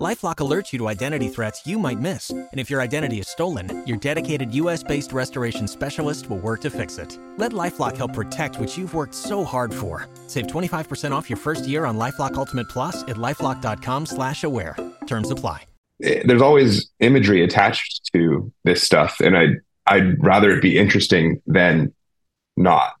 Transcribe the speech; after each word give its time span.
LifeLock 0.00 0.36
alerts 0.36 0.72
you 0.72 0.78
to 0.78 0.88
identity 0.88 1.28
threats 1.28 1.66
you 1.66 1.78
might 1.78 2.00
miss, 2.00 2.30
and 2.30 2.48
if 2.54 2.70
your 2.70 2.80
identity 2.80 3.18
is 3.18 3.28
stolen, 3.28 3.86
your 3.86 3.98
dedicated 3.98 4.54
U.S.-based 4.54 5.12
restoration 5.12 5.68
specialist 5.68 6.30
will 6.30 6.38
work 6.38 6.62
to 6.62 6.70
fix 6.70 6.96
it. 6.96 7.18
Let 7.36 7.52
LifeLock 7.52 7.98
help 7.98 8.14
protect 8.14 8.58
what 8.58 8.78
you've 8.78 8.94
worked 8.94 9.14
so 9.14 9.44
hard 9.44 9.74
for. 9.74 10.08
Save 10.26 10.46
25% 10.46 11.12
off 11.12 11.28
your 11.28 11.36
first 11.36 11.68
year 11.68 11.84
on 11.84 11.98
LifeLock 11.98 12.34
Ultimate 12.36 12.70
Plus 12.70 13.02
at 13.02 13.16
lifeLock.com/slash-aware. 13.16 14.74
Terms 15.06 15.30
apply. 15.30 15.64
Eh, 16.02 16.22
there's 16.24 16.40
always 16.40 16.90
imagery 17.00 17.44
attached 17.44 18.08
to 18.14 18.50
this 18.64 18.82
stuff, 18.82 19.20
and 19.20 19.36
I'd 19.36 19.56
I'd 19.86 20.22
rather 20.24 20.50
it 20.52 20.62
be 20.62 20.78
interesting 20.78 21.42
than 21.46 21.92
not. 22.56 22.92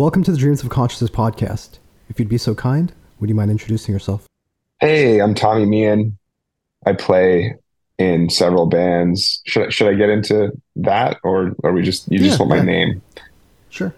Welcome 0.00 0.24
to 0.24 0.32
the 0.32 0.38
Dreams 0.38 0.62
of 0.62 0.70
Consciousness 0.70 1.10
podcast. 1.10 1.76
If 2.08 2.18
you'd 2.18 2.30
be 2.30 2.38
so 2.38 2.54
kind, 2.54 2.90
would 3.18 3.28
you 3.28 3.34
mind 3.34 3.50
introducing 3.50 3.92
yourself? 3.92 4.24
Hey, 4.80 5.20
I'm 5.20 5.34
Tommy 5.34 5.66
Meehan. 5.66 6.16
I 6.86 6.94
play 6.94 7.56
in 7.98 8.30
several 8.30 8.64
bands. 8.64 9.42
Should 9.44 9.70
should 9.74 9.88
I 9.88 9.92
get 9.92 10.08
into 10.08 10.52
that, 10.76 11.18
or 11.22 11.54
are 11.62 11.72
we 11.72 11.82
just 11.82 12.10
you 12.10 12.18
yeah, 12.18 12.28
just 12.28 12.40
want 12.40 12.50
yeah. 12.50 12.56
my 12.60 12.64
name? 12.64 13.02
Sure. 13.68 13.94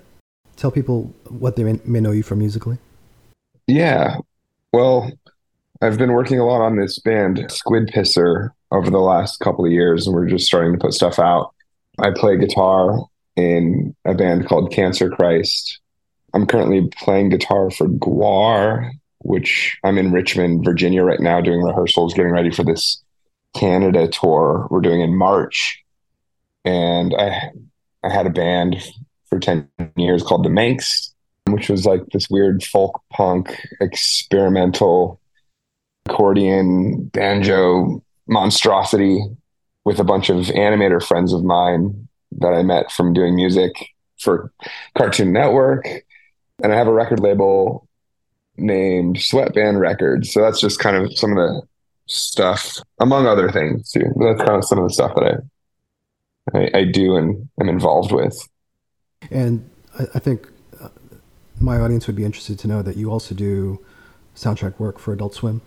Tell 0.56 0.72
people 0.72 1.14
what 1.28 1.54
they 1.54 1.62
may, 1.62 1.78
may 1.84 2.00
know 2.00 2.10
you 2.10 2.24
from 2.24 2.40
musically. 2.40 2.78
Yeah. 3.68 4.16
Well, 4.72 5.08
I've 5.80 5.98
been 5.98 6.14
working 6.14 6.40
a 6.40 6.44
lot 6.44 6.62
on 6.62 6.74
this 6.74 6.98
band 6.98 7.46
Squid 7.48 7.92
Pisser 7.94 8.50
over 8.72 8.90
the 8.90 8.98
last 8.98 9.38
couple 9.38 9.64
of 9.64 9.70
years, 9.70 10.08
and 10.08 10.16
we're 10.16 10.26
just 10.26 10.46
starting 10.46 10.72
to 10.72 10.80
put 10.80 10.94
stuff 10.94 11.20
out. 11.20 11.54
I 12.00 12.10
play 12.10 12.38
guitar 12.38 12.98
in 13.36 13.94
a 14.04 14.14
band 14.14 14.48
called 14.48 14.72
Cancer 14.72 15.08
Christ, 15.08 15.78
I'm 16.34 16.46
currently 16.46 16.88
playing 16.98 17.30
guitar 17.30 17.70
for 17.70 17.88
GWAR, 17.88 18.90
which 19.18 19.78
I'm 19.84 19.98
in 19.98 20.12
Richmond, 20.12 20.64
Virginia 20.64 21.04
right 21.04 21.20
now 21.20 21.40
doing 21.40 21.62
rehearsals, 21.62 22.14
getting 22.14 22.32
ready 22.32 22.50
for 22.50 22.64
this 22.64 23.02
Canada 23.54 24.08
tour 24.08 24.66
we're 24.70 24.80
doing 24.80 25.00
in 25.00 25.16
March. 25.16 25.82
And 26.64 27.14
I 27.14 27.50
I 28.04 28.10
had 28.10 28.26
a 28.26 28.30
band 28.30 28.76
for 29.26 29.38
10 29.38 29.68
years 29.96 30.22
called 30.22 30.44
the 30.44 30.50
Manx, 30.50 31.14
which 31.48 31.68
was 31.68 31.86
like 31.86 32.04
this 32.12 32.28
weird 32.28 32.64
folk 32.64 33.00
punk 33.10 33.56
experimental 33.80 35.20
accordion 36.06 37.04
banjo 37.12 38.02
monstrosity 38.26 39.24
with 39.84 39.98
a 39.98 40.04
bunch 40.04 40.30
of 40.30 40.46
animator 40.46 41.02
friends 41.02 41.32
of 41.32 41.44
mine 41.44 42.08
that 42.38 42.52
I 42.52 42.62
met 42.62 42.90
from 42.90 43.12
doing 43.12 43.34
music 43.36 43.72
for 44.18 44.52
Cartoon 44.96 45.32
Network 45.32 45.86
and 46.62 46.72
I 46.72 46.76
have 46.76 46.88
a 46.88 46.92
record 46.92 47.20
label 47.20 47.88
named 48.56 49.20
Sweatband 49.20 49.80
Records. 49.80 50.32
So 50.32 50.40
that's 50.40 50.60
just 50.60 50.78
kind 50.78 50.96
of 50.96 51.16
some 51.16 51.32
of 51.32 51.36
the 51.36 51.62
stuff, 52.06 52.78
among 53.00 53.26
other 53.26 53.50
things 53.50 53.90
too. 53.90 54.12
That's 54.20 54.38
kind 54.38 54.56
of 54.56 54.64
some 54.64 54.78
of 54.78 54.84
the 54.88 54.94
stuff 54.94 55.14
that 55.14 55.24
I 55.24 55.36
I, 56.54 56.70
I 56.74 56.84
do 56.84 57.16
and 57.16 57.48
am 57.60 57.68
involved 57.68 58.12
with. 58.12 58.36
And 59.30 59.68
I, 59.98 60.06
I 60.14 60.18
think 60.18 60.48
uh, 60.80 60.88
my 61.60 61.78
audience 61.78 62.06
would 62.06 62.16
be 62.16 62.24
interested 62.24 62.58
to 62.60 62.68
know 62.68 62.82
that 62.82 62.96
you 62.96 63.10
also 63.10 63.34
do 63.34 63.84
soundtrack 64.34 64.78
work 64.78 64.98
for 64.98 65.12
Adult 65.12 65.34
Swim. 65.34 65.60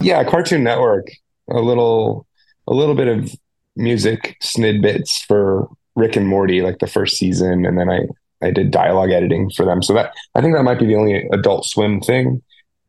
Yeah, 0.00 0.24
Cartoon 0.24 0.62
Network. 0.62 1.08
A 1.48 1.60
little, 1.60 2.26
a 2.66 2.74
little 2.74 2.94
bit 2.96 3.06
of 3.06 3.32
music 3.76 4.36
snidbits 4.42 5.24
for 5.28 5.68
Rick 5.94 6.16
and 6.16 6.26
Morty, 6.26 6.60
like 6.60 6.80
the 6.80 6.88
first 6.88 7.16
season, 7.16 7.64
and 7.64 7.78
then 7.78 7.88
I 7.88 8.00
I 8.46 8.50
did 8.50 8.70
dialogue 8.70 9.10
editing 9.10 9.50
for 9.50 9.64
them. 9.64 9.82
So 9.82 9.92
that 9.94 10.12
I 10.34 10.40
think 10.40 10.54
that 10.54 10.62
might 10.62 10.78
be 10.78 10.86
the 10.86 10.96
only 10.96 11.26
Adult 11.32 11.66
Swim 11.66 12.00
thing. 12.00 12.42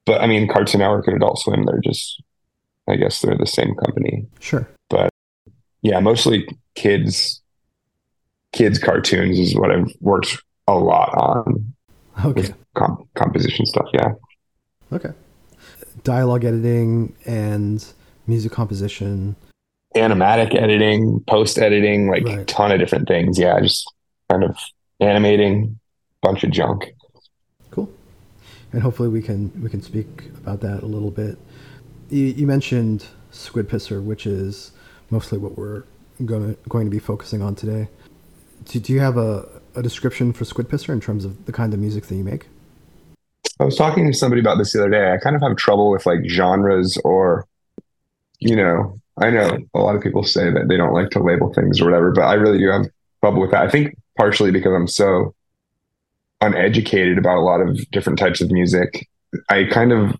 But 0.05 0.21
I 0.21 0.27
mean, 0.27 0.47
Cartoon 0.47 0.79
Network 0.79 1.07
and 1.07 1.17
Adult 1.17 1.39
Swim, 1.39 1.65
they're 1.65 1.81
just, 1.83 2.21
I 2.87 2.95
guess 2.95 3.21
they're 3.21 3.37
the 3.37 3.45
same 3.45 3.75
company. 3.75 4.25
Sure. 4.39 4.67
But 4.89 5.09
yeah, 5.81 5.99
mostly 5.99 6.47
kids, 6.75 7.41
kids 8.53 8.79
cartoons 8.79 9.37
is 9.37 9.55
what 9.55 9.71
I've 9.71 9.91
worked 9.99 10.41
a 10.67 10.75
lot 10.75 11.09
on. 11.15 11.73
Okay. 12.23 12.53
Comp- 12.75 13.07
composition 13.15 13.65
stuff. 13.65 13.87
Yeah. 13.93 14.13
Okay. 14.91 15.09
Dialogue 16.03 16.45
editing 16.45 17.15
and 17.25 17.85
music 18.27 18.51
composition. 18.51 19.35
Animatic 19.95 20.55
editing, 20.55 21.21
post 21.27 21.57
editing, 21.57 22.09
like 22.09 22.23
Right. 22.25 22.39
a 22.39 22.45
ton 22.45 22.71
of 22.71 22.79
different 22.79 23.07
things. 23.07 23.37
Yeah. 23.37 23.59
Just 23.59 23.91
kind 24.29 24.43
of 24.43 24.55
animating, 24.99 25.79
bunch 26.21 26.43
of 26.43 26.51
junk. 26.51 26.93
Cool. 27.71 27.89
And 28.73 28.81
hopefully 28.81 29.09
we 29.09 29.21
can 29.21 29.51
we 29.61 29.69
can 29.69 29.81
speak 29.81 30.25
about 30.37 30.61
that 30.61 30.83
a 30.83 30.85
little 30.85 31.11
bit. 31.11 31.37
You, 32.09 32.25
you 32.25 32.47
mentioned 32.47 33.05
Squid 33.31 33.69
Pisser, 33.69 34.03
which 34.03 34.25
is 34.25 34.71
mostly 35.09 35.37
what 35.37 35.57
we're 35.57 35.83
going 36.25 36.55
to 36.55 36.69
going 36.69 36.85
to 36.85 36.91
be 36.91 36.99
focusing 36.99 37.41
on 37.41 37.55
today. 37.55 37.89
Do, 38.65 38.79
do 38.79 38.93
you 38.93 38.99
have 38.99 39.17
a, 39.17 39.47
a 39.75 39.81
description 39.81 40.33
for 40.33 40.45
Squid 40.45 40.67
Pisser 40.67 40.89
in 40.89 40.99
terms 40.99 41.25
of 41.25 41.45
the 41.45 41.51
kind 41.51 41.73
of 41.73 41.79
music 41.79 42.07
that 42.07 42.15
you 42.15 42.23
make? 42.23 42.47
I 43.59 43.63
was 43.63 43.75
talking 43.75 44.05
to 44.05 44.13
somebody 44.13 44.41
about 44.41 44.57
this 44.57 44.73
the 44.73 44.81
other 44.81 44.89
day. 44.89 45.11
I 45.11 45.17
kind 45.17 45.35
of 45.35 45.41
have 45.41 45.55
trouble 45.57 45.89
with 45.89 46.05
like 46.05 46.19
genres 46.27 46.97
or, 47.03 47.47
you 48.39 48.55
know, 48.55 48.99
I 49.19 49.31
know 49.31 49.57
a 49.73 49.79
lot 49.79 49.95
of 49.95 50.01
people 50.03 50.23
say 50.23 50.51
that 50.51 50.67
they 50.67 50.77
don't 50.77 50.93
like 50.93 51.09
to 51.11 51.23
label 51.23 51.51
things 51.53 51.81
or 51.81 51.85
whatever, 51.85 52.11
but 52.11 52.21
I 52.21 52.35
really 52.35 52.59
do 52.59 52.69
have 52.69 52.85
trouble 53.21 53.41
with 53.41 53.51
that. 53.51 53.63
I 53.63 53.69
think 53.69 53.97
partially 54.17 54.51
because 54.51 54.73
I'm 54.73 54.87
so 54.87 55.33
uneducated 56.41 57.17
about 57.17 57.37
a 57.37 57.41
lot 57.41 57.61
of 57.61 57.79
different 57.91 58.19
types 58.19 58.41
of 58.41 58.51
music. 58.51 59.07
I 59.49 59.65
kind 59.65 59.91
of 59.91 60.15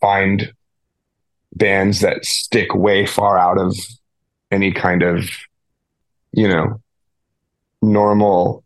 find 0.00 0.52
bands 1.54 2.00
that 2.00 2.24
stick 2.24 2.74
way 2.74 3.06
far 3.06 3.38
out 3.38 3.58
of 3.58 3.76
any 4.50 4.72
kind 4.72 5.02
of, 5.02 5.28
you 6.32 6.48
know, 6.48 6.80
normal 7.82 8.64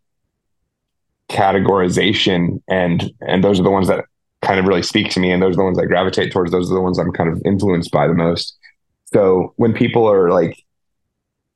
categorization. 1.28 2.61
And 2.69 3.12
and 3.20 3.44
those 3.44 3.61
are 3.61 3.62
the 3.62 3.70
ones 3.70 3.88
that 3.88 4.05
kind 4.43 4.58
of 4.58 4.67
really 4.67 4.82
speak 4.82 5.11
to 5.12 5.20
me. 5.20 5.31
And 5.31 5.43
those 5.43 5.55
are 5.55 5.58
the 5.58 5.64
ones 5.64 5.78
I 5.78 5.84
gravitate 5.84 6.32
towards. 6.32 6.50
Those 6.50 6.70
are 6.70 6.75
the 6.75 6.81
ones 6.81 6.99
I'm 6.99 7.12
kind 7.12 7.31
of 7.31 7.40
influenced 7.44 7.90
by 7.93 8.06
the 8.06 8.14
most. 8.14 8.56
So 9.12 9.55
when 9.56 9.72
people 9.72 10.11
are 10.11 10.31
like 10.31 10.62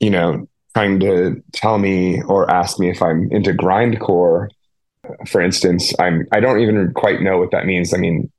you 0.00 0.10
know 0.10 0.46
trying 0.74 1.00
to 1.00 1.42
tell 1.52 1.78
me 1.78 2.22
or 2.22 2.50
ask 2.50 2.78
me 2.78 2.90
if 2.90 3.02
I'm 3.02 3.30
into 3.30 3.52
grindcore 3.52 4.48
for 5.28 5.40
instance 5.40 5.92
I'm 5.98 6.26
I 6.32 6.40
don't 6.40 6.60
even 6.60 6.92
quite 6.94 7.20
know 7.20 7.38
what 7.38 7.50
that 7.52 7.66
means 7.66 7.92
I 7.94 7.98
mean 7.98 8.30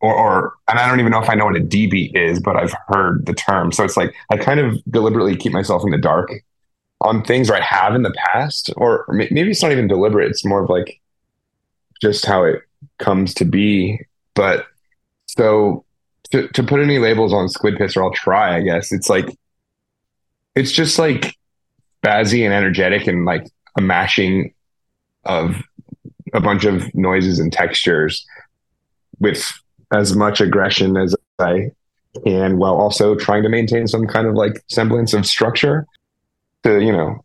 or, 0.00 0.14
or 0.14 0.54
and 0.68 0.78
I 0.78 0.88
don't 0.88 1.00
even 1.00 1.12
know 1.12 1.22
if 1.22 1.28
I 1.28 1.34
know 1.34 1.46
what 1.46 1.56
a 1.56 1.60
d-beat 1.60 2.16
is 2.16 2.40
but 2.40 2.56
I've 2.56 2.74
heard 2.88 3.26
the 3.26 3.34
term 3.34 3.72
so 3.72 3.84
it's 3.84 3.96
like 3.96 4.14
I 4.30 4.36
kind 4.36 4.60
of 4.60 4.82
deliberately 4.90 5.36
keep 5.36 5.52
myself 5.52 5.82
in 5.84 5.90
the 5.90 5.98
dark 5.98 6.30
on 7.00 7.22
things 7.22 7.50
or 7.50 7.56
I 7.56 7.60
have 7.60 7.94
in 7.94 8.02
the 8.02 8.14
past, 8.16 8.72
or 8.76 9.04
maybe 9.08 9.50
it's 9.50 9.62
not 9.62 9.72
even 9.72 9.88
deliberate. 9.88 10.30
It's 10.30 10.44
more 10.44 10.62
of 10.62 10.70
like 10.70 11.00
just 12.00 12.24
how 12.26 12.44
it 12.44 12.62
comes 12.98 13.34
to 13.34 13.44
be. 13.44 14.00
But 14.34 14.66
so 15.26 15.84
to, 16.30 16.48
to 16.48 16.62
put 16.62 16.80
any 16.80 16.98
labels 16.98 17.32
on 17.32 17.48
Squid 17.48 17.76
Pisser, 17.76 18.02
I'll 18.02 18.12
try, 18.12 18.56
I 18.56 18.62
guess. 18.62 18.92
It's 18.92 19.08
like, 19.08 19.36
it's 20.56 20.72
just 20.72 20.98
like 20.98 21.36
spazzy 22.02 22.44
and 22.44 22.52
energetic 22.52 23.06
and 23.06 23.24
like 23.24 23.46
a 23.78 23.82
mashing 23.82 24.54
of 25.24 25.62
a 26.32 26.40
bunch 26.40 26.64
of 26.64 26.92
noises 26.94 27.38
and 27.38 27.52
textures 27.52 28.26
with 29.20 29.52
as 29.92 30.16
much 30.16 30.40
aggression 30.40 30.96
as 30.96 31.14
I 31.38 31.70
can 32.24 32.58
while 32.58 32.76
also 32.76 33.14
trying 33.14 33.42
to 33.42 33.48
maintain 33.48 33.86
some 33.86 34.06
kind 34.06 34.26
of 34.26 34.34
like 34.34 34.62
semblance 34.68 35.12
of 35.12 35.26
structure 35.26 35.86
to 36.64 36.80
you 36.80 36.92
know 36.92 37.22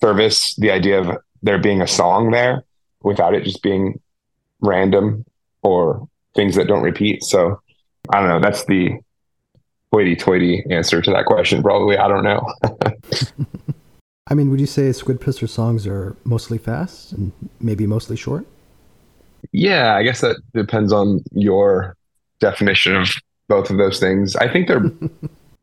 service 0.00 0.54
the 0.56 0.70
idea 0.70 1.00
of 1.00 1.18
there 1.42 1.58
being 1.58 1.82
a 1.82 1.86
song 1.86 2.30
there 2.30 2.64
without 3.02 3.34
it 3.34 3.44
just 3.44 3.62
being 3.62 4.00
random 4.60 5.24
or 5.62 6.08
things 6.34 6.54
that 6.54 6.68
don't 6.68 6.82
repeat. 6.82 7.22
So 7.22 7.60
i 8.10 8.20
don't 8.20 8.28
know. 8.28 8.40
That's 8.40 8.64
the 8.64 8.98
hoity-toity 9.92 10.64
answer 10.70 11.02
to 11.02 11.10
that 11.10 11.26
question. 11.26 11.62
Probably 11.62 11.96
i 11.96 12.08
don't 12.08 12.24
know. 12.24 12.46
I 14.26 14.34
mean, 14.34 14.48
would 14.50 14.60
you 14.60 14.66
say 14.66 14.92
Squid 14.92 15.20
Pisser 15.20 15.48
songs 15.48 15.88
are 15.88 16.16
mostly 16.22 16.56
fast 16.56 17.10
and 17.12 17.32
maybe 17.60 17.86
mostly 17.86 18.16
short? 18.16 18.46
yeah 19.52 19.96
i 19.96 20.02
guess 20.02 20.20
that 20.20 20.36
depends 20.52 20.92
on 20.92 21.24
your 21.32 21.96
definition 22.40 22.94
of 22.94 23.08
both 23.48 23.68
of 23.68 23.76
those 23.76 24.00
things. 24.00 24.36
I 24.36 24.50
think 24.50 24.68
they're 24.68 24.90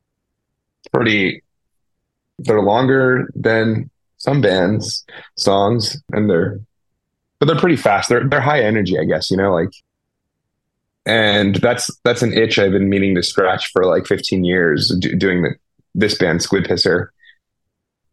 pretty 0.93 1.41
they're 2.39 2.61
longer 2.61 3.29
than 3.33 3.89
some 4.17 4.41
bands 4.41 5.03
songs 5.35 5.97
and 6.11 6.29
they're 6.29 6.59
but 7.39 7.47
they're 7.47 7.59
pretty 7.59 7.75
fast. 7.75 8.09
They're 8.09 8.27
they're 8.27 8.41
high 8.41 8.61
energy 8.61 8.99
i 8.99 9.05
guess 9.05 9.31
you 9.31 9.37
know 9.37 9.53
like 9.53 9.71
and 11.07 11.55
that's 11.55 11.89
that's 12.03 12.21
an 12.21 12.33
itch 12.33 12.59
i've 12.59 12.71
been 12.71 12.89
meaning 12.89 13.15
to 13.15 13.23
scratch 13.23 13.71
for 13.71 13.85
like 13.85 14.05
15 14.05 14.43
years 14.43 14.95
do, 14.99 15.15
doing 15.15 15.41
the, 15.41 15.55
this 15.95 16.17
band 16.17 16.41
squid 16.41 16.65
pisser 16.65 17.07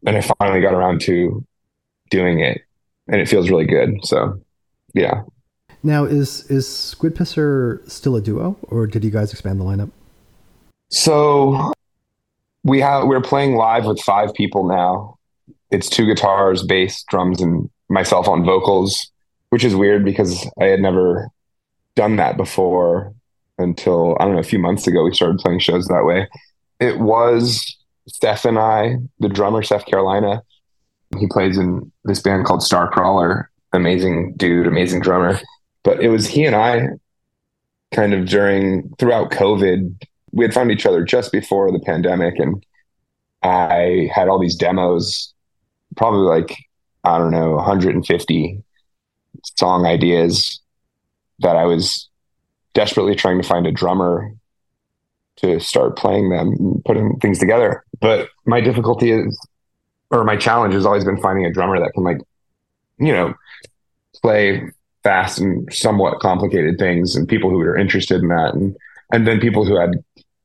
and 0.06 0.16
i 0.16 0.20
finally 0.38 0.60
got 0.60 0.74
around 0.74 1.00
to 1.00 1.44
doing 2.10 2.40
it 2.40 2.62
and 3.08 3.20
it 3.20 3.28
feels 3.28 3.50
really 3.50 3.66
good 3.66 3.90
so 4.02 4.40
yeah 4.94 5.22
Now, 5.84 6.06
is 6.06 6.50
is 6.50 6.66
Squid 6.66 7.14
Pisser 7.14 7.86
still 7.90 8.16
a 8.16 8.20
duo, 8.22 8.56
or 8.62 8.86
did 8.86 9.04
you 9.04 9.10
guys 9.10 9.32
expand 9.32 9.60
the 9.60 9.64
lineup? 9.64 9.90
So 10.90 11.72
we 12.64 12.80
have 12.80 13.06
we're 13.06 13.20
playing 13.20 13.56
live 13.56 13.84
with 13.84 14.00
five 14.00 14.32
people 14.32 14.66
now. 14.66 15.18
It's 15.70 15.90
two 15.90 16.06
guitars, 16.06 16.62
bass, 16.62 17.04
drums, 17.10 17.42
and 17.42 17.68
myself 17.90 18.28
on 18.28 18.46
vocals, 18.46 19.12
which 19.50 19.62
is 19.62 19.76
weird 19.76 20.06
because 20.06 20.48
I 20.58 20.66
had 20.72 20.80
never 20.80 21.28
done 21.96 22.16
that 22.16 22.36
before 22.36 23.14
until 23.58 24.16
I 24.18 24.24
don't 24.24 24.34
know 24.34 24.40
a 24.40 24.44
few 24.44 24.58
months 24.58 24.86
ago. 24.86 25.04
We 25.04 25.14
started 25.14 25.38
playing 25.38 25.60
shows 25.60 25.86
that 25.86 26.04
way. 26.04 26.28
It 26.80 26.98
was 26.98 27.76
Seth 28.08 28.44
and 28.44 28.58
I, 28.58 28.96
the 29.20 29.28
drummer 29.28 29.62
Seth 29.62 29.86
Carolina. 29.86 30.42
He 31.18 31.26
plays 31.28 31.56
in 31.58 31.92
this 32.04 32.20
band 32.20 32.46
called 32.46 32.60
Starcrawler. 32.60 33.44
Amazing 33.72 34.34
dude, 34.36 34.66
amazing 34.66 35.00
drummer. 35.00 35.38
But 35.82 36.02
it 36.02 36.08
was 36.08 36.26
he 36.26 36.44
and 36.44 36.56
I 36.56 36.88
kind 37.94 38.12
of 38.12 38.26
during 38.26 38.92
throughout 38.98 39.30
COVID 39.30 40.02
we 40.32 40.44
had 40.44 40.52
found 40.52 40.72
each 40.72 40.84
other 40.84 41.04
just 41.04 41.30
before 41.30 41.70
the 41.70 41.78
pandemic 41.78 42.38
and 42.38 42.64
I 43.44 44.10
had 44.12 44.28
all 44.28 44.40
these 44.40 44.56
demos, 44.56 45.32
probably 45.96 46.26
like, 46.26 46.56
I 47.04 47.18
don't 47.18 47.30
know, 47.30 47.52
150 47.52 48.62
song 49.56 49.86
ideas 49.86 50.60
that 51.40 51.56
I 51.56 51.64
was 51.64 52.08
desperately 52.74 53.14
trying 53.14 53.40
to 53.40 53.46
find 53.46 53.66
a 53.66 53.72
drummer 53.72 54.32
to 55.36 55.58
start 55.60 55.96
playing 55.96 56.30
them 56.30 56.48
and 56.48 56.84
putting 56.84 57.18
things 57.18 57.38
together. 57.38 57.84
But 58.00 58.28
my 58.46 58.60
difficulty 58.60 59.10
is, 59.10 59.38
or 60.10 60.24
my 60.24 60.36
challenge 60.36 60.74
has 60.74 60.86
always 60.86 61.04
been 61.04 61.20
finding 61.20 61.44
a 61.44 61.52
drummer 61.52 61.78
that 61.80 61.92
can 61.92 62.04
like, 62.04 62.18
you 62.98 63.12
know, 63.12 63.34
play 64.22 64.62
fast 65.02 65.38
and 65.38 65.72
somewhat 65.72 66.20
complicated 66.20 66.78
things 66.78 67.16
and 67.16 67.28
people 67.28 67.50
who 67.50 67.60
are 67.60 67.76
interested 67.76 68.22
in 68.22 68.28
that. 68.28 68.54
And, 68.54 68.76
and 69.12 69.26
then 69.26 69.40
people 69.40 69.64
who 69.64 69.78
had 69.78 69.94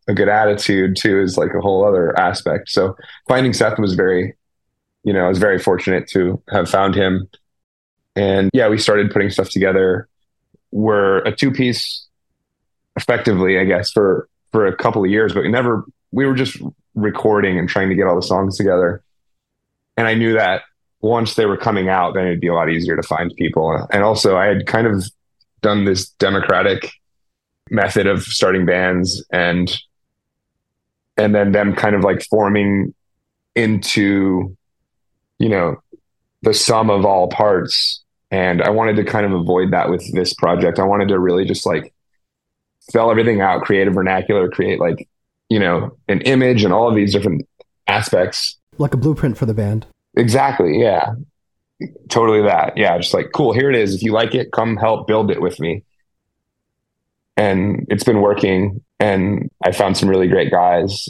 a 0.08 0.14
good 0.14 0.28
attitude 0.28 0.96
too 0.96 1.22
is 1.22 1.38
like 1.38 1.54
a 1.54 1.62
whole 1.62 1.86
other 1.86 2.18
aspect. 2.20 2.70
So 2.70 2.96
finding 3.28 3.54
Seth 3.54 3.78
was 3.80 3.94
very, 3.94 4.36
you 5.04 5.14
know, 5.14 5.26
I 5.26 5.30
was 5.30 5.38
very 5.38 5.60
fortunate 5.60 6.10
to 6.10 6.42
have 6.50 6.70
found 6.70 6.96
him. 6.96 7.30
And 8.16 8.50
yeah, 8.54 8.68
we 8.68 8.80
started 8.80 9.12
putting 9.12 9.30
stuff 9.30 9.50
together. 9.50 10.10
We're 10.72 11.20
a 11.20 11.36
two 11.36 11.52
piece 11.52 12.08
effectively, 12.96 13.60
I 13.60 13.66
guess, 13.66 13.92
for 13.92 14.28
for 14.52 14.66
a 14.66 14.76
couple 14.76 15.04
of 15.04 15.10
years, 15.10 15.34
but 15.34 15.44
we 15.44 15.50
never 15.50 15.86
we 16.12 16.26
were 16.26 16.36
just 16.36 16.58
recording 16.96 17.58
and 17.58 17.70
trying 17.70 17.90
to 17.90 17.96
get 17.96 18.08
all 18.08 18.16
the 18.16 18.22
songs 18.22 18.58
together. 18.58 19.04
And 19.98 20.08
I 20.08 20.16
knew 20.16 20.34
that 20.34 20.64
once 21.02 21.36
they 21.36 21.46
were 21.46 21.58
coming 21.58 21.90
out, 21.90 22.14
then 22.14 22.26
it'd 22.26 22.42
be 22.42 22.48
a 22.48 22.54
lot 22.54 22.70
easier 22.70 22.96
to 22.96 23.04
find 23.04 23.34
people. 23.36 23.88
And 23.92 24.04
also 24.04 24.38
I 24.38 24.46
had 24.46 24.66
kind 24.66 24.88
of 24.88 25.06
done 25.62 25.86
this 25.86 26.10
democratic 26.12 26.92
method 27.70 28.08
of 28.08 28.24
starting 28.24 28.66
bands 28.66 29.24
and 29.32 29.72
and 31.18 31.36
then 31.36 31.52
them 31.52 31.76
kind 31.76 31.96
of 31.96 32.04
like 32.04 32.24
forming 32.24 32.94
into 33.56 34.56
you 35.38 35.50
know 35.50 35.78
the 36.42 36.54
sum 36.54 36.90
of 36.90 37.06
all 37.06 37.28
parts 37.28 38.04
and 38.32 38.62
i 38.62 38.70
wanted 38.70 38.96
to 38.96 39.04
kind 39.04 39.26
of 39.26 39.32
avoid 39.34 39.72
that 39.72 39.90
with 39.90 40.04
this 40.14 40.34
project 40.34 40.80
i 40.80 40.84
wanted 40.84 41.08
to 41.08 41.18
really 41.20 41.46
just 41.46 41.66
like 41.66 41.94
spell 42.80 43.10
everything 43.12 43.42
out 43.42 43.64
create 43.64 43.88
a 43.88 43.92
vernacular 43.92 44.50
create 44.50 44.80
like 44.80 45.08
you 45.50 45.60
know 45.60 45.96
an 46.08 46.22
image 46.22 46.64
and 46.64 46.74
all 46.74 46.88
of 46.88 46.96
these 46.96 47.12
different 47.14 47.48
aspects 47.88 48.58
Like 48.78 48.94
a 48.94 48.98
blueprint 48.98 49.38
for 49.38 49.46
the 49.46 49.54
band. 49.54 49.88
exactly 50.16 50.80
yeah 50.80 51.14
totally 52.10 52.42
that 52.42 52.78
yeah 52.78 52.98
just 52.98 53.14
like 53.14 53.32
cool 53.34 53.54
here 53.54 53.70
it 53.70 53.76
is 53.76 53.96
if 53.96 54.04
you 54.04 54.12
like 54.12 54.36
it 54.36 54.52
come 54.52 54.76
help 54.78 55.08
build 55.08 55.32
it 55.32 55.42
with 55.42 55.60
me 55.60 55.84
and 57.38 57.86
it's 57.90 58.04
been 58.04 58.20
working. 58.22 58.82
And 59.00 59.50
I 59.64 59.72
found 59.72 59.96
some 59.96 60.10
really 60.10 60.28
great 60.28 60.52
guys 60.52 61.08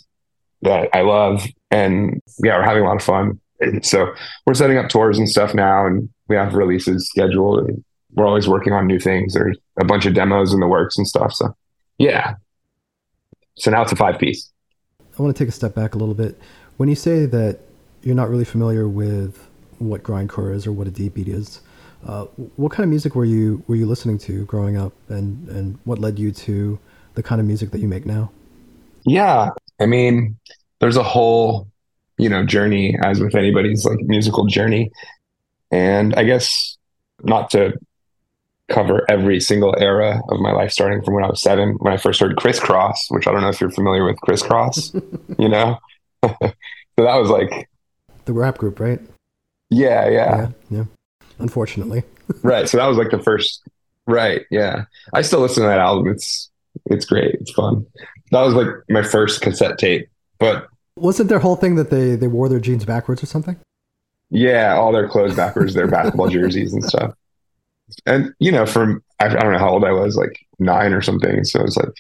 that 0.62 0.90
I 0.94 1.02
love, 1.02 1.44
and 1.72 2.22
yeah, 2.44 2.56
we're 2.56 2.64
having 2.64 2.84
a 2.84 2.86
lot 2.86 2.98
of 2.98 3.02
fun. 3.02 3.40
So 3.82 4.14
we're 4.46 4.54
setting 4.54 4.78
up 4.78 4.90
tours 4.90 5.18
and 5.18 5.28
stuff 5.28 5.56
now, 5.56 5.88
and 5.88 6.08
we 6.30 6.36
have 6.36 6.54
releases 6.54 7.08
scheduled. 7.10 7.70
We're 8.14 8.26
always 8.26 8.48
working 8.48 8.74
on 8.74 8.88
new 8.88 9.00
things. 9.00 9.34
There's 9.34 9.58
a 9.80 9.86
bunch 9.86 10.06
of 10.06 10.14
demos 10.14 10.54
in 10.54 10.60
the 10.60 10.68
works 10.68 10.98
and 10.98 11.08
stuff. 11.08 11.34
So 11.34 11.56
yeah. 11.98 12.36
So 13.56 13.72
now 13.72 13.82
it's 13.82 13.92
a 13.92 13.96
five 13.96 14.18
piece. 14.20 14.50
I 15.18 15.22
want 15.22 15.36
to 15.36 15.44
take 15.44 15.50
a 15.50 15.54
step 15.54 15.76
back 15.76 15.96
a 15.96 15.98
little 15.98 16.16
bit. 16.16 16.40
When 16.78 16.88
you 16.88 16.96
say 16.96 17.26
that 17.26 17.60
you're 18.04 18.16
not 18.16 18.30
really 18.30 18.46
familiar 18.46 18.88
with 18.88 19.46
what 19.80 20.02
grindcore 20.02 20.54
is 20.54 20.66
or 20.66 20.72
what 20.72 20.88
a 20.88 20.92
d-beat 20.92 21.28
is, 21.28 21.60
uh, 22.06 22.26
what 22.56 22.72
kind 22.72 22.86
of 22.86 22.90
music 22.90 23.16
were 23.16 23.26
you 23.26 23.62
were 23.68 23.76
you 23.76 23.86
listening 23.86 24.18
to 24.20 24.46
growing 24.46 24.78
up, 24.78 24.94
and 25.10 25.50
and 25.50 25.78
what 25.84 26.00
led 26.00 26.18
you 26.18 26.32
to 26.32 26.80
the 27.16 27.24
kind 27.24 27.42
of 27.42 27.48
music 27.48 27.72
that 27.72 27.82
you 27.82 27.90
make 27.90 28.06
now? 28.06 28.32
Yeah, 29.06 29.50
I 29.82 29.86
mean, 29.86 30.38
there's 30.80 30.96
a 30.96 31.04
whole 31.04 31.68
you 32.18 32.30
know 32.30 32.46
journey 32.46 32.98
as 33.04 33.20
with 33.20 33.36
anybody's 33.36 33.84
like 33.84 34.00
musical 34.02 34.46
journey, 34.46 34.90
and 35.72 36.16
I 36.16 36.24
guess 36.24 36.78
not 37.24 37.52
to 37.52 37.74
cover 38.70 39.06
every 39.10 39.40
single 39.40 39.76
era 39.78 40.22
of 40.30 40.40
my 40.40 40.52
life, 40.52 40.72
starting 40.72 41.02
from 41.02 41.16
when 41.16 41.24
I 41.24 41.28
was 41.28 41.42
seven, 41.42 41.76
when 41.80 41.94
I 41.94 41.98
first 41.98 42.20
heard 42.20 42.38
Kris 42.38 42.60
Kross, 42.60 42.96
which 43.10 43.28
I 43.28 43.32
don't 43.32 43.42
know 43.42 43.50
if 43.50 43.60
you're 43.60 43.72
familiar 43.72 44.06
with 44.06 44.18
Kris 44.22 44.42
Kross, 44.42 44.94
you 45.40 45.50
know? 45.50 45.80
so 46.24 46.38
that 46.98 47.16
was 47.16 47.30
like 47.30 47.70
the 48.26 48.34
rap 48.34 48.58
group, 48.58 48.80
right? 48.80 49.00
Yeah, 49.70 50.08
yeah. 50.08 50.38
Yeah. 50.38 50.50
yeah. 50.70 50.84
Unfortunately. 51.40 52.04
right. 52.44 52.68
So 52.70 52.78
that 52.78 52.86
was 52.86 52.98
like 52.98 53.12
the 53.12 53.20
first 53.20 53.64
right, 54.06 54.46
yeah. 54.50 54.86
I 55.14 55.22
still 55.22 55.40
listen 55.40 55.64
to 55.64 55.70
that 55.70 55.80
album. 55.80 56.12
It's 56.12 56.50
it's 56.86 57.06
great. 57.06 57.36
It's 57.36 57.52
fun. 57.52 57.86
That 58.32 58.42
was 58.42 58.54
like 58.54 58.68
my 58.90 59.04
first 59.04 59.42
cassette 59.42 59.78
tape. 59.78 60.10
But 60.38 60.68
wasn't 60.96 61.30
their 61.30 61.40
whole 61.40 61.56
thing 61.56 61.76
that 61.76 61.90
they 61.90 62.16
they 62.16 62.28
wore 62.28 62.50
their 62.50 62.60
jeans 62.60 62.86
backwards 62.86 63.24
or 63.24 63.26
something? 63.26 63.58
Yeah, 64.30 64.76
all 64.76 64.92
their 64.92 65.08
clothes 65.08 65.36
backwards, 65.36 65.74
their 65.74 65.88
basketball 65.88 66.30
jerseys 66.30 66.74
and 66.74 66.84
stuff 66.84 67.14
and 68.06 68.34
you 68.40 68.52
know, 68.52 68.66
from 68.66 69.04
I, 69.20 69.26
I, 69.26 69.30
don't 69.30 69.54
know 69.54 69.60
how 69.60 69.70
old 69.70 69.84
I 69.84 69.92
was, 69.92 70.16
like 70.16 70.46
nine 70.60 70.94
or 70.94 71.02
something. 71.02 71.44
So 71.44 71.60
it 71.60 71.64
was 71.64 71.78
like 71.78 71.96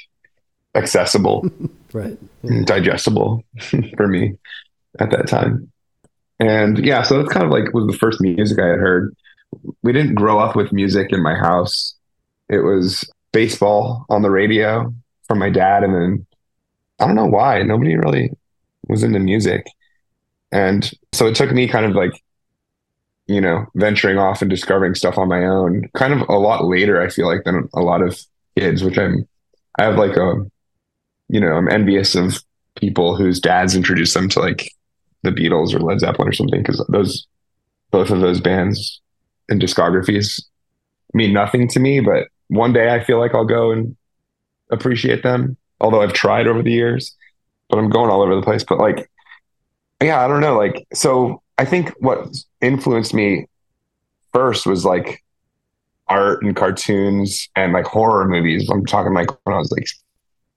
accessible, 0.75 1.49
right, 1.93 2.17
yeah. 2.43 2.63
digestible 2.63 3.43
for 3.97 4.07
me 4.07 4.37
at 4.99 5.11
that 5.11 5.27
time. 5.27 5.71
And 6.39 6.83
yeah, 6.85 7.01
so 7.01 7.17
that's 7.17 7.33
kind 7.33 7.45
of 7.45 7.51
like 7.51 7.73
was 7.73 7.87
the 7.87 7.97
first 7.97 8.21
music 8.21 8.59
I 8.59 8.67
had 8.67 8.79
heard. 8.79 9.15
We 9.81 9.91
didn't 9.93 10.15
grow 10.15 10.39
up 10.39 10.55
with 10.55 10.71
music 10.71 11.11
in 11.11 11.23
my 11.23 11.35
house. 11.35 11.95
It 12.49 12.59
was 12.59 13.09
baseball 13.31 14.05
on 14.09 14.21
the 14.21 14.31
radio 14.31 14.93
from 15.27 15.39
my 15.39 15.49
dad, 15.49 15.83
and 15.83 15.93
then 15.93 16.25
I 16.99 17.07
don't 17.07 17.15
know 17.15 17.25
why 17.25 17.61
nobody 17.63 17.95
really 17.95 18.31
was 18.87 19.03
into 19.03 19.19
music. 19.19 19.65
And 20.51 20.91
so 21.13 21.27
it 21.27 21.35
took 21.35 21.51
me 21.51 21.67
kind 21.67 21.85
of 21.85 21.93
like 21.93 22.21
you 23.29 23.39
know, 23.39 23.67
venturing 23.75 24.17
off 24.17 24.41
and 24.41 24.49
discovering 24.49 24.95
stuff 24.95 25.19
on 25.19 25.27
my 25.27 25.45
own 25.45 25.87
kind 25.93 26.13
of 26.13 26.27
a 26.27 26.39
lot 26.39 26.65
later, 26.65 26.99
I 26.99 27.09
feel 27.09 27.27
like, 27.27 27.43
than 27.43 27.69
a 27.75 27.79
lot 27.79 28.01
of 28.01 28.19
kids, 28.57 28.83
which 28.83 28.97
I'm, 28.97 29.27
I 29.77 29.83
have 29.83 29.97
like 29.97 30.17
a, 30.17 30.33
you 31.27 31.39
know, 31.39 31.53
I'm 31.53 31.69
envious 31.69 32.15
of 32.15 32.43
people 32.73 33.15
whose 33.15 33.39
dads 33.39 33.75
introduced 33.75 34.15
them 34.15 34.29
to 34.29 34.39
like 34.39 34.71
the 35.21 35.29
Beatles 35.29 35.75
or 35.75 35.79
Led 35.79 35.99
Zeppelin 35.99 36.27
or 36.27 36.33
something, 36.33 36.59
because 36.59 36.83
those, 36.89 37.27
both 37.91 38.09
of 38.09 38.19
those 38.19 38.41
bands 38.41 38.99
and 39.47 39.61
discographies 39.61 40.41
mean 41.13 41.31
nothing 41.31 41.67
to 41.67 41.79
me, 41.79 41.99
but 41.99 42.29
one 42.47 42.73
day 42.73 42.91
I 42.91 43.03
feel 43.03 43.19
like 43.19 43.35
I'll 43.35 43.45
go 43.45 43.69
and 43.69 43.95
appreciate 44.71 45.21
them. 45.21 45.55
Although 45.79 46.01
I've 46.01 46.13
tried 46.13 46.47
over 46.47 46.63
the 46.63 46.71
years, 46.71 47.15
but 47.69 47.77
I'm 47.77 47.91
going 47.91 48.09
all 48.09 48.23
over 48.23 48.35
the 48.35 48.41
place. 48.41 48.63
But 48.63 48.79
like, 48.79 49.07
yeah, 50.01 50.23
I 50.23 50.27
don't 50.27 50.41
know. 50.41 50.57
Like, 50.57 50.87
so 50.93 51.41
I 51.57 51.65
think 51.65 51.93
what 51.99 52.27
influenced 52.61 53.13
me 53.13 53.47
first 54.33 54.65
was 54.65 54.85
like 54.85 55.23
art 56.07 56.43
and 56.43 56.55
cartoons 56.55 57.49
and 57.55 57.73
like 57.73 57.85
horror 57.85 58.27
movies. 58.27 58.69
I'm 58.69 58.85
talking 58.85 59.13
like 59.13 59.29
when 59.43 59.55
I 59.55 59.59
was 59.59 59.71
like 59.71 59.87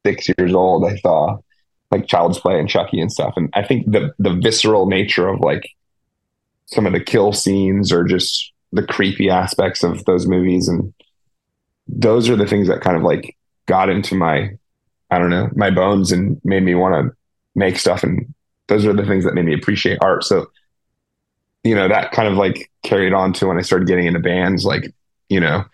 six 0.07 0.29
years 0.39 0.55
old, 0.55 0.85
I 0.85 0.97
saw 0.97 1.39
like 1.91 2.07
Child's 2.07 2.39
Play 2.39 2.59
and 2.59 2.69
Chucky 2.69 3.01
and 3.01 3.13
stuff. 3.13 3.35
And 3.37 3.51
I 3.55 3.63
think 3.63 3.91
the 3.91 4.13
the 4.19 4.35
visceral 4.35 4.87
nature 4.87 5.29
of 5.29 5.41
like 5.41 5.63
some 6.67 6.87
of 6.87 6.93
the 6.93 7.01
kill 7.01 7.33
scenes 7.33 7.93
or 7.93 8.05
just 8.05 8.53
the 8.73 8.83
creepy 8.83 9.29
aspects 9.29 9.83
of 9.83 10.05
those 10.07 10.27
movies 10.27 10.69
and 10.69 10.95
those 11.87 12.31
are 12.31 12.37
the 12.37 12.47
things 12.47 12.69
that 12.69 12.81
kind 12.81 12.97
of 12.97 13.03
like 13.03 13.37
got 13.67 13.91
into 13.91 14.15
my 14.15 14.51
I 15.11 15.19
don't 15.19 15.29
know, 15.29 15.51
my 15.55 15.69
bones 15.69 16.11
and 16.11 16.41
made 16.43 16.63
me 16.63 16.75
want 16.75 16.95
to 16.95 17.17
make 17.55 17.79
stuff 17.79 18.03
and 18.03 18.33
those 18.69 18.87
are 18.87 18.92
the 18.92 19.07
things 19.07 19.25
that 19.25 19.35
made 19.35 19.45
me 19.45 19.54
appreciate 19.54 19.99
art. 20.00 20.25
So 20.25 20.47
you 21.64 21.75
know, 21.75 21.88
that 21.88 22.12
kind 22.12 22.28
of 22.28 22.35
like 22.35 22.71
carried 22.83 23.12
on 23.12 23.33
to 23.35 23.47
when 23.47 23.59
I 23.59 23.62
started 23.62 23.88
getting 23.88 24.07
into 24.07 24.19
bands 24.19 24.64
like, 24.64 24.92
you 25.28 25.40
know, 25.40 25.64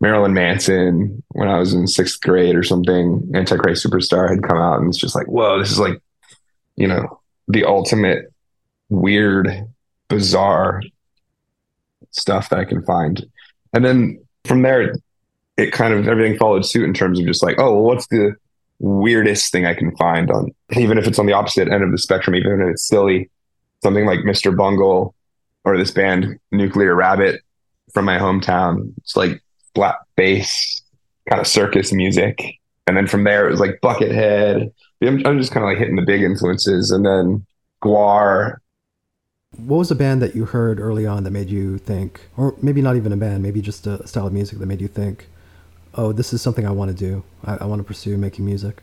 Marilyn 0.00 0.34
Manson 0.34 1.22
when 1.28 1.48
I 1.48 1.58
was 1.58 1.72
in 1.72 1.86
sixth 1.86 2.20
grade 2.20 2.54
or 2.54 2.62
something, 2.62 3.30
Antichrist 3.34 3.84
Superstar 3.84 4.28
had 4.28 4.42
come 4.42 4.58
out 4.58 4.78
and 4.80 4.88
it's 4.88 4.98
just 4.98 5.14
like, 5.14 5.26
whoa, 5.26 5.58
this 5.58 5.70
is 5.70 5.78
like, 5.78 6.00
you 6.76 6.86
know, 6.86 7.20
the 7.48 7.64
ultimate 7.64 8.32
weird, 8.90 9.66
bizarre 10.08 10.82
stuff 12.10 12.50
that 12.50 12.58
I 12.58 12.64
can 12.64 12.84
find. 12.84 13.24
And 13.72 13.84
then 13.84 14.24
from 14.44 14.62
there, 14.62 14.94
it 15.56 15.72
kind 15.72 15.94
of 15.94 16.06
everything 16.06 16.38
followed 16.38 16.64
suit 16.64 16.84
in 16.84 16.94
terms 16.94 17.18
of 17.18 17.26
just 17.26 17.42
like, 17.42 17.58
oh, 17.58 17.72
well, 17.72 17.82
what's 17.82 18.06
the 18.08 18.36
weirdest 18.78 19.52
thing 19.52 19.66
I 19.66 19.74
can 19.74 19.94
find 19.96 20.30
on, 20.30 20.54
even 20.76 20.98
if 20.98 21.06
it's 21.06 21.18
on 21.18 21.26
the 21.26 21.32
opposite 21.32 21.68
end 21.68 21.82
of 21.82 21.90
the 21.90 21.98
spectrum, 21.98 22.36
even 22.36 22.60
if 22.60 22.68
it's 22.68 22.86
silly, 22.86 23.30
something 23.82 24.06
like 24.06 24.20
Mr. 24.20 24.56
Bungle 24.56 25.14
or 25.64 25.76
this 25.76 25.90
band 25.90 26.38
Nuclear 26.52 26.94
Rabbit 26.94 27.42
from 27.92 28.04
my 28.04 28.18
hometown. 28.18 28.92
It's 28.98 29.16
like 29.16 29.42
flat 29.74 29.96
bass, 30.16 30.82
kind 31.28 31.40
of 31.40 31.46
circus 31.46 31.92
music. 31.92 32.42
And 32.86 32.96
then 32.96 33.06
from 33.06 33.24
there, 33.24 33.46
it 33.46 33.50
was 33.50 33.60
like 33.60 33.80
Buckethead. 33.82 34.72
I'm, 35.02 35.26
I'm 35.26 35.38
just 35.38 35.52
kind 35.52 35.64
of 35.64 35.70
like 35.70 35.78
hitting 35.78 35.96
the 35.96 36.02
big 36.02 36.22
influences. 36.22 36.90
And 36.90 37.04
then 37.04 37.46
GWAR. 37.82 38.56
What 39.56 39.78
was 39.78 39.90
a 39.90 39.94
band 39.94 40.22
that 40.22 40.34
you 40.34 40.44
heard 40.44 40.80
early 40.80 41.06
on 41.06 41.24
that 41.24 41.30
made 41.30 41.48
you 41.48 41.78
think, 41.78 42.28
or 42.36 42.54
maybe 42.60 42.82
not 42.82 42.96
even 42.96 43.12
a 43.12 43.16
band, 43.16 43.42
maybe 43.42 43.62
just 43.62 43.86
a 43.86 44.06
style 44.06 44.26
of 44.26 44.32
music 44.32 44.58
that 44.58 44.66
made 44.66 44.80
you 44.80 44.88
think, 44.88 45.28
oh, 45.98 46.12
this 46.12 46.32
is 46.32 46.40
something 46.40 46.64
I 46.66 46.70
want 46.70 46.90
to 46.90 46.96
do. 46.96 47.24
I, 47.44 47.56
I 47.56 47.64
want 47.66 47.80
to 47.80 47.84
pursue 47.84 48.16
making 48.16 48.46
music. 48.46 48.82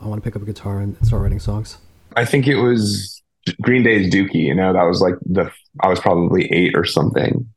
I 0.00 0.06
want 0.08 0.20
to 0.20 0.24
pick 0.24 0.34
up 0.34 0.42
a 0.42 0.46
guitar 0.46 0.80
and 0.80 0.96
start 1.06 1.22
writing 1.22 1.38
songs. 1.38 1.78
I 2.16 2.24
think 2.24 2.48
it 2.48 2.56
was 2.56 3.22
Green 3.60 3.82
Day's 3.82 4.12
Dookie, 4.12 4.46
you 4.46 4.54
know, 4.54 4.72
that 4.72 4.82
was 4.82 5.00
like 5.00 5.14
the 5.24 5.52
I 5.80 5.88
was 5.88 6.00
probably 6.00 6.50
eight 6.50 6.74
or 6.74 6.84
something, 6.84 7.48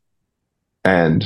and 0.84 1.24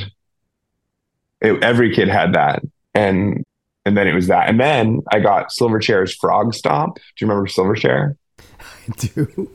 it, 1.40 1.62
every 1.62 1.94
kid 1.94 2.08
had 2.08 2.34
that, 2.34 2.62
and 2.94 3.44
and 3.84 3.96
then 3.96 4.06
it 4.06 4.14
was 4.14 4.28
that, 4.28 4.48
and 4.48 4.60
then 4.60 5.00
I 5.10 5.20
got 5.20 5.48
Silverchair's 5.48 6.16
Frogstomp. 6.16 6.94
Do 6.94 7.00
you 7.20 7.26
remember 7.26 7.48
Silverchair? 7.48 8.16
I 8.38 8.92
do. 8.98 9.50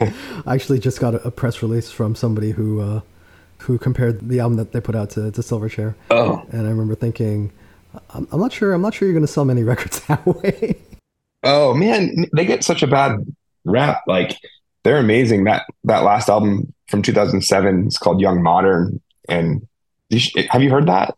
I 0.46 0.54
actually 0.54 0.78
just 0.78 1.00
got 1.00 1.14
a, 1.14 1.26
a, 1.26 1.30
press 1.30 1.62
release 1.62 1.90
from 1.90 2.14
somebody 2.14 2.52
who 2.52 2.80
uh, 2.80 3.00
who 3.66 3.78
compared 3.78 4.28
the 4.28 4.40
album 4.40 4.56
that 4.56 4.72
they 4.72 4.80
put 4.80 4.94
out 4.94 5.10
to, 5.10 5.30
to 5.30 5.40
Silverchair. 5.40 5.94
Oh, 6.10 6.44
and 6.50 6.66
I 6.66 6.70
remember 6.70 6.94
thinking, 6.94 7.52
I'm, 8.10 8.28
I'm 8.30 8.40
not 8.40 8.52
sure. 8.52 8.72
I'm 8.72 8.82
not 8.82 8.94
sure 8.94 9.08
you're 9.08 9.14
going 9.14 9.26
to 9.26 9.32
sell 9.32 9.44
many 9.44 9.62
records 9.72 10.00
that 10.06 10.24
way. 10.24 10.76
Oh 11.42 11.74
man, 11.74 12.26
they 12.34 12.44
get 12.44 12.64
such 12.64 12.82
a 12.82 12.86
bad 12.86 13.18
rap. 13.64 14.02
Like 14.06 14.36
they're 14.84 14.98
amazing. 14.98 15.44
That 15.44 15.66
that 15.84 16.02
last 16.02 16.28
album 16.28 16.72
from 16.86 17.02
2007 17.02 17.88
is 17.88 17.98
called 17.98 18.20
Young 18.20 18.42
Modern, 18.42 19.00
and 19.28 19.66
you 20.08 20.18
should, 20.18 20.46
have 20.46 20.62
you 20.62 20.70
heard 20.70 20.86
that? 20.86 21.16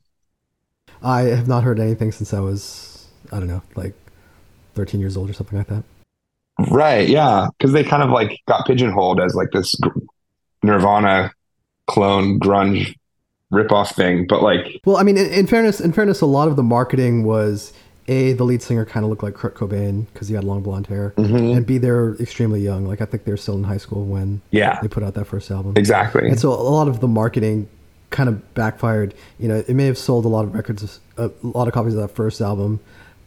I 1.03 1.23
have 1.23 1.47
not 1.49 1.63
heard 1.65 1.79
anything 1.79 2.13
since 2.13 2.33
I 2.35 2.41
was 2.41 3.07
I 3.31 3.39
don't 3.39 3.49
know, 3.49 3.63
like 3.77 3.95
13 4.75 5.01
years 5.01 5.17
old 5.17 5.29
or 5.29 5.33
something 5.33 5.59
like 5.59 5.69
that. 5.69 5.85
Right. 6.71 7.09
Yeah, 7.09 7.49
because 7.57 7.73
they 7.73 7.85
kind 7.85 8.03
of 8.03 8.11
like 8.11 8.41
got 8.49 8.67
pigeonholed 8.67 9.21
as 9.21 9.35
like 9.35 9.51
this 9.53 9.77
Nirvana 10.63 11.31
clone 11.99 12.39
grunge 12.39 12.95
ripoff 13.53 13.95
thing, 13.95 14.27
but 14.27 14.43
like, 14.43 14.81
well, 14.85 14.97
I 14.97 15.03
mean, 15.03 15.17
in, 15.17 15.27
in 15.27 15.47
fairness, 15.47 15.81
in 15.81 15.93
fairness, 15.93 16.21
a 16.21 16.27
lot 16.27 16.49
of 16.49 16.57
the 16.57 16.63
marketing 16.63 17.25
was 17.25 17.73
a 18.07 18.33
the 18.33 18.45
lead 18.45 18.63
singer 18.63 18.85
kind 18.85 19.05
of 19.05 19.11
looked 19.11 19.23
like 19.23 19.35
Kurt 19.35 19.55
Cobain 19.55 20.07
because 20.13 20.29
he 20.29 20.35
had 20.35 20.45
long 20.45 20.63
blonde 20.63 20.87
hair, 20.87 21.13
mm-hmm. 21.17 21.57
and 21.57 21.67
b 21.67 21.79
they're 21.79 22.15
extremely 22.15 22.61
young. 22.61 22.87
Like 22.87 23.01
I 23.01 23.05
think 23.05 23.25
they're 23.25 23.37
still 23.37 23.57
in 23.57 23.65
high 23.65 23.77
school 23.77 24.05
when 24.05 24.41
yeah 24.51 24.81
they 24.81 24.89
put 24.89 25.03
out 25.03 25.15
that 25.15 25.27
first 25.27 25.51
album. 25.51 25.75
Exactly. 25.77 26.29
And 26.29 26.39
so 26.39 26.53
a 26.53 26.55
lot 26.55 26.89
of 26.89 27.01
the 27.01 27.09
marketing 27.09 27.69
kind 28.11 28.29
of 28.29 28.55
backfired. 28.55 29.15
You 29.39 29.49
know, 29.49 29.57
it 29.57 29.75
may 29.75 29.87
have 29.87 29.99
sold 29.99 30.25
a 30.25 30.29
lot 30.29 30.45
of 30.45 30.55
records, 30.55 31.01
a 31.17 31.31
lot 31.43 31.69
of 31.69 31.75
copies 31.75 31.95
of 31.95 32.01
that 32.01 32.15
first 32.15 32.41
album, 32.41 32.81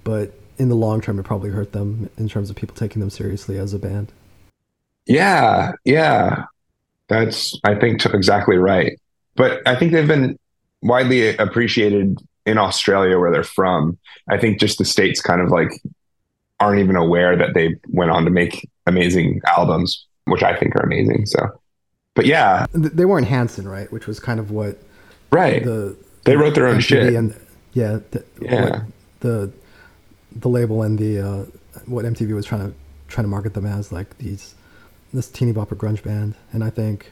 but 0.03 0.33
in 0.57 0.69
the 0.69 0.75
long 0.75 1.01
term, 1.01 1.19
it 1.19 1.23
probably 1.23 1.49
hurt 1.49 1.73
them 1.73 2.09
in 2.17 2.27
terms 2.29 2.49
of 2.49 2.55
people 2.55 2.75
taking 2.75 2.99
them 2.99 3.09
seriously 3.09 3.57
as 3.57 3.73
a 3.73 3.79
band. 3.79 4.11
Yeah, 5.05 5.73
yeah, 5.83 6.45
that's 7.11 7.59
I 7.63 7.75
think 7.75 8.05
exactly 8.05 8.57
right. 8.57 8.99
But 9.35 9.67
I 9.67 9.75
think 9.75 9.91
they've 9.91 10.07
been 10.07 10.39
widely 10.81 11.35
appreciated 11.37 12.17
in 12.45 12.57
Australia 12.57 13.19
where 13.19 13.31
they're 13.31 13.43
from. 13.43 13.97
I 14.29 14.37
think 14.37 14.59
just 14.59 14.77
the 14.77 14.85
states 14.85 15.21
kind 15.21 15.41
of 15.41 15.49
like 15.49 15.69
aren't 16.59 16.79
even 16.79 16.95
aware 16.95 17.35
that 17.35 17.53
they 17.53 17.75
went 17.89 18.11
on 18.11 18.23
to 18.23 18.31
make 18.31 18.69
amazing 18.87 19.41
albums, 19.45 20.05
which 20.25 20.41
I 20.41 20.55
think 20.57 20.75
are 20.75 20.83
amazing. 20.83 21.25
So, 21.25 21.59
but 22.15 22.25
yeah, 22.25 22.65
they 22.73 23.05
weren't 23.05 23.27
Hanson, 23.27 23.67
right? 23.67 23.91
Which 23.91 24.07
was 24.07 24.19
kind 24.19 24.39
of 24.39 24.51
what 24.51 24.77
right. 25.31 25.63
The 25.63 25.97
they 26.23 26.37
wrote 26.37 26.55
their 26.55 26.67
own 26.67 26.77
MTV 26.77 26.81
shit. 26.81 27.13
And 27.13 27.35
yeah, 27.73 27.99
the, 28.11 28.25
yeah. 28.41 28.83
the 29.19 29.51
the 30.33 30.49
label 30.49 30.81
and 30.81 30.97
the 30.97 31.19
uh, 31.19 31.45
what 31.85 32.05
MTV 32.05 32.33
was 32.33 32.45
trying 32.45 32.71
to 32.71 32.73
trying 33.09 33.25
to 33.25 33.29
market 33.29 33.53
them 33.53 33.65
as 33.65 33.91
like 33.91 34.17
these 34.17 34.55
this 35.13 35.29
teeny 35.29 35.53
bopper 35.53 35.75
grunge 35.75 36.03
band, 36.03 36.35
and 36.51 36.63
I 36.63 36.69
think 36.69 37.11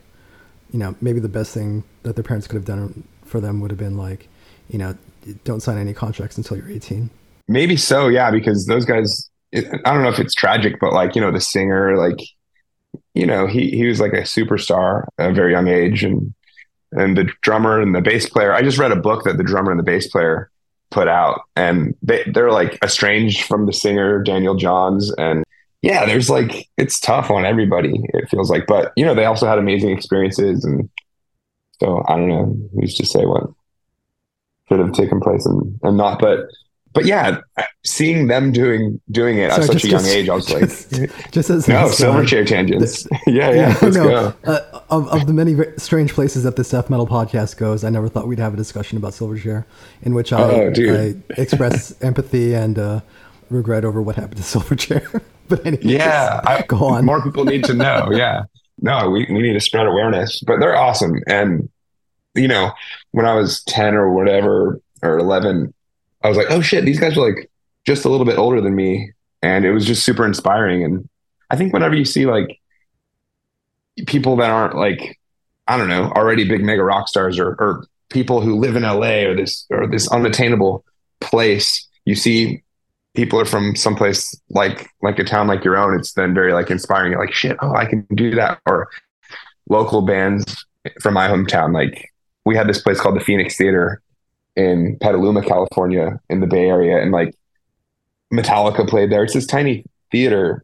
you 0.72 0.80
know 0.80 0.96
maybe 1.02 1.20
the 1.20 1.30
best 1.30 1.54
thing 1.54 1.84
that 2.04 2.16
their 2.16 2.24
parents 2.24 2.48
could 2.48 2.56
have 2.56 2.66
done 2.66 3.04
for 3.24 3.40
them 3.40 3.60
would 3.62 3.72
have 3.72 3.80
been 3.80 3.98
like 3.98 4.28
you 4.70 4.78
know 4.78 4.96
don't 5.44 5.62
sign 5.62 5.78
any 5.78 5.94
contracts 5.94 6.38
until 6.38 6.58
you're 6.58 6.70
18. 6.70 7.10
Maybe 7.48 7.76
so, 7.76 8.08
yeah, 8.08 8.32
because 8.32 8.66
those 8.66 8.86
guys. 8.86 9.30
It, 9.52 9.66
I 9.84 9.94
don't 9.94 10.04
know 10.04 10.10
if 10.10 10.20
it's 10.20 10.36
tragic, 10.36 10.80
but 10.80 10.94
like 10.94 11.16
you 11.16 11.22
know 11.22 11.32
the 11.32 11.42
singer, 11.42 11.98
like 11.98 12.20
you 13.16 13.26
know 13.26 13.48
he 13.48 13.72
he 13.72 13.88
was 13.88 14.00
like 14.00 14.14
a 14.14 14.22
superstar 14.22 15.08
at 15.18 15.32
a 15.32 15.34
very 15.34 15.54
young 15.54 15.68
age, 15.68 16.04
and 16.04 16.34
and 16.92 17.18
the 17.18 17.32
drummer 17.42 17.82
and 17.82 17.96
the 17.96 18.02
bass 18.02 18.30
player. 18.30 18.54
I 18.54 18.62
just 18.62 18.78
read 18.78 18.92
a 18.92 18.96
book 18.96 19.24
that 19.24 19.38
the 19.38 19.44
drummer 19.44 19.72
and 19.72 19.80
the 19.80 19.84
bass 19.84 20.08
player 20.08 20.52
put 20.92 21.08
out, 21.08 21.42
and 21.56 21.96
they 22.04 22.24
they're 22.32 22.52
like 22.52 22.78
estranged 22.84 23.42
from 23.46 23.66
the 23.66 23.74
singer 23.74 24.22
Daniel 24.22 24.56
Johns, 24.56 25.12
and 25.18 25.44
yeah, 25.82 26.06
there's 26.06 26.30
like 26.30 26.68
it's 26.78 27.00
tough 27.00 27.32
on 27.32 27.46
everybody. 27.46 27.94
It 28.14 28.30
feels 28.30 28.50
like, 28.50 28.68
but 28.68 28.92
you 28.96 29.06
know 29.06 29.16
they 29.16 29.26
also 29.26 29.48
had 29.48 29.58
amazing 29.58 29.92
experiences, 29.92 30.66
and 30.66 30.90
so 31.80 32.04
I 32.08 32.16
don't 32.16 32.30
know 32.30 32.70
who's 32.74 32.96
to 32.98 33.06
say 33.06 33.26
what 33.26 33.50
should 34.68 34.80
have 34.80 34.94
taken 34.94 35.20
place 35.20 35.46
and 35.46 35.80
and 35.84 35.98
not, 35.98 36.20
but 36.20 36.50
but 36.92 37.06
yeah, 37.06 37.40
seeing 37.86 38.28
them 38.28 38.52
doing 38.52 39.00
doing 39.12 39.38
it 39.38 39.52
Sorry, 39.52 39.64
at 39.64 39.68
such 39.68 39.84
just, 39.84 39.86
a 39.86 39.90
young 39.90 40.02
just, 40.02 40.16
age, 40.16 40.30
I 40.30 40.36
was 40.36 40.46
just, 40.48 40.92
like, 40.92 41.32
just 41.32 41.50
as 41.50 41.68
no 41.68 41.86
Silverchair 41.86 42.48
tangents. 42.48 43.08
yeah, 43.28 43.52
yeah. 43.52 43.78
Let's 43.82 43.96
no. 43.96 44.34
Uh, 44.44 44.82
of, 44.90 45.08
of 45.10 45.28
the 45.28 45.34
many 45.34 45.56
strange 45.78 46.14
places 46.14 46.44
that 46.44 46.56
this 46.56 46.72
death 46.72 46.90
metal 46.90 47.06
podcast 47.06 47.58
goes, 47.58 47.84
I 47.84 47.90
never 47.90 48.10
thought 48.10 48.28
we'd 48.28 48.40
have 48.40 48.56
a 48.56 48.58
discussion 48.58 48.98
about 48.98 49.14
Silverchair, 49.14 49.66
in 50.02 50.16
which 50.16 50.34
I, 50.34 50.42
oh, 50.42 50.74
I 50.76 51.16
express 51.40 51.94
empathy 52.02 52.56
and 52.56 52.80
uh, 52.80 53.02
regret 53.52 53.86
over 53.86 54.02
what 54.02 54.16
happened 54.16 54.38
to 54.38 54.44
Silverchair. 54.44 55.22
but 55.56 55.66
anyway, 55.66 55.82
yeah, 55.84 56.42
I, 56.46 56.64
go 56.64 56.78
on. 56.86 57.06
More 57.06 57.24
people 57.24 57.46
need 57.46 57.64
to 57.66 57.74
know. 57.74 58.10
Yeah, 58.12 58.44
no, 58.82 59.10
we 59.10 59.26
we 59.30 59.42
need 59.42 59.54
to 59.54 59.60
spread 59.60 59.88
awareness. 59.88 60.42
But 60.46 60.60
they're 60.60 60.76
awesome, 60.76 61.22
and 61.28 61.70
you 62.36 62.48
know, 62.48 62.72
when 63.12 63.26
I 63.26 63.36
was 63.36 63.64
ten 63.64 63.96
or 63.96 64.14
whatever 64.14 64.80
or 65.02 65.18
eleven 65.18 65.74
I 66.22 66.28
was 66.28 66.38
like, 66.38 66.48
oh 66.50 66.62
shit, 66.62 66.86
these 66.86 67.00
guys 67.00 67.18
are 67.18 67.28
like 67.28 67.50
just 67.86 68.06
a 68.06 68.10
little 68.10 68.26
bit 68.26 68.38
older 68.38 68.62
than 68.62 68.76
me. 68.76 69.14
And 69.42 69.66
it 69.66 69.72
was 69.72 69.86
just 69.86 70.04
super 70.04 70.26
inspiring. 70.26 70.84
And 70.84 71.08
I 71.50 71.56
think 71.56 71.74
whenever 71.74 71.96
you 71.96 72.06
see 72.06 72.26
like 72.26 72.60
people 74.06 74.36
that 74.38 74.50
aren't 74.50 74.76
like, 74.76 75.18
I 75.68 75.78
don't 75.78 75.88
know, 75.88 76.12
already 76.16 76.48
big 76.48 76.64
mega 76.64 76.84
rock 76.84 77.08
stars 77.08 77.40
or, 77.40 77.50
or 77.52 77.86
people 78.10 78.42
who 78.42 78.56
live 78.56 78.76
in 78.76 78.84
LA 78.84 79.24
or 79.24 79.36
this 79.36 79.66
or 79.70 79.88
this 79.88 80.12
unattainable 80.12 80.84
place, 81.22 81.88
you 82.06 82.16
see 82.16 82.64
people 83.20 83.38
are 83.38 83.46
from 83.46 83.76
someplace 83.76 84.34
like 84.50 84.90
like 85.02 85.20
a 85.20 85.26
town 85.26 85.46
like 85.46 85.66
your 85.66 85.76
own. 85.76 85.94
It's 85.94 86.14
then 86.14 86.34
very 86.34 86.54
like 86.54 86.72
inspiring. 86.72 87.12
You're 87.12 87.20
like, 87.20 87.34
shit, 87.34 87.58
oh, 87.62 87.76
I 87.76 87.86
can 87.86 88.08
do 88.16 88.34
that. 88.36 88.62
Or 88.66 88.88
local 89.68 90.02
bands 90.02 90.66
from 91.02 91.16
my 91.16 91.28
hometown, 91.28 91.74
like 91.74 92.10
we 92.46 92.56
had 92.56 92.70
this 92.70 92.82
place 92.82 93.02
called 93.02 93.18
the 93.18 93.24
Phoenix 93.24 93.58
Theater 93.58 94.02
in 94.56 94.98
Petaluma, 95.02 95.44
California, 95.44 96.18
in 96.30 96.40
the 96.40 96.48
Bay 96.48 96.70
Area, 96.70 97.02
and 97.02 97.12
like 97.12 97.36
Metallica 98.34 98.88
played 98.88 99.12
there. 99.12 99.26
It's 99.26 99.34
this 99.34 99.46
tiny 99.46 99.84
theater, 100.14 100.64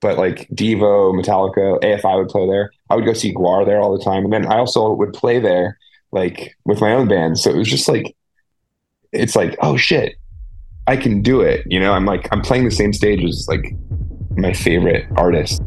but 0.00 0.18
like 0.18 0.48
Devo, 0.50 1.12
Metallica, 1.20 1.82
AFI 1.82 2.16
would 2.16 2.28
play 2.28 2.46
there. 2.46 2.70
I 2.90 2.94
would 2.94 3.06
go 3.06 3.12
see 3.12 3.34
GWAR 3.34 3.66
there 3.66 3.80
all 3.80 3.98
the 3.98 4.04
time, 4.04 4.22
and 4.22 4.32
then 4.32 4.46
I 4.46 4.58
also 4.58 4.92
would 4.92 5.12
play 5.14 5.40
there 5.40 5.76
like 6.12 6.56
with 6.64 6.80
my 6.80 6.92
own 6.92 7.08
band. 7.08 7.40
So 7.40 7.50
it 7.50 7.56
was 7.56 7.68
just 7.68 7.88
like, 7.88 8.14
it's 9.10 9.34
like, 9.34 9.56
oh 9.60 9.76
shit, 9.76 10.14
I 10.88 10.96
can 10.96 11.20
do 11.20 11.42
it. 11.42 11.66
You 11.66 11.80
know, 11.80 11.92
I'm 11.92 12.06
like, 12.06 12.28
I'm 12.32 12.40
playing 12.40 12.64
the 12.64 12.70
same 12.70 12.94
stage 12.94 13.22
as 13.22 13.46
like 13.46 13.74
my 14.38 14.54
favorite 14.54 15.06
artist. 15.16 15.60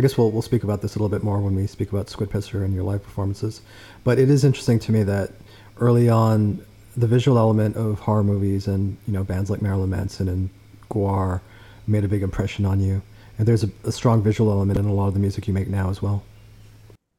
I 0.00 0.02
guess 0.02 0.16
we'll 0.16 0.30
we'll 0.30 0.40
speak 0.40 0.64
about 0.64 0.80
this 0.80 0.96
a 0.96 0.98
little 0.98 1.10
bit 1.10 1.22
more 1.22 1.40
when 1.40 1.54
we 1.54 1.66
speak 1.66 1.92
about 1.92 2.08
Squid 2.08 2.30
Pisser 2.30 2.64
and 2.64 2.72
your 2.72 2.84
live 2.84 3.02
performances. 3.02 3.60
But 4.02 4.18
it 4.18 4.30
is 4.30 4.44
interesting 4.44 4.78
to 4.78 4.92
me 4.92 5.02
that 5.02 5.30
early 5.76 6.08
on, 6.08 6.64
the 6.96 7.06
visual 7.06 7.36
element 7.36 7.76
of 7.76 7.98
horror 7.98 8.24
movies 8.24 8.66
and 8.66 8.96
you 9.06 9.12
know 9.12 9.24
bands 9.24 9.50
like 9.50 9.60
Marilyn 9.60 9.90
Manson 9.90 10.26
and 10.26 10.48
GWAR 10.88 11.42
made 11.86 12.02
a 12.02 12.08
big 12.08 12.22
impression 12.22 12.64
on 12.64 12.80
you. 12.80 13.02
And 13.36 13.46
there's 13.46 13.62
a, 13.62 13.68
a 13.84 13.92
strong 13.92 14.22
visual 14.22 14.50
element 14.50 14.78
in 14.78 14.86
a 14.86 14.94
lot 14.94 15.08
of 15.08 15.12
the 15.12 15.20
music 15.20 15.46
you 15.46 15.52
make 15.52 15.68
now 15.68 15.90
as 15.90 16.00
well. 16.00 16.22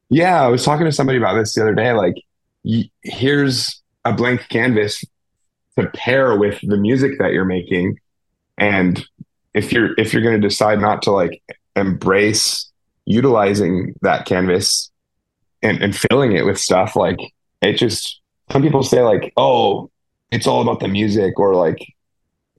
Yeah, 0.08 0.42
I 0.42 0.48
was 0.48 0.64
talking 0.64 0.84
to 0.84 0.90
somebody 0.90 1.18
about 1.18 1.34
this 1.34 1.54
the 1.54 1.62
other 1.62 1.76
day. 1.76 1.92
Like, 1.92 2.16
here's 3.04 3.80
a 4.04 4.12
blank 4.12 4.48
canvas 4.48 5.04
to 5.78 5.86
pair 5.90 6.36
with 6.36 6.58
the 6.62 6.76
music 6.76 7.20
that 7.20 7.30
you're 7.32 7.44
making, 7.44 8.00
and 8.58 9.06
if 9.54 9.72
you're 9.72 9.94
if 9.98 10.12
you're 10.12 10.22
going 10.22 10.40
to 10.40 10.48
decide 10.48 10.80
not 10.80 11.02
to 11.02 11.12
like 11.12 11.40
embrace 11.76 12.71
utilizing 13.06 13.94
that 14.02 14.26
canvas 14.26 14.90
and, 15.62 15.82
and 15.82 15.96
filling 15.96 16.32
it 16.32 16.44
with 16.44 16.58
stuff, 16.58 16.96
like 16.96 17.18
it 17.60 17.74
just 17.74 18.20
some 18.50 18.62
people 18.62 18.82
say 18.82 19.02
like, 19.02 19.32
oh, 19.36 19.90
it's 20.30 20.46
all 20.46 20.62
about 20.62 20.80
the 20.80 20.88
music, 20.88 21.38
or 21.38 21.54
like, 21.54 21.78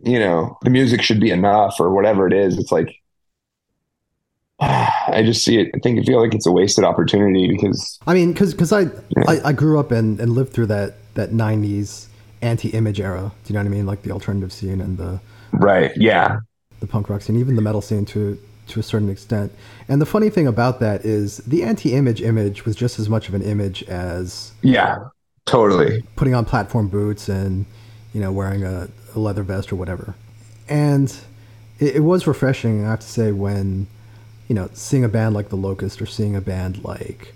you 0.04 0.20
know, 0.20 0.58
the 0.62 0.70
music 0.70 1.02
should 1.02 1.20
be 1.20 1.32
enough, 1.32 1.80
or 1.80 1.92
whatever 1.92 2.28
it 2.28 2.34
is. 2.34 2.58
It's 2.58 2.72
like 2.72 3.02
I 4.60 5.24
just 5.26 5.44
see 5.44 5.60
it. 5.60 5.72
I 5.76 5.80
think 5.80 6.00
I 6.00 6.04
feel 6.04 6.22
like 6.22 6.34
it's 6.34 6.46
a 6.46 6.52
wasted 6.52 6.84
opportunity 6.84 7.48
because 7.48 8.00
I 8.08 8.14
mean, 8.14 8.34
because 8.34 8.54
because 8.54 8.72
I, 8.72 8.82
yeah. 8.82 9.24
I, 9.28 9.50
I 9.50 9.54
grew 9.54 9.80
up 9.80 9.92
and, 9.92 10.20
and 10.20 10.34
lived 10.34 10.54
through 10.54 10.68
that 10.68 10.96
that 11.16 11.32
'90s 11.32 12.08
anti-image 12.42 13.00
era. 13.00 13.32
Do 13.44 13.54
you 13.54 13.54
know 13.54 13.62
what 13.62 13.68
I 13.68 13.76
mean? 13.76 13.86
Like 13.86 14.04
the 14.04 14.12
alternative 14.12 14.54
scene 14.54 14.82
and 14.82 14.98
the 14.98 15.20
right, 15.52 15.92
yeah, 15.96 16.40
the 16.80 16.88
punk 16.88 17.10
rock 17.10 17.22
scene, 17.22 17.38
even 17.38 17.56
the 17.56 17.62
metal 17.62 17.82
scene 17.82 18.06
to 18.08 18.40
to 18.68 18.80
a 18.80 18.84
certain 18.84 19.10
extent. 19.10 19.52
And 19.88 20.02
the 20.02 20.06
funny 20.06 20.30
thing 20.30 20.48
about 20.48 20.80
that 20.80 21.06
is 21.06 21.38
the 21.38 21.64
anti-image 21.64 22.22
image 22.22 22.66
was 22.66 22.76
just 22.76 23.00
as 23.00 23.10
much 23.10 23.28
of 23.28 23.34
an 23.34 23.42
image 23.42 23.84
as 23.84 24.54
yeah, 24.62 25.10
totally 25.46 26.04
putting 26.16 26.34
on 26.36 26.46
platform 26.46 26.88
boots 26.88 27.30
and 27.30 27.66
you 28.14 28.22
know 28.22 28.32
wearing 28.32 28.64
a, 28.64 28.90
a 29.16 29.20
leather 29.20 29.44
vest 29.44 29.72
or 29.72 29.76
whatever. 29.76 30.16
And 30.70 31.14
it, 31.80 31.98
it 31.98 32.00
was 32.00 32.26
refreshing, 32.26 32.86
I 32.86 32.92
have 32.92 33.02
to 33.02 33.08
say, 33.08 33.32
when 33.32 33.88
you 34.48 34.56
know 34.56 34.70
seeing 34.74 35.04
a 35.04 35.10
band 35.10 35.36
like 35.36 35.50
the 35.50 35.58
Locust 35.58 36.02
or 36.02 36.06
seeing 36.06 36.36
a 36.36 36.42
band 36.42 36.84
like 36.84 37.34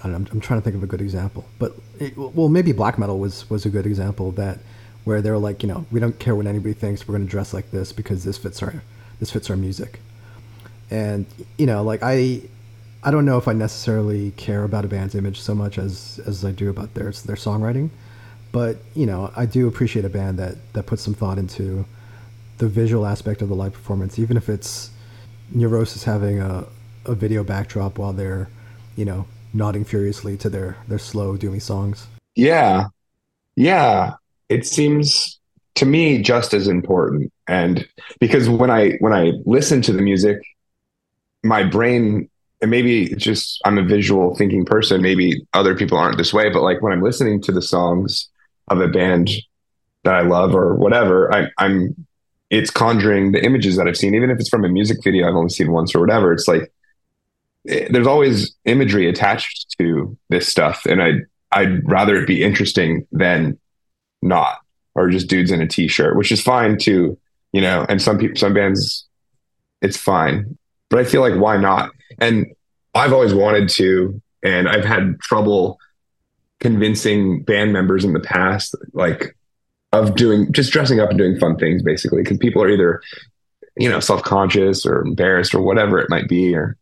I 0.00 0.04
don't 0.04 0.12
know, 0.12 0.16
I'm, 0.16 0.28
I'm 0.32 0.40
trying 0.40 0.60
to 0.60 0.64
think 0.64 0.76
of 0.76 0.82
a 0.82 0.86
good 0.86 1.00
example, 1.00 1.46
but 1.58 1.74
it, 1.98 2.16
well, 2.16 2.48
maybe 2.48 2.72
black 2.72 2.98
metal 2.98 3.18
was 3.18 3.48
was 3.48 3.64
a 3.64 3.70
good 3.70 3.86
example 3.86 4.28
of 4.28 4.36
that 4.36 4.58
where 5.04 5.22
they're 5.22 5.38
like, 5.38 5.62
you 5.62 5.68
know, 5.68 5.86
we 5.92 6.00
don't 6.00 6.18
care 6.18 6.34
what 6.34 6.46
anybody 6.46 6.74
thinks. 6.74 7.06
We're 7.06 7.14
going 7.14 7.26
to 7.26 7.30
dress 7.30 7.54
like 7.54 7.70
this 7.70 7.92
because 7.92 8.24
this 8.24 8.36
fits 8.36 8.62
our 8.62 8.82
this 9.20 9.30
fits 9.30 9.48
our 9.48 9.56
music. 9.56 10.00
And 10.90 11.26
you 11.58 11.66
know, 11.66 11.82
like 11.82 12.00
I 12.02 12.42
I 13.02 13.10
don't 13.10 13.24
know 13.24 13.38
if 13.38 13.48
I 13.48 13.52
necessarily 13.52 14.32
care 14.32 14.64
about 14.64 14.84
a 14.84 14.88
band's 14.88 15.14
image 15.14 15.40
so 15.40 15.54
much 15.54 15.78
as 15.78 16.20
as 16.26 16.44
I 16.44 16.52
do 16.52 16.70
about 16.70 16.94
their 16.94 17.12
their 17.12 17.36
songwriting, 17.36 17.90
but 18.52 18.78
you 18.94 19.06
know, 19.06 19.32
I 19.36 19.46
do 19.46 19.68
appreciate 19.68 20.04
a 20.04 20.08
band 20.08 20.38
that 20.38 20.56
that 20.74 20.86
puts 20.86 21.02
some 21.02 21.14
thought 21.14 21.38
into 21.38 21.84
the 22.58 22.68
visual 22.68 23.06
aspect 23.06 23.42
of 23.42 23.48
the 23.48 23.54
live 23.54 23.72
performance, 23.72 24.18
even 24.18 24.36
if 24.36 24.48
it's 24.48 24.90
Neurosis 25.52 26.04
having 26.04 26.40
a, 26.40 26.66
a 27.04 27.14
video 27.14 27.44
backdrop 27.44 27.98
while 27.98 28.12
they're, 28.12 28.48
you 28.96 29.04
know, 29.04 29.26
nodding 29.52 29.84
furiously 29.84 30.36
to 30.38 30.48
their 30.48 30.76
their 30.88 30.98
slow 30.98 31.36
doomy 31.36 31.60
songs. 31.60 32.06
Yeah. 32.34 32.86
Yeah 33.54 34.14
it 34.48 34.66
seems 34.66 35.40
to 35.74 35.84
me 35.84 36.22
just 36.22 36.54
as 36.54 36.68
important 36.68 37.32
and 37.48 37.86
because 38.20 38.48
when 38.48 38.70
i 38.70 38.92
when 39.00 39.12
i 39.12 39.32
listen 39.44 39.82
to 39.82 39.92
the 39.92 40.02
music 40.02 40.40
my 41.46 41.62
brain 41.62 42.28
and 42.60 42.70
maybe 42.70 43.14
just 43.16 43.60
i'm 43.64 43.78
a 43.78 43.84
visual 43.84 44.34
thinking 44.36 44.64
person 44.64 45.02
maybe 45.02 45.46
other 45.52 45.74
people 45.74 45.98
aren't 45.98 46.18
this 46.18 46.32
way 46.32 46.50
but 46.50 46.62
like 46.62 46.82
when 46.82 46.92
i'm 46.92 47.02
listening 47.02 47.40
to 47.40 47.52
the 47.52 47.62
songs 47.62 48.28
of 48.68 48.80
a 48.80 48.88
band 48.88 49.30
that 50.04 50.14
i 50.14 50.20
love 50.20 50.54
or 50.54 50.74
whatever 50.74 51.32
I, 51.34 51.48
i'm 51.58 51.94
it's 52.48 52.70
conjuring 52.70 53.32
the 53.32 53.44
images 53.44 53.76
that 53.76 53.88
i've 53.88 53.96
seen. 53.96 54.14
Even 54.14 54.30
if 54.30 54.38
it's 54.38 54.48
from 54.48 54.64
a 54.64 54.68
music 54.68 54.98
video 55.02 55.28
i've 55.28 55.34
only 55.34 55.50
seen 55.50 55.72
once 55.72 55.94
or 55.94 56.00
whatever 56.00 56.32
it's 56.32 56.48
like 56.48 56.72
it, 57.64 57.84
eh, 57.84 57.88
there's 57.90 58.06
always 58.06 58.54
imagery 58.64 59.08
attached 59.08 59.74
to 59.78 60.16
this 60.28 60.48
stuff 60.48 60.86
and 60.86 61.02
I'd 61.02 61.22
I'd 61.52 61.88
rather 61.88 62.16
it 62.16 62.26
be 62.26 62.42
interesting 62.42 63.06
than 63.12 63.58
not 64.22 64.58
or 64.94 65.10
just 65.10 65.28
dudes 65.28 65.50
in 65.50 65.60
a 65.60 65.66
t-shirt 65.66 66.16
which 66.16 66.32
is 66.32 66.42
fine 66.42 66.78
too 66.78 67.18
you 67.52 67.60
know 67.60 67.84
and 67.88 68.00
some 68.00 68.18
people 68.18 68.36
some 68.36 68.54
bands 68.54 69.06
it's 69.82 69.96
fine 69.96 70.56
but 70.90 70.98
i 70.98 71.04
feel 71.04 71.20
like 71.20 71.34
why 71.34 71.56
not 71.56 71.90
and 72.18 72.46
i've 72.94 73.12
always 73.12 73.34
wanted 73.34 73.68
to 73.68 74.20
and 74.42 74.68
i've 74.68 74.84
had 74.84 75.18
trouble 75.20 75.78
convincing 76.60 77.42
band 77.42 77.72
members 77.72 78.04
in 78.04 78.12
the 78.12 78.20
past 78.20 78.74
like 78.92 79.36
of 79.92 80.14
doing 80.16 80.50
just 80.52 80.72
dressing 80.72 81.00
up 81.00 81.10
and 81.10 81.18
doing 81.18 81.38
fun 81.38 81.56
things 81.56 81.82
basically 81.82 82.22
because 82.22 82.38
people 82.38 82.62
are 82.62 82.70
either 82.70 83.02
you 83.76 83.88
know 83.88 84.00
self-conscious 84.00 84.86
or 84.86 85.00
embarrassed 85.02 85.54
or 85.54 85.60
whatever 85.60 85.98
it 85.98 86.10
might 86.10 86.28
be 86.28 86.54
or 86.54 86.76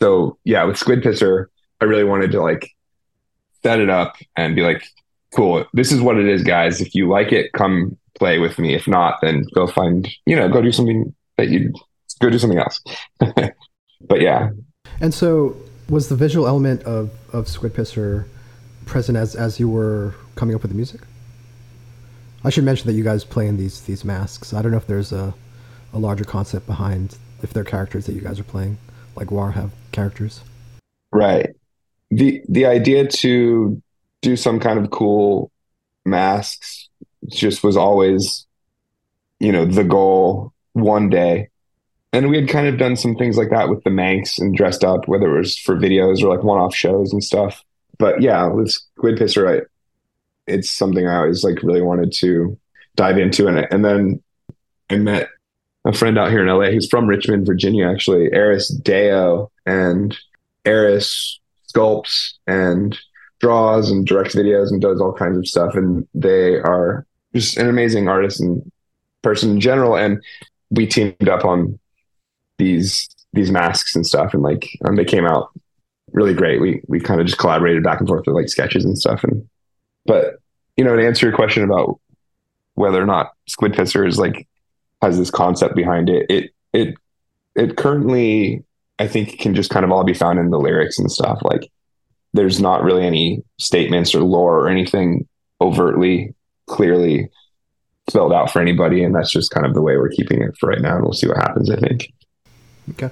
so 0.00 0.36
yeah 0.44 0.64
with 0.64 0.76
squid 0.76 1.02
pisser 1.02 1.46
i 1.80 1.84
really 1.84 2.04
wanted 2.04 2.30
to 2.30 2.40
like 2.40 2.70
set 3.62 3.80
it 3.80 3.88
up 3.88 4.16
and 4.36 4.56
be 4.56 4.62
like 4.62 4.84
cool. 5.32 5.64
This 5.72 5.90
is 5.90 6.00
what 6.00 6.18
it 6.18 6.28
is, 6.28 6.42
guys. 6.42 6.80
If 6.80 6.94
you 6.94 7.08
like 7.08 7.32
it, 7.32 7.52
come 7.52 7.96
play 8.18 8.38
with 8.38 8.58
me. 8.58 8.74
If 8.74 8.86
not, 8.86 9.20
then 9.20 9.44
go 9.54 9.66
find, 9.66 10.08
you 10.26 10.36
know, 10.36 10.48
go 10.48 10.62
do 10.62 10.72
something 10.72 11.14
that 11.36 11.48
you 11.48 11.72
go 12.22 12.30
do 12.30 12.38
something 12.38 12.58
else. 12.58 12.80
but 14.00 14.20
yeah. 14.20 14.50
And 15.00 15.12
so 15.12 15.56
was 15.88 16.08
the 16.08 16.16
visual 16.16 16.46
element 16.46 16.82
of, 16.84 17.10
of 17.32 17.48
Squid 17.48 17.74
Pisser 17.74 18.26
present 18.86 19.18
as, 19.18 19.34
as 19.34 19.60
you 19.60 19.68
were 19.68 20.14
coming 20.34 20.54
up 20.54 20.62
with 20.62 20.70
the 20.70 20.76
music? 20.76 21.02
I 22.44 22.50
should 22.50 22.64
mention 22.64 22.86
that 22.86 22.94
you 22.94 23.04
guys 23.04 23.24
play 23.24 23.46
in 23.46 23.56
these, 23.56 23.82
these 23.82 24.04
masks. 24.04 24.52
I 24.52 24.62
don't 24.62 24.72
know 24.72 24.78
if 24.78 24.86
there's 24.86 25.12
a, 25.12 25.34
a 25.92 25.98
larger 25.98 26.24
concept 26.24 26.66
behind 26.66 27.16
if 27.42 27.52
they're 27.52 27.64
characters 27.64 28.06
that 28.06 28.14
you 28.14 28.20
guys 28.20 28.40
are 28.40 28.44
playing, 28.44 28.78
like 29.16 29.30
War 29.30 29.52
have 29.52 29.72
characters. 29.92 30.40
Right. 31.10 31.50
The, 32.10 32.42
the 32.48 32.66
idea 32.66 33.06
to 33.06 33.82
do 34.22 34.36
some 34.36 34.60
kind 34.60 34.78
of 34.78 34.90
cool 34.90 35.50
masks 36.04 36.88
just 37.28 37.62
was 37.62 37.76
always 37.76 38.46
you 39.42 39.52
know 39.52 39.64
the 39.64 39.84
goal 39.84 40.52
one 40.72 41.10
day 41.10 41.48
and 42.12 42.28
we 42.28 42.36
had 42.36 42.48
kind 42.48 42.66
of 42.66 42.78
done 42.78 42.96
some 42.96 43.14
things 43.16 43.36
like 43.36 43.50
that 43.50 43.68
with 43.68 43.82
the 43.84 43.90
manx 43.90 44.38
and 44.38 44.56
dressed 44.56 44.84
up 44.84 45.08
whether 45.08 45.34
it 45.34 45.38
was 45.38 45.58
for 45.58 45.76
videos 45.76 46.22
or 46.22 46.28
like 46.28 46.44
one-off 46.44 46.74
shows 46.74 47.12
and 47.12 47.22
stuff 47.22 47.62
but 47.98 48.20
yeah 48.20 48.46
with 48.46 48.70
squid 48.70 49.18
pisser 49.18 49.60
I, 49.60 49.66
it's 50.46 50.70
something 50.70 51.06
i 51.06 51.16
always 51.16 51.44
like 51.44 51.62
really 51.62 51.82
wanted 51.82 52.12
to 52.14 52.58
dive 52.96 53.18
into 53.18 53.46
and, 53.46 53.66
and 53.70 53.84
then 53.84 54.22
i 54.90 54.96
met 54.96 55.28
a 55.84 55.92
friend 55.92 56.18
out 56.18 56.30
here 56.30 56.46
in 56.46 56.54
la 56.54 56.66
who's 56.66 56.88
from 56.88 57.06
richmond 57.06 57.46
virginia 57.46 57.88
actually 57.88 58.32
eris 58.32 58.68
deo 58.68 59.50
and 59.66 60.16
eris 60.64 61.40
sculpts 61.72 62.34
and 62.46 62.98
draws 63.42 63.90
and 63.90 64.06
directs 64.06 64.34
videos 64.34 64.70
and 64.70 64.80
does 64.80 65.00
all 65.00 65.12
kinds 65.12 65.36
of 65.36 65.46
stuff. 65.46 65.74
And 65.74 66.06
they 66.14 66.54
are 66.54 67.04
just 67.34 67.58
an 67.58 67.68
amazing 67.68 68.08
artist 68.08 68.40
and 68.40 68.70
person 69.22 69.50
in 69.50 69.60
general. 69.60 69.96
And 69.96 70.22
we 70.70 70.86
teamed 70.86 71.28
up 71.28 71.44
on 71.44 71.78
these 72.62 73.08
these 73.32 73.50
masks 73.50 73.96
and 73.96 74.06
stuff, 74.06 74.34
and 74.34 74.42
like 74.42 74.68
um, 74.84 74.96
they 74.96 75.04
came 75.04 75.26
out 75.26 75.50
really 76.12 76.34
great. 76.34 76.60
We 76.60 76.82
we 76.88 77.00
kind 77.00 77.20
of 77.20 77.26
just 77.26 77.38
collaborated 77.38 77.82
back 77.82 78.00
and 78.00 78.08
forth 78.08 78.26
with 78.26 78.36
like 78.36 78.48
sketches 78.48 78.84
and 78.84 78.98
stuff. 78.98 79.24
And 79.24 79.48
but 80.06 80.36
you 80.76 80.84
know, 80.84 80.96
to 80.96 81.06
answer 81.06 81.26
your 81.26 81.36
question 81.36 81.64
about 81.64 82.00
whether 82.74 83.02
or 83.02 83.06
not 83.06 83.32
Squid 83.48 83.72
Pisser 83.72 84.06
is 84.06 84.18
like 84.18 84.46
has 85.00 85.18
this 85.18 85.30
concept 85.30 85.74
behind 85.74 86.08
it, 86.08 86.26
it 86.30 86.50
it 86.72 86.94
it 87.54 87.76
currently 87.76 88.64
I 88.98 89.08
think 89.08 89.38
can 89.38 89.54
just 89.54 89.70
kind 89.70 89.84
of 89.84 89.90
all 89.90 90.04
be 90.04 90.14
found 90.14 90.38
in 90.38 90.50
the 90.50 90.58
lyrics 90.58 90.98
and 90.98 91.10
stuff. 91.10 91.40
Like 91.42 91.70
there's 92.32 92.60
not 92.60 92.82
really 92.82 93.04
any 93.04 93.42
statements 93.58 94.14
or 94.14 94.22
lore 94.22 94.60
or 94.60 94.68
anything 94.68 95.26
overtly 95.60 96.34
clearly 96.66 97.28
spelled 98.08 98.32
out 98.32 98.50
for 98.50 98.60
anybody 98.60 99.04
and 99.04 99.14
that's 99.14 99.30
just 99.30 99.50
kind 99.50 99.66
of 99.66 99.74
the 99.74 99.82
way 99.82 99.96
we're 99.96 100.08
keeping 100.08 100.42
it 100.42 100.56
for 100.58 100.68
right 100.68 100.80
now 100.80 100.94
and 100.94 101.04
we'll 101.04 101.12
see 101.12 101.28
what 101.28 101.36
happens 101.36 101.70
i 101.70 101.76
think 101.76 102.12
okay 102.90 103.10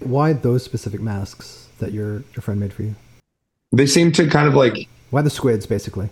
why 0.00 0.32
those 0.32 0.62
specific 0.62 1.00
masks 1.00 1.68
that 1.78 1.92
your 1.92 2.24
your 2.34 2.42
friend 2.42 2.60
made 2.60 2.72
for 2.72 2.82
you 2.82 2.94
they 3.72 3.86
seem 3.86 4.12
to 4.12 4.28
kind 4.28 4.48
of 4.48 4.54
like 4.54 4.88
why 5.10 5.22
the 5.22 5.30
squids 5.30 5.66
basically 5.66 6.08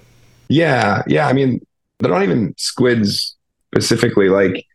yeah 0.48 1.02
yeah 1.06 1.26
i 1.26 1.33
mean 1.33 1.64
they're 1.98 2.11
not 2.11 2.22
even 2.22 2.54
squids 2.56 3.37
specifically 3.72 4.28
like 4.28 4.66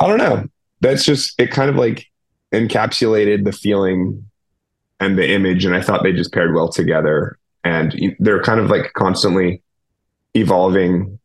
i 0.00 0.06
don't 0.06 0.18
know 0.18 0.44
that's 0.80 1.04
just 1.04 1.38
it 1.40 1.50
kind 1.50 1.70
of 1.70 1.76
like 1.76 2.06
encapsulated 2.52 3.44
the 3.44 3.52
feeling 3.52 4.24
and 5.00 5.18
the 5.18 5.30
image, 5.30 5.64
and 5.64 5.74
I 5.74 5.82
thought 5.82 6.02
they 6.02 6.12
just 6.12 6.32
paired 6.32 6.54
well 6.54 6.68
together. 6.68 7.38
And 7.64 8.16
they're 8.18 8.42
kind 8.42 8.60
of 8.60 8.70
like 8.70 8.92
constantly 8.94 9.62
evolving, 10.34 11.18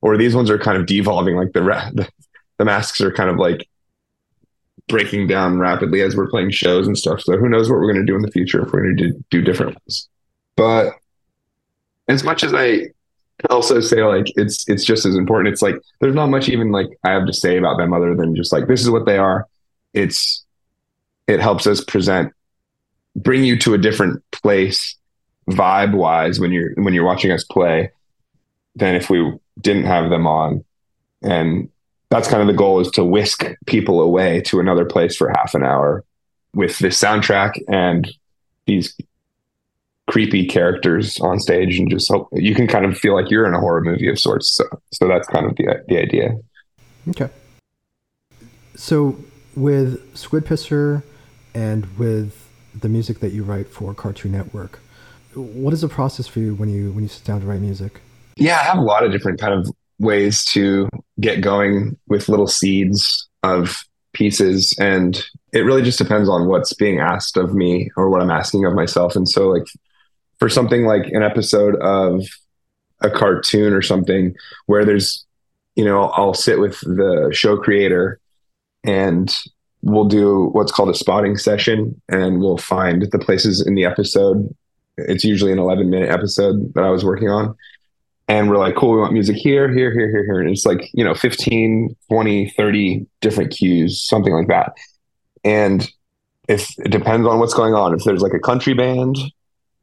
or 0.00 0.16
these 0.16 0.34
ones 0.34 0.50
are 0.50 0.58
kind 0.58 0.78
of 0.78 0.86
devolving. 0.86 1.36
Like 1.36 1.52
the 1.52 1.60
the, 1.94 2.08
the 2.58 2.64
masks 2.64 3.00
are 3.00 3.12
kind 3.12 3.30
of 3.30 3.36
like 3.36 3.68
breaking 4.90 5.26
down 5.26 5.58
rapidly 5.58 6.02
as 6.02 6.16
we're 6.16 6.28
playing 6.28 6.50
shows 6.50 6.86
and 6.86 6.96
stuff. 6.96 7.20
So 7.22 7.36
who 7.36 7.48
knows 7.48 7.70
what 7.70 7.76
we're 7.76 7.92
going 7.92 8.04
to 8.04 8.10
do 8.10 8.16
in 8.16 8.22
the 8.22 8.30
future 8.30 8.62
if 8.62 8.72
we're 8.72 8.82
going 8.82 8.96
to 8.96 9.12
do, 9.30 9.42
different 9.42 9.74
ones. 9.74 10.08
But 10.56 10.94
as 12.08 12.24
much 12.24 12.44
as 12.44 12.52
I 12.52 12.88
also 13.48 13.80
say 13.80 14.02
like 14.04 14.26
it's 14.36 14.68
it's 14.68 14.84
just 14.84 15.06
as 15.06 15.14
important, 15.14 15.52
it's 15.52 15.62
like 15.62 15.76
there's 16.00 16.14
not 16.14 16.26
much 16.26 16.48
even 16.48 16.72
like 16.72 16.88
I 17.04 17.10
have 17.12 17.26
to 17.26 17.32
say 17.32 17.56
about 17.56 17.78
them 17.78 17.92
other 17.92 18.14
than 18.14 18.36
just 18.36 18.52
like 18.52 18.66
this 18.66 18.82
is 18.82 18.90
what 18.90 19.06
they 19.06 19.18
are. 19.18 19.46
It's 19.94 20.44
it 21.26 21.40
helps 21.40 21.66
us 21.66 21.82
present 21.82 22.32
bring 23.16 23.44
you 23.44 23.58
to 23.58 23.74
a 23.74 23.78
different 23.78 24.22
place 24.30 24.96
vibe 25.48 25.94
wise 25.94 26.38
when 26.38 26.52
you're 26.52 26.72
when 26.74 26.94
you're 26.94 27.04
watching 27.04 27.32
us 27.32 27.44
play 27.44 27.90
than 28.76 28.94
if 28.94 29.10
we 29.10 29.32
didn't 29.60 29.84
have 29.84 30.10
them 30.10 30.26
on. 30.26 30.64
And 31.22 31.68
that's 32.10 32.28
kind 32.28 32.42
of 32.42 32.48
the 32.48 32.54
goal 32.54 32.80
is 32.80 32.90
to 32.90 33.04
whisk 33.04 33.46
people 33.66 34.00
away 34.00 34.40
to 34.42 34.60
another 34.60 34.84
place 34.84 35.16
for 35.16 35.30
half 35.36 35.54
an 35.54 35.62
hour 35.62 36.04
with 36.54 36.78
this 36.78 37.00
soundtrack 37.00 37.52
and 37.68 38.12
these 38.66 38.96
creepy 40.08 40.44
characters 40.44 41.20
on 41.20 41.38
stage 41.38 41.78
and 41.78 41.88
just 41.88 42.10
hope 42.10 42.28
you 42.32 42.52
can 42.52 42.66
kind 42.66 42.84
of 42.84 42.98
feel 42.98 43.14
like 43.14 43.30
you're 43.30 43.46
in 43.46 43.54
a 43.54 43.60
horror 43.60 43.80
movie 43.80 44.08
of 44.08 44.18
sorts. 44.18 44.52
So 44.52 44.64
so 44.92 45.06
that's 45.06 45.28
kind 45.28 45.46
of 45.46 45.56
the 45.56 45.84
the 45.88 45.98
idea. 45.98 46.36
Okay. 47.08 47.30
So 48.74 49.16
with 49.54 50.16
Squid 50.16 50.44
Pisser 50.46 51.02
and 51.54 51.86
with 51.96 52.48
the 52.74 52.88
music 52.88 53.20
that 53.20 53.32
you 53.32 53.44
write 53.44 53.68
for 53.68 53.94
Cartoon 53.94 54.32
Network, 54.32 54.80
what 55.34 55.72
is 55.72 55.82
the 55.82 55.88
process 55.88 56.26
for 56.26 56.40
you 56.40 56.54
when 56.54 56.68
you 56.68 56.90
when 56.90 57.04
you 57.04 57.08
sit 57.08 57.24
down 57.24 57.40
to 57.40 57.46
write 57.46 57.60
music? 57.60 58.00
Yeah, 58.36 58.58
I 58.58 58.62
have 58.62 58.78
a 58.78 58.82
lot 58.82 59.04
of 59.04 59.12
different 59.12 59.40
kind 59.40 59.54
of 59.54 59.70
ways 60.00 60.44
to 60.46 60.88
get 61.20 61.42
going 61.42 61.96
with 62.08 62.28
little 62.28 62.46
seeds 62.46 63.28
of 63.42 63.84
pieces. 64.12 64.74
And 64.80 65.22
it 65.52 65.60
really 65.60 65.82
just 65.82 65.98
depends 65.98 66.28
on 66.28 66.48
what's 66.48 66.72
being 66.72 66.98
asked 66.98 67.36
of 67.36 67.54
me 67.54 67.90
or 67.96 68.08
what 68.10 68.22
I'm 68.22 68.30
asking 68.30 68.64
of 68.64 68.74
myself. 68.74 69.14
And 69.14 69.28
so 69.28 69.48
like 69.48 69.66
for 70.38 70.48
something 70.48 70.84
like 70.84 71.06
an 71.12 71.22
episode 71.22 71.76
of 71.76 72.26
a 73.02 73.10
cartoon 73.10 73.72
or 73.72 73.82
something 73.82 74.34
where 74.66 74.84
there's 74.84 75.24
you 75.76 75.84
know 75.84 76.04
I'll 76.04 76.34
sit 76.34 76.58
with 76.58 76.80
the 76.80 77.30
show 77.32 77.56
creator 77.56 78.20
and 78.84 79.34
we'll 79.82 80.06
do 80.06 80.50
what's 80.52 80.72
called 80.72 80.90
a 80.90 80.94
spotting 80.94 81.36
session 81.36 82.00
and 82.08 82.40
we'll 82.40 82.58
find 82.58 83.06
the 83.10 83.18
places 83.18 83.66
in 83.66 83.74
the 83.74 83.84
episode. 83.84 84.54
It's 84.98 85.24
usually 85.24 85.52
an 85.52 85.58
11 85.58 85.88
minute 85.88 86.10
episode 86.10 86.74
that 86.74 86.84
I 86.84 86.90
was 86.90 87.04
working 87.04 87.28
on 87.30 87.56
and 88.30 88.48
we're 88.48 88.58
like 88.58 88.76
cool 88.76 88.92
we 88.92 89.00
want 89.00 89.12
music 89.12 89.36
here 89.36 89.68
here 89.68 89.92
here 89.92 90.08
here 90.08 90.24
here. 90.24 90.40
And 90.40 90.50
it's 90.50 90.64
like 90.64 90.88
you 90.94 91.04
know 91.04 91.14
15 91.14 91.96
20 92.08 92.50
30 92.50 93.06
different 93.20 93.50
cues 93.52 94.02
something 94.02 94.32
like 94.32 94.46
that. 94.46 94.72
And 95.44 95.90
if 96.48 96.70
it 96.78 96.90
depends 96.90 97.26
on 97.26 97.38
what's 97.38 97.54
going 97.54 97.74
on. 97.74 97.94
If 97.94 98.04
there's 98.04 98.22
like 98.22 98.34
a 98.34 98.38
country 98.38 98.74
band 98.74 99.16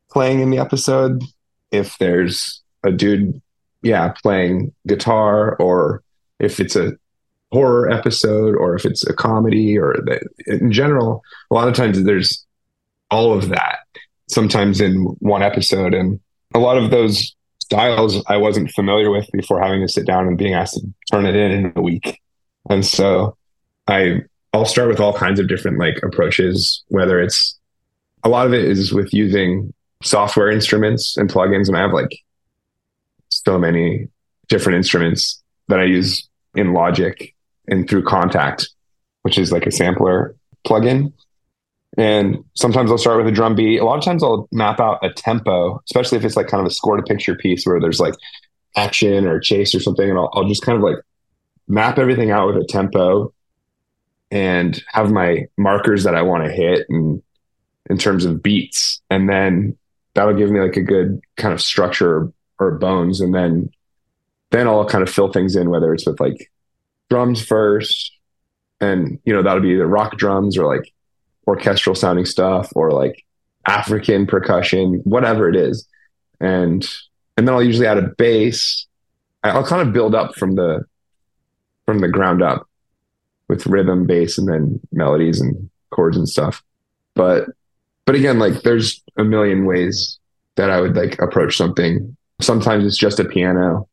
playing 0.10 0.40
in 0.40 0.50
the 0.50 0.60
episode 0.60 1.24
if 1.72 1.98
there's 1.98 2.62
a 2.84 2.92
dude 2.92 3.42
yeah 3.82 4.14
playing 4.24 4.74
guitar 4.88 5.58
or 5.58 6.02
if 6.40 6.62
it's 6.62 6.78
a 6.78 6.94
horror 7.52 7.92
episode 7.92 8.56
or 8.56 8.76
if 8.76 8.86
it's 8.86 9.06
a 9.06 9.14
comedy 9.14 9.78
or 9.78 9.96
the, 10.06 10.20
in 10.48 10.72
general 10.72 11.22
a 11.52 11.54
lot 11.54 11.68
of 11.68 11.74
times 11.74 12.02
there's 12.04 12.46
all 13.12 13.34
of 13.34 13.50
that 13.50 13.80
sometimes 14.28 14.80
in 14.82 15.04
one 15.20 15.42
episode. 15.42 15.94
And 15.94 16.20
a 16.54 16.60
lot 16.60 16.78
of 16.78 16.92
those 16.92 17.36
styles 17.68 18.24
I 18.28 18.38
wasn't 18.38 18.72
familiar 18.72 19.12
with 19.12 19.30
before 19.34 19.62
having 19.62 19.82
to 19.82 19.90
sit 19.90 20.08
down 20.08 20.26
and 20.26 20.38
being 20.38 20.54
asked 20.54 20.76
to 20.76 20.88
turn 21.12 21.26
it 21.26 21.36
in 21.36 21.52
in 21.52 21.74
a 21.76 21.82
week. 21.82 22.22
And 22.70 22.86
so 22.86 23.36
I 23.90 24.22
I'll 24.54 24.64
start 24.64 24.88
with 24.88 25.02
all 25.02 25.12
kinds 25.12 25.38
of 25.38 25.50
different 25.50 25.78
like 25.78 26.02
approaches, 26.02 26.82
whether 26.88 27.20
it's 27.20 27.60
a 28.24 28.30
lot 28.30 28.48
of 28.48 28.54
it 28.54 28.64
is 28.64 28.94
with 28.94 29.14
using 29.14 29.74
software 30.02 30.50
instruments 30.50 31.18
and 31.18 31.30
plugins. 31.30 31.68
And 31.68 31.76
I 31.76 31.82
have 31.82 31.92
like 31.92 32.18
so 33.30 33.60
many 33.60 34.08
different 34.48 34.78
instruments 34.78 35.44
that 35.68 35.82
I 35.82 35.84
use 35.84 36.26
in 36.56 36.72
Logic 36.72 37.36
and 37.68 37.90
through 37.90 38.04
Kontakt, 38.06 38.68
which 39.24 39.38
is 39.38 39.52
like 39.52 39.66
a 39.66 39.72
sampler 39.72 40.34
plugin. 40.66 41.12
And 41.98 42.44
sometimes 42.54 42.92
I'll 42.92 43.00
start 43.00 43.18
with 43.18 43.28
a 43.28 43.32
drum 43.32 43.56
beat. 43.56 43.80
A 43.80 43.84
lot 43.84 43.98
of 43.98 44.04
times 44.04 44.24
I'll 44.24 44.48
map 44.52 44.80
out 44.80 45.04
a 45.04 45.12
tempo, 45.12 45.82
especially 45.86 46.20
if 46.20 46.26
it's 46.26 46.36
like 46.36 46.48
kind 46.48 46.62
of 46.62 46.68
a 46.68 46.74
score 46.74 46.96
to 46.96 47.02
picture 47.02 47.36
piece 47.36 47.66
where 47.66 47.80
there's 47.80 48.00
like 48.00 48.14
action 48.76 49.26
or 49.26 49.40
chase 49.40 49.74
or 49.74 49.80
something. 49.80 50.08
And 50.08 50.18
I'll, 50.18 50.30
I'll 50.34 50.48
just 50.48 50.62
kind 50.62 50.78
of 50.78 50.84
like 50.84 50.98
map 51.68 51.98
everything 51.98 52.30
out 52.30 52.48
with 52.48 52.58
a 52.58 52.68
tempo 52.68 53.34
and 54.30 54.82
have 54.90 55.12
my 55.12 55.48
markers 55.58 56.04
that 56.04 56.14
I 56.14 56.22
want 56.22 56.46
to 56.46 56.52
hit 56.52 56.86
and 56.88 57.24
in 57.90 57.98
terms 57.98 58.26
of 58.26 58.44
beats. 58.44 59.02
And 59.10 59.28
then 59.28 59.76
that'll 60.14 60.36
give 60.36 60.52
me 60.52 60.60
like 60.60 60.78
a 60.78 60.84
good 60.84 61.22
kind 61.36 61.54
of 61.54 61.62
structure 61.62 62.32
or 62.60 62.72
bones. 62.78 63.22
And 63.22 63.34
then, 63.34 63.72
then 64.52 64.68
I'll 64.68 64.86
kind 64.86 65.02
of 65.02 65.10
fill 65.10 65.32
things 65.32 65.56
in, 65.56 65.72
whether 65.72 65.94
it's 65.94 66.06
with 66.06 66.20
like 66.20 66.52
drums 67.10 67.44
first 67.44 68.12
and, 68.80 69.20
you 69.26 69.34
know, 69.34 69.42
that'll 69.42 69.62
be 69.62 69.76
the 69.76 69.88
rock 69.88 70.18
drums 70.18 70.58
or 70.58 70.68
like 70.68 70.94
orchestral 71.48 71.96
sounding 71.96 72.26
stuff 72.26 72.72
or 72.76 72.92
like 72.92 73.26
African 73.66 74.28
percussion, 74.28 75.02
whatever 75.04 75.50
it 75.50 75.56
is. 75.56 75.88
And 76.40 76.88
and 77.36 77.48
then 77.48 77.56
I'll 77.56 77.64
usually 77.64 77.88
add 77.88 77.98
a 77.98 78.14
bass. 78.18 78.86
I'll 79.44 79.66
kind 79.66 79.88
of 79.88 79.94
build 79.94 80.14
up 80.14 80.36
from 80.36 80.56
the 80.56 80.84
from 81.86 82.00
the 82.00 82.10
ground 82.10 82.42
up 82.42 82.68
with 83.48 83.66
rhythm, 83.66 84.06
bass, 84.06 84.38
and 84.38 84.48
then 84.48 84.80
melodies 84.92 85.40
and 85.40 85.70
chords 85.92 86.18
and 86.18 86.28
stuff. 86.28 86.64
But 87.16 87.46
but 88.06 88.16
again, 88.16 88.40
like 88.40 88.62
there's 88.64 89.02
a 89.18 89.24
million 89.24 89.66
ways 89.66 90.20
that 90.56 90.70
I 90.70 90.82
would 90.82 90.96
like 90.96 91.22
approach 91.22 91.56
something. 91.56 92.16
Sometimes 92.42 92.86
it's 92.86 92.98
just 92.98 93.20
a 93.20 93.26
piano. 93.26 93.88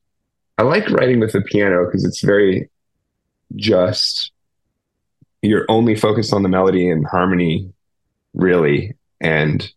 I 0.58 0.62
like 0.62 0.88
writing 0.90 1.20
with 1.20 1.34
a 1.34 1.40
piano 1.40 1.84
because 1.86 2.04
it's 2.04 2.22
very 2.22 2.68
just 3.56 4.32
you're 5.44 5.66
only 5.68 5.94
focused 5.94 6.32
on 6.32 6.42
the 6.42 6.48
melody 6.48 6.88
and 6.88 7.06
harmony 7.06 7.72
really. 8.34 8.96
And 9.20 9.70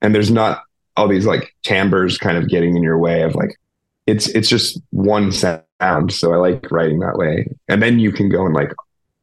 and 0.00 0.14
there's 0.14 0.30
not 0.30 0.62
all 0.96 1.08
these 1.08 1.26
like 1.26 1.54
timbres 1.62 2.18
kind 2.18 2.36
of 2.36 2.48
getting 2.48 2.76
in 2.76 2.82
your 2.82 2.98
way 2.98 3.22
of 3.22 3.34
like 3.34 3.58
it's 4.06 4.28
it's 4.28 4.48
just 4.48 4.80
one 4.90 5.32
sound. 5.32 6.12
So 6.12 6.32
i 6.32 6.36
like 6.36 6.70
writing 6.70 7.00
that 7.00 7.16
way. 7.16 7.48
And 7.68 7.82
then 7.82 7.98
you 7.98 8.12
can 8.12 8.28
go 8.28 8.44
and 8.44 8.54
like 8.54 8.72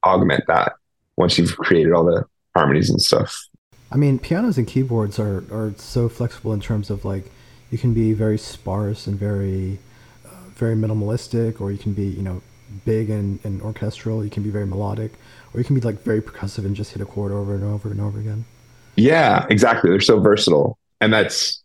augment 0.03 0.43
that 0.47 0.73
once 1.15 1.37
you've 1.37 1.55
created 1.57 1.93
all 1.93 2.05
the 2.05 2.25
harmonies 2.55 2.89
and 2.89 3.01
stuff. 3.01 3.47
I 3.91 3.97
mean 3.97 4.19
pianos 4.19 4.57
and 4.57 4.67
keyboards 4.67 5.19
are 5.19 5.43
are 5.51 5.73
so 5.77 6.09
flexible 6.09 6.53
in 6.53 6.61
terms 6.61 6.89
of 6.89 7.05
like 7.05 7.31
you 7.71 7.77
can 7.77 7.93
be 7.93 8.13
very 8.13 8.37
sparse 8.37 9.05
and 9.05 9.17
very 9.17 9.79
uh, 10.25 10.49
very 10.55 10.75
minimalistic 10.75 11.61
or 11.61 11.71
you 11.71 11.77
can 11.77 11.93
be 11.93 12.07
you 12.07 12.23
know 12.23 12.41
big 12.85 13.09
and, 13.09 13.39
and 13.43 13.61
orchestral. 13.61 14.23
You 14.23 14.29
can 14.29 14.43
be 14.43 14.49
very 14.49 14.65
melodic 14.65 15.13
or 15.53 15.59
you 15.59 15.63
can 15.63 15.75
be 15.75 15.81
like 15.81 16.01
very 16.03 16.21
percussive 16.21 16.65
and 16.65 16.75
just 16.75 16.93
hit 16.93 17.01
a 17.01 17.05
chord 17.05 17.31
over 17.31 17.55
and 17.55 17.63
over 17.63 17.89
and 17.89 17.99
over 17.99 18.19
again. 18.19 18.45
Yeah, 18.95 19.45
exactly. 19.49 19.89
They're 19.89 19.99
so 19.99 20.19
versatile, 20.19 20.77
and 20.99 21.13
that's 21.13 21.63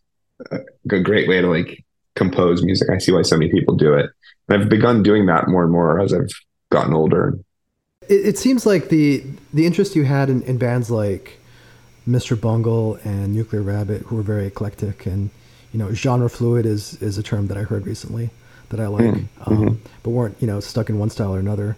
a 0.51 1.01
great 1.01 1.29
way 1.29 1.41
to 1.41 1.49
like 1.49 1.85
compose 2.15 2.63
music. 2.63 2.89
I 2.91 2.99
see 2.99 3.13
why 3.13 3.23
so 3.23 3.37
many 3.37 3.51
people 3.51 3.75
do 3.75 3.95
it, 3.95 4.11
and 4.49 4.63
I've 4.63 4.69
begun 4.69 5.03
doing 5.03 5.27
that 5.27 5.49
more 5.49 5.63
and 5.63 5.73
more 5.73 6.01
as 6.01 6.13
I've 6.13 6.31
gotten 6.71 6.95
older. 6.95 7.39
It, 8.09 8.27
it 8.27 8.39
seems 8.39 8.67
like 8.67 8.89
the 8.89 9.25
the 9.53 9.67
interest 9.67 9.97
you 9.97 10.05
had 10.05 10.31
in, 10.31 10.43
in 10.43 10.59
bands 10.59 10.91
like 10.91 11.41
Mr. 12.09 12.41
Bungle 12.41 12.99
and 13.05 13.35
Nuclear 13.35 13.63
Rabbit, 13.63 14.03
who 14.03 14.17
were 14.17 14.23
very 14.23 14.47
eclectic 14.47 15.07
and 15.07 15.31
you 15.73 15.79
know 15.79 15.93
genre 15.93 16.31
fluid 16.31 16.67
is 16.67 17.01
is 17.03 17.19
a 17.19 17.23
term 17.23 17.49
that 17.49 17.57
I 17.57 17.63
heard 17.63 17.87
recently 17.87 18.31
that 18.71 18.81
I 18.81 18.87
like, 18.87 19.05
mm-hmm. 19.05 19.53
um, 19.53 19.83
but 20.03 20.11
weren't 20.11 20.37
you 20.41 20.47
know 20.47 20.61
stuck 20.61 20.89
in 20.89 20.99
one 20.99 21.11
style 21.11 21.35
or 21.35 21.39
another 21.39 21.77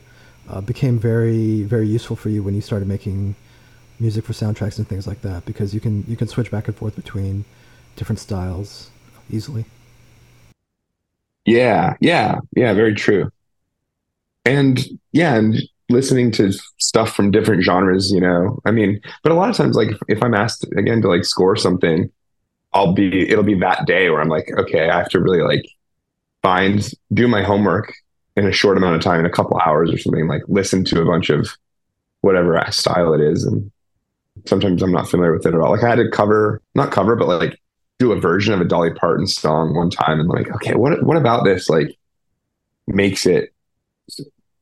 uh, 0.49 0.61
became 0.61 0.99
very 0.99 1.63
very 1.63 1.87
useful 1.87 2.17
for 2.17 2.29
you 2.29 2.43
when 2.43 2.55
you 2.55 2.61
started 2.61 2.89
making 2.89 3.35
music 3.99 4.25
for 4.25 4.33
soundtracks 4.33 4.79
and 4.79 4.87
things 4.87 5.07
like 5.07 5.23
that 5.23 5.45
because 5.45 5.75
you 5.75 5.81
can 5.81 6.05
you 6.07 6.17
can 6.17 6.29
switch 6.29 6.51
back 6.51 6.69
and 6.69 6.77
forth 6.77 6.95
between 6.97 7.45
different 7.97 8.19
styles 8.19 8.91
easily. 9.31 9.65
Yeah, 11.45 11.95
yeah, 12.01 12.41
yeah, 12.57 12.75
very 12.75 12.95
true. 12.95 13.31
And 14.45 14.85
yeah, 15.13 15.37
and 15.37 15.57
listening 15.89 16.31
to 16.33 16.53
stuff 16.79 17.15
from 17.15 17.31
different 17.31 17.63
genres, 17.63 18.11
you 18.11 18.21
know. 18.21 18.61
I 18.65 18.71
mean, 18.71 19.01
but 19.23 19.33
a 19.33 19.35
lot 19.35 19.49
of 19.49 19.57
times 19.57 19.77
like 19.77 19.91
if, 19.91 19.99
if 20.09 20.23
I'm 20.23 20.35
asked 20.35 20.67
again 20.77 21.03
to 21.03 21.09
like 21.09 21.25
score 21.25 21.57
something, 21.57 22.11
I'll 22.73 22.93
be 22.93 23.29
it'll 23.29 23.45
be 23.45 23.59
that 23.61 23.87
day 23.87 24.11
where 24.11 24.21
I'm 24.21 24.29
like, 24.29 24.51
okay, 24.59 24.89
I 24.89 24.99
have 24.99 25.09
to 25.11 25.21
really 25.21 25.43
like 25.43 25.65
find 26.43 26.89
do 27.13 27.27
my 27.29 27.43
homework 27.43 27.93
in 28.37 28.47
a 28.47 28.53
short 28.53 28.77
amount 28.77 28.97
of 28.97 29.03
time, 29.03 29.21
in 29.21 29.27
a 29.27 29.31
couple 29.31 29.59
hours 29.65 29.93
or 29.93 29.99
something, 29.99 30.29
like 30.29 30.43
listen 30.49 30.85
to 30.85 31.01
a 31.01 31.07
bunch 31.07 31.31
of 31.31 31.49
whatever 32.21 32.63
style 32.71 33.15
it 33.15 33.21
is. 33.21 33.45
And 33.45 33.71
sometimes 34.47 34.83
I'm 34.83 34.93
not 34.93 35.09
familiar 35.09 35.33
with 35.33 35.47
it 35.47 35.55
at 35.55 35.61
all. 35.61 35.71
Like 35.71 35.85
I 35.85 35.89
had 35.89 35.97
to 35.97 36.11
cover, 36.11 36.61
not 36.75 36.93
cover, 36.93 37.17
but 37.17 37.29
like 37.29 37.59
do 37.99 38.13
a 38.13 38.21
version 38.21 38.53
of 38.53 38.61
a 38.61 38.65
Dolly 38.65 38.93
Parton 38.93 39.27
song 39.27 39.75
one 39.75 39.91
time 39.91 40.21
and 40.21 40.29
like, 40.29 40.51
okay, 40.57 40.75
what 40.75 41.03
what 41.03 41.17
about 41.17 41.45
this 41.45 41.71
like 41.71 41.97
makes 42.87 43.27
it 43.27 43.55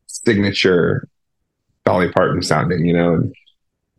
signature 0.06 1.08
Dolly 1.84 2.10
Parton 2.10 2.42
sounding, 2.42 2.86
you 2.86 2.92
know? 2.94 3.14
And 3.14 3.34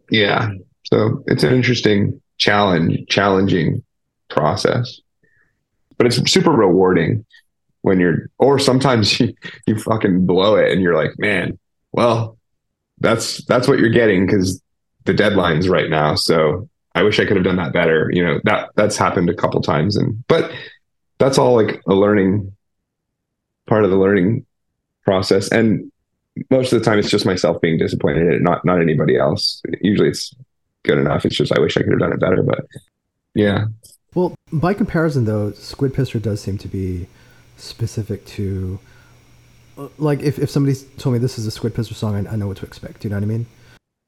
Yeah. 0.10 0.52
So 0.86 1.24
it's 1.28 1.44
an 1.44 1.54
interesting 1.54 2.22
challenge, 2.38 3.08
challenging 3.10 3.84
process, 4.30 5.02
but 5.98 6.08
it's 6.08 6.32
super 6.32 6.52
rewarding 6.52 7.26
when 7.86 8.00
you're, 8.00 8.32
or 8.40 8.58
sometimes 8.58 9.20
you, 9.20 9.32
you 9.68 9.78
fucking 9.78 10.26
blow 10.26 10.56
it 10.56 10.72
and 10.72 10.82
you're 10.82 10.96
like, 10.96 11.12
man, 11.20 11.60
well, 11.92 12.36
that's, 12.98 13.46
that's 13.46 13.68
what 13.68 13.78
you're 13.78 13.90
getting 13.90 14.26
because 14.26 14.60
the 15.04 15.14
deadline's 15.14 15.70
right 15.70 15.88
now. 15.88 16.16
So 16.16 16.68
I 16.96 17.04
wish 17.04 17.20
I 17.20 17.26
could 17.26 17.36
have 17.36 17.46
done 17.46 17.58
that 17.58 17.74
better. 17.74 18.10
You 18.12 18.26
know, 18.26 18.40
that 18.46 18.70
that's 18.76 18.98
happened 18.98 19.30
a 19.30 19.36
couple 19.36 19.62
times 19.62 19.96
and, 19.98 20.26
but 20.28 20.52
that's 21.20 21.38
all 21.38 21.54
like 21.54 21.80
a 21.88 21.94
learning 21.94 22.52
part 23.68 23.84
of 23.84 23.92
the 23.92 23.98
learning 23.98 24.48
process. 25.04 25.52
And 25.52 25.92
most 26.50 26.74
of 26.74 26.80
the 26.80 26.86
time 26.86 26.98
it's 26.98 27.12
just 27.12 27.26
myself 27.26 27.62
being 27.62 27.78
disappointed 27.78 28.26
in 28.26 28.34
it, 28.34 28.42
not, 28.42 28.66
not 28.66 28.82
anybody 28.82 29.16
else. 29.16 29.62
Usually 29.82 30.10
it's 30.10 30.34
good 30.84 30.98
enough. 30.98 31.24
It's 31.24 31.36
just, 31.36 31.52
I 31.52 31.60
wish 31.60 31.78
I 31.78 31.82
could 31.82 31.92
have 31.92 32.00
done 32.00 32.14
it 32.14 32.20
better, 32.20 32.42
but 32.42 32.66
yeah. 33.36 33.66
Well, 34.16 34.34
by 34.52 34.74
comparison 34.74 35.26
though, 35.26 35.52
Squid 35.52 35.94
Pisser 35.94 36.20
does 36.20 36.42
seem 36.42 36.58
to 36.58 36.68
be 36.68 37.08
specific 37.58 38.26
to, 38.26 38.80
like 39.98 40.22
if, 40.22 40.40
if 40.40 40.50
somebody 40.50 40.78
told 40.98 41.14
me 41.14 41.20
this 41.20 41.38
is 41.38 41.46
a 41.46 41.52
Squid 41.52 41.74
Pisser 41.74 41.94
song, 41.94 42.28
I, 42.28 42.32
I 42.32 42.36
know 42.36 42.48
what 42.48 42.58
to 42.58 42.66
expect. 42.66 43.02
Do 43.02 43.08
you 43.08 43.10
know 43.10 43.18
what 43.18 43.24
I 43.24 43.28
mean? 43.28 43.46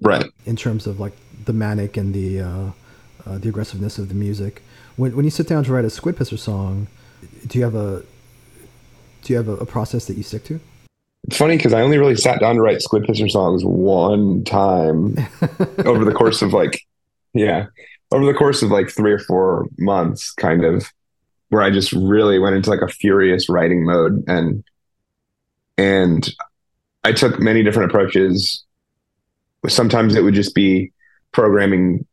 Right. 0.01 0.25
In 0.45 0.55
terms 0.55 0.87
of 0.87 0.99
like 0.99 1.13
the 1.45 1.53
manic 1.53 1.97
and 1.97 2.13
the, 2.13 2.41
uh, 2.41 2.71
uh, 3.25 3.37
the 3.37 3.49
aggressiveness 3.49 3.97
of 3.97 4.09
the 4.09 4.15
music. 4.15 4.61
When, 4.95 5.15
when 5.15 5.25
you 5.25 5.31
sit 5.31 5.47
down 5.47 5.63
to 5.65 5.73
write 5.73 5.85
a 5.85 5.89
Squid 5.89 6.15
Pisser 6.15 6.39
song, 6.39 6.87
do 7.45 7.57
you 7.57 7.63
have 7.63 7.75
a, 7.75 8.03
do 9.23 9.33
you 9.33 9.37
have 9.37 9.47
a, 9.47 9.57
a 9.57 9.65
process 9.65 10.05
that 10.05 10.17
you 10.17 10.23
stick 10.23 10.43
to? 10.45 10.59
It's 11.25 11.37
funny 11.37 11.57
because 11.57 11.73
I 11.73 11.81
only 11.81 11.97
really 11.97 12.15
sat 12.15 12.39
down 12.39 12.55
to 12.55 12.61
write 12.61 12.81
Squid 12.81 13.03
Pisser 13.03 13.29
songs 13.29 13.65
one 13.65 14.43
time 14.45 15.17
over 15.85 16.05
the 16.05 16.13
course 16.13 16.41
of 16.41 16.53
like, 16.53 16.79
yeah, 17.33 17.65
over 18.11 18.25
the 18.25 18.33
course 18.33 18.61
of 18.61 18.71
like 18.71 18.89
three 18.89 19.11
or 19.11 19.19
four 19.19 19.67
months, 19.77 20.31
kind 20.31 20.63
of, 20.63 20.91
where 21.49 21.61
I 21.61 21.69
just 21.69 21.93
really 21.93 22.39
went 22.39 22.55
into 22.55 22.69
like 22.69 22.81
a 22.81 22.87
furious 22.87 23.49
writing 23.49 23.85
mode 23.85 24.23
and 24.27 24.63
and 25.77 26.29
I 27.03 27.13
took 27.13 27.39
many 27.39 27.63
different 27.63 27.91
approaches. 27.91 28.65
Sometimes 29.67 30.15
it 30.15 30.23
would 30.23 30.33
just 30.33 30.55
be 30.55 30.91
programming 31.31 32.05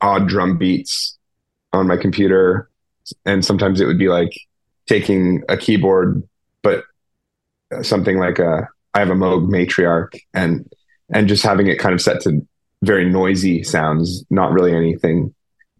odd 0.00 0.28
drum 0.28 0.58
beats 0.58 1.16
on 1.72 1.86
my 1.86 1.96
computer, 1.96 2.68
and 3.24 3.44
sometimes 3.44 3.80
it 3.80 3.86
would 3.86 3.98
be 3.98 4.08
like 4.08 4.32
taking 4.86 5.42
a 5.48 5.56
keyboard, 5.56 6.22
but 6.62 6.84
uh, 7.72 7.82
something 7.82 8.18
like 8.18 8.38
a 8.38 8.68
I 8.94 9.00
have 9.00 9.10
a 9.10 9.14
Moog 9.14 9.48
matriarch 9.48 10.18
and 10.32 10.70
and 11.12 11.28
just 11.28 11.42
having 11.42 11.66
it 11.66 11.78
kind 11.78 11.94
of 11.94 12.00
set 12.00 12.20
to 12.22 12.46
very 12.82 13.08
noisy 13.08 13.62
sounds, 13.62 14.24
not 14.30 14.52
really 14.52 14.74
anything 14.74 15.34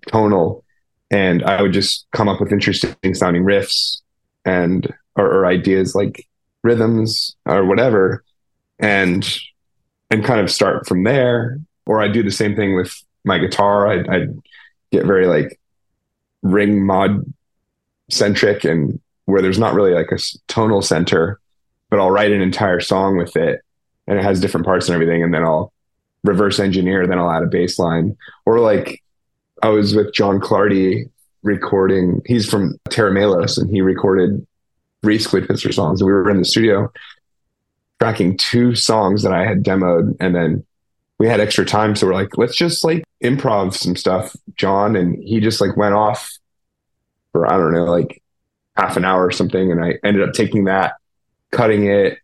tonal. 0.07 0.64
And 1.11 1.43
I 1.45 1.63
would 1.63 1.73
just 1.73 2.07
come 2.13 2.29
up 2.29 2.41
with 2.41 2.53
interesting 2.53 3.15
sounding 3.15 3.45
riffs 3.45 4.01
and 4.45 4.93
or, 5.17 5.27
or 5.27 5.47
ideas 5.47 5.95
like 5.95 6.27
rhythms 6.63 7.37
or 7.47 7.65
whatever, 7.65 8.25
and 8.79 9.27
and 10.11 10.25
kind 10.25 10.41
of 10.41 10.51
start 10.51 10.87
from 10.87 11.05
there. 11.05 11.61
Or 11.87 12.01
I 12.01 12.09
do 12.09 12.23
the 12.23 12.31
same 12.31 12.57
thing 12.57 12.75
with 12.75 12.95
my 13.25 13.39
guitar. 13.39 13.87
I'd, 13.87 14.09
I'd 14.09 14.43
get 14.91 15.05
very 15.05 15.27
like 15.27 15.61
ring 16.43 16.85
mod 16.85 17.25
centric 18.11 18.65
and 18.65 19.01
where 19.27 19.41
there's 19.41 19.59
not 19.59 19.75
really 19.75 19.93
like 19.93 20.13
a 20.13 20.19
tonal 20.49 20.83
center 20.83 21.41
but 21.95 22.01
I'll 22.01 22.11
write 22.11 22.33
an 22.33 22.41
entire 22.41 22.81
song 22.81 23.17
with 23.17 23.37
it 23.37 23.61
and 24.09 24.19
it 24.19 24.25
has 24.25 24.41
different 24.41 24.67
parts 24.67 24.89
and 24.89 24.95
everything. 24.97 25.23
And 25.23 25.33
then 25.33 25.45
I'll 25.45 25.73
reverse 26.25 26.59
engineer, 26.59 27.07
then 27.07 27.21
I'll 27.21 27.31
add 27.31 27.45
a 27.45 27.47
bass 27.47 27.79
line. 27.79 28.17
Or 28.45 28.59
like 28.59 29.01
I 29.65 29.69
was 29.69 29.95
with 29.95 30.13
John 30.13 30.41
Clardy 30.41 31.09
recording, 31.43 32.21
he's 32.27 32.47
from 32.47 32.79
Tera 32.91 33.11
Melos 33.11 33.57
and 33.57 33.71
he 33.71 33.81
recorded 33.81 34.47
three 35.03 35.19
Squid 35.19 35.47
songs. 35.59 36.03
And 36.03 36.07
we 36.07 36.13
were 36.13 36.29
in 36.29 36.37
the 36.37 36.45
studio 36.45 36.93
tracking 37.99 38.37
two 38.37 38.75
songs 38.75 39.23
that 39.23 39.33
I 39.33 39.47
had 39.47 39.65
demoed 39.65 40.19
and 40.21 40.35
then 40.35 40.67
we 41.17 41.29
had 41.29 41.41
extra 41.41 41.65
time. 41.65 41.97
So 41.97 42.07
we're 42.07 42.13
like, 42.13 42.37
let's 42.37 42.57
just 42.57 42.85
like 42.85 43.05
improv 43.23 43.73
some 43.73 43.97
stuff, 43.97 44.37
John. 44.55 44.97
And 44.97 45.17
he 45.25 45.41
just 45.41 45.63
like 45.63 45.79
went 45.79 45.95
off 45.95 46.31
for, 47.33 47.51
I 47.51 47.57
don't 47.57 47.73
know, 47.73 47.85
like 47.85 48.23
half 48.77 48.99
an 48.99 49.07
hour 49.07 49.25
or 49.25 49.33
something. 49.33 49.73
And 49.73 49.83
I 49.83 49.95
ended 50.05 50.29
up 50.29 50.35
taking 50.35 50.65
that 50.65 50.97
cutting 51.53 51.87
it. 51.87 52.19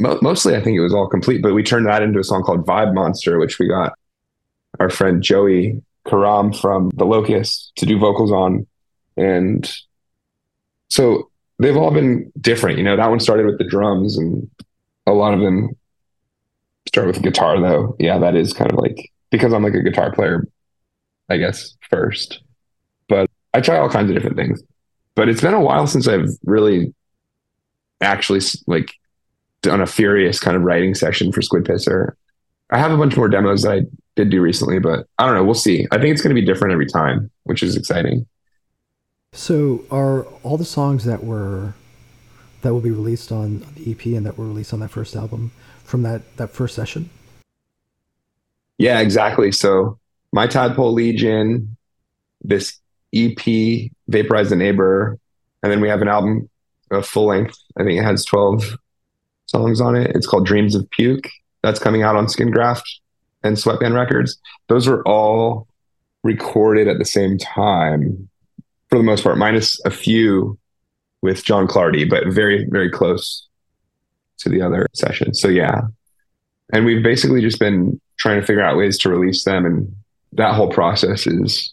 Mo- 0.00 0.18
mostly, 0.22 0.56
I 0.56 0.60
think 0.60 0.76
it 0.76 0.82
was 0.82 0.92
all 0.92 1.06
complete, 1.06 1.40
but 1.40 1.54
we 1.54 1.62
turned 1.62 1.86
that 1.86 2.02
into 2.02 2.18
a 2.18 2.24
song 2.24 2.42
called 2.42 2.66
Vibe 2.66 2.94
Monster, 2.94 3.38
which 3.38 3.60
we 3.60 3.68
got 3.68 3.96
our 4.80 4.90
friend 4.90 5.22
Joey 5.22 5.80
Karam 6.06 6.52
from 6.52 6.90
The 6.94 7.04
Locust 7.04 7.72
to 7.76 7.86
do 7.86 7.98
vocals 7.98 8.32
on. 8.32 8.66
And 9.16 9.70
so 10.88 11.30
they've 11.58 11.76
all 11.76 11.90
been 11.90 12.32
different. 12.40 12.78
You 12.78 12.84
know, 12.84 12.96
that 12.96 13.10
one 13.10 13.20
started 13.20 13.46
with 13.46 13.58
the 13.58 13.68
drums, 13.68 14.18
and 14.18 14.50
a 15.06 15.12
lot 15.12 15.34
of 15.34 15.40
them 15.40 15.76
start 16.88 17.06
with 17.06 17.22
guitar, 17.22 17.60
though. 17.60 17.96
Yeah, 17.98 18.18
that 18.18 18.36
is 18.36 18.52
kind 18.52 18.70
of 18.70 18.78
like 18.78 19.10
because 19.30 19.52
I'm 19.52 19.62
like 19.62 19.74
a 19.74 19.82
guitar 19.82 20.12
player, 20.12 20.46
I 21.28 21.38
guess, 21.38 21.76
first. 21.90 22.40
But 23.08 23.30
I 23.52 23.60
try 23.60 23.78
all 23.78 23.88
kinds 23.88 24.10
of 24.10 24.16
different 24.16 24.36
things. 24.36 24.62
But 25.14 25.28
it's 25.28 25.40
been 25.40 25.54
a 25.54 25.60
while 25.60 25.86
since 25.86 26.08
I've 26.08 26.30
really 26.44 26.92
actually 28.00 28.40
like 28.66 28.92
done 29.62 29.80
a 29.80 29.86
furious 29.86 30.40
kind 30.40 30.56
of 30.56 30.62
writing 30.62 30.94
session 30.94 31.32
for 31.32 31.40
Squid 31.40 31.64
Pisser. 31.64 32.12
I 32.74 32.78
have 32.78 32.90
a 32.90 32.96
bunch 32.96 33.16
more 33.16 33.28
demos 33.28 33.62
that 33.62 33.72
I 33.72 33.82
did 34.16 34.30
do 34.30 34.40
recently, 34.40 34.80
but 34.80 35.06
I 35.16 35.26
don't 35.26 35.36
know. 35.36 35.44
We'll 35.44 35.54
see. 35.54 35.86
I 35.92 35.98
think 35.98 36.12
it's 36.12 36.20
going 36.20 36.34
to 36.34 36.40
be 36.40 36.44
different 36.44 36.72
every 36.72 36.86
time, 36.86 37.30
which 37.44 37.62
is 37.62 37.76
exciting. 37.76 38.26
So, 39.32 39.84
are 39.92 40.24
all 40.42 40.56
the 40.56 40.64
songs 40.64 41.04
that 41.04 41.22
were 41.22 41.74
that 42.62 42.72
will 42.72 42.80
be 42.80 42.90
released 42.90 43.30
on 43.30 43.64
the 43.76 43.92
EP 43.92 44.06
and 44.06 44.26
that 44.26 44.36
were 44.36 44.46
released 44.46 44.72
on 44.72 44.80
that 44.80 44.90
first 44.90 45.14
album 45.14 45.52
from 45.84 46.02
that 46.02 46.36
that 46.36 46.50
first 46.50 46.74
session? 46.74 47.10
Yeah, 48.78 48.98
exactly. 48.98 49.52
So, 49.52 50.00
my 50.32 50.48
Tadpole 50.48 50.92
Legion, 50.92 51.76
this 52.42 52.80
EP, 53.14 53.38
Vaporize 54.08 54.50
the 54.50 54.56
Neighbor, 54.56 55.16
and 55.62 55.70
then 55.70 55.80
we 55.80 55.88
have 55.88 56.02
an 56.02 56.08
album 56.08 56.50
a 56.90 57.02
full 57.02 57.26
length. 57.26 57.56
I 57.78 57.84
think 57.84 58.00
it 58.00 58.04
has 58.04 58.24
12 58.24 58.78
songs 59.46 59.80
on 59.80 59.94
it. 59.94 60.10
It's 60.16 60.26
called 60.26 60.44
Dreams 60.44 60.74
of 60.74 60.90
Puke. 60.90 61.30
That's 61.64 61.78
coming 61.78 62.02
out 62.02 62.14
on 62.14 62.28
Skin 62.28 62.50
Graft 62.50 63.00
and 63.42 63.58
Sweatband 63.58 63.94
Records. 63.94 64.38
Those 64.68 64.86
were 64.86 65.02
all 65.08 65.66
recorded 66.22 66.88
at 66.88 66.98
the 66.98 67.04
same 67.04 67.38
time 67.38 68.28
for 68.90 68.98
the 68.98 69.04
most 69.04 69.24
part, 69.24 69.38
minus 69.38 69.80
a 69.84 69.90
few 69.90 70.58
with 71.22 71.42
John 71.42 71.66
Clardy, 71.66 72.08
but 72.08 72.26
very, 72.28 72.66
very 72.68 72.90
close 72.90 73.48
to 74.38 74.50
the 74.50 74.60
other 74.60 74.86
sessions. 74.92 75.40
So 75.40 75.48
yeah. 75.48 75.82
And 76.72 76.84
we've 76.84 77.02
basically 77.02 77.40
just 77.40 77.58
been 77.58 77.98
trying 78.18 78.40
to 78.40 78.46
figure 78.46 78.62
out 78.62 78.76
ways 78.76 78.98
to 78.98 79.08
release 79.08 79.44
them. 79.44 79.64
And 79.64 79.96
that 80.32 80.54
whole 80.54 80.70
process 80.70 81.26
is 81.26 81.72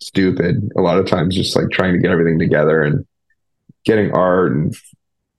stupid. 0.00 0.70
A 0.76 0.80
lot 0.80 0.98
of 0.98 1.06
times 1.06 1.34
just 1.34 1.56
like 1.56 1.70
trying 1.70 1.94
to 1.94 1.98
get 1.98 2.12
everything 2.12 2.38
together 2.38 2.82
and 2.82 3.04
getting 3.84 4.12
art 4.12 4.52
and 4.52 4.76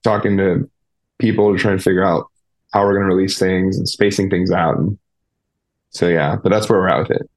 talking 0.02 0.36
to 0.36 0.68
people 1.18 1.52
to 1.52 1.58
try 1.58 1.72
and 1.72 1.82
figure 1.82 2.04
out 2.04 2.30
how 2.74 2.82
we're 2.82 2.94
going 2.94 3.08
to 3.08 3.14
release 3.14 3.38
things 3.38 3.78
and 3.78 3.88
spacing 3.88 4.28
things 4.28 4.50
out. 4.50 4.76
And 4.76 4.98
so, 5.90 6.08
yeah, 6.08 6.34
but 6.34 6.50
that's 6.50 6.68
where 6.68 6.80
we're 6.80 6.88
at 6.88 7.08
with 7.08 7.12
it. 7.12 7.30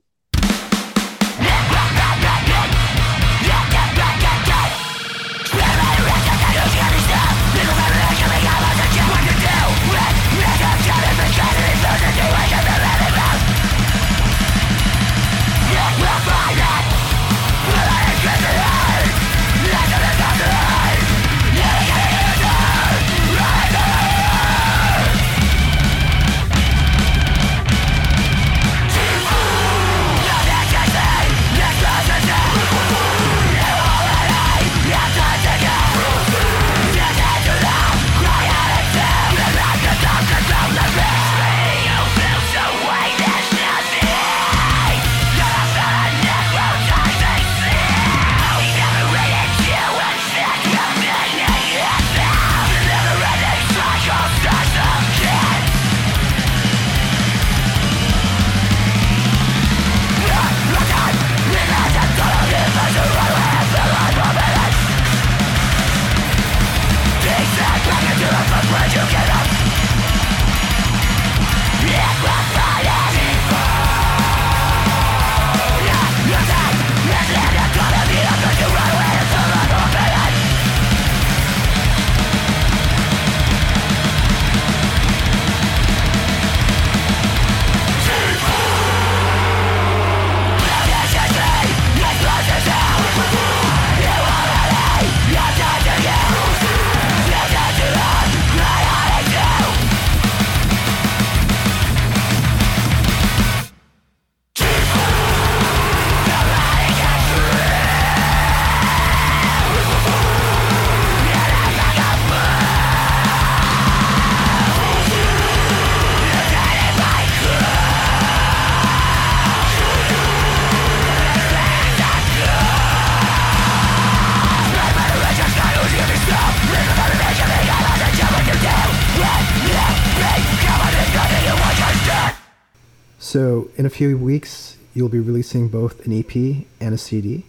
So 133.38 133.70
in 133.76 133.86
a 133.86 133.92
few 133.92 134.18
weeks, 134.18 134.78
you'll 134.96 135.10
be 135.10 135.20
releasing 135.20 135.68
both 135.68 136.04
an 136.08 136.12
EP 136.12 136.66
and 136.82 136.96
a 136.96 136.98
CD 136.98 137.46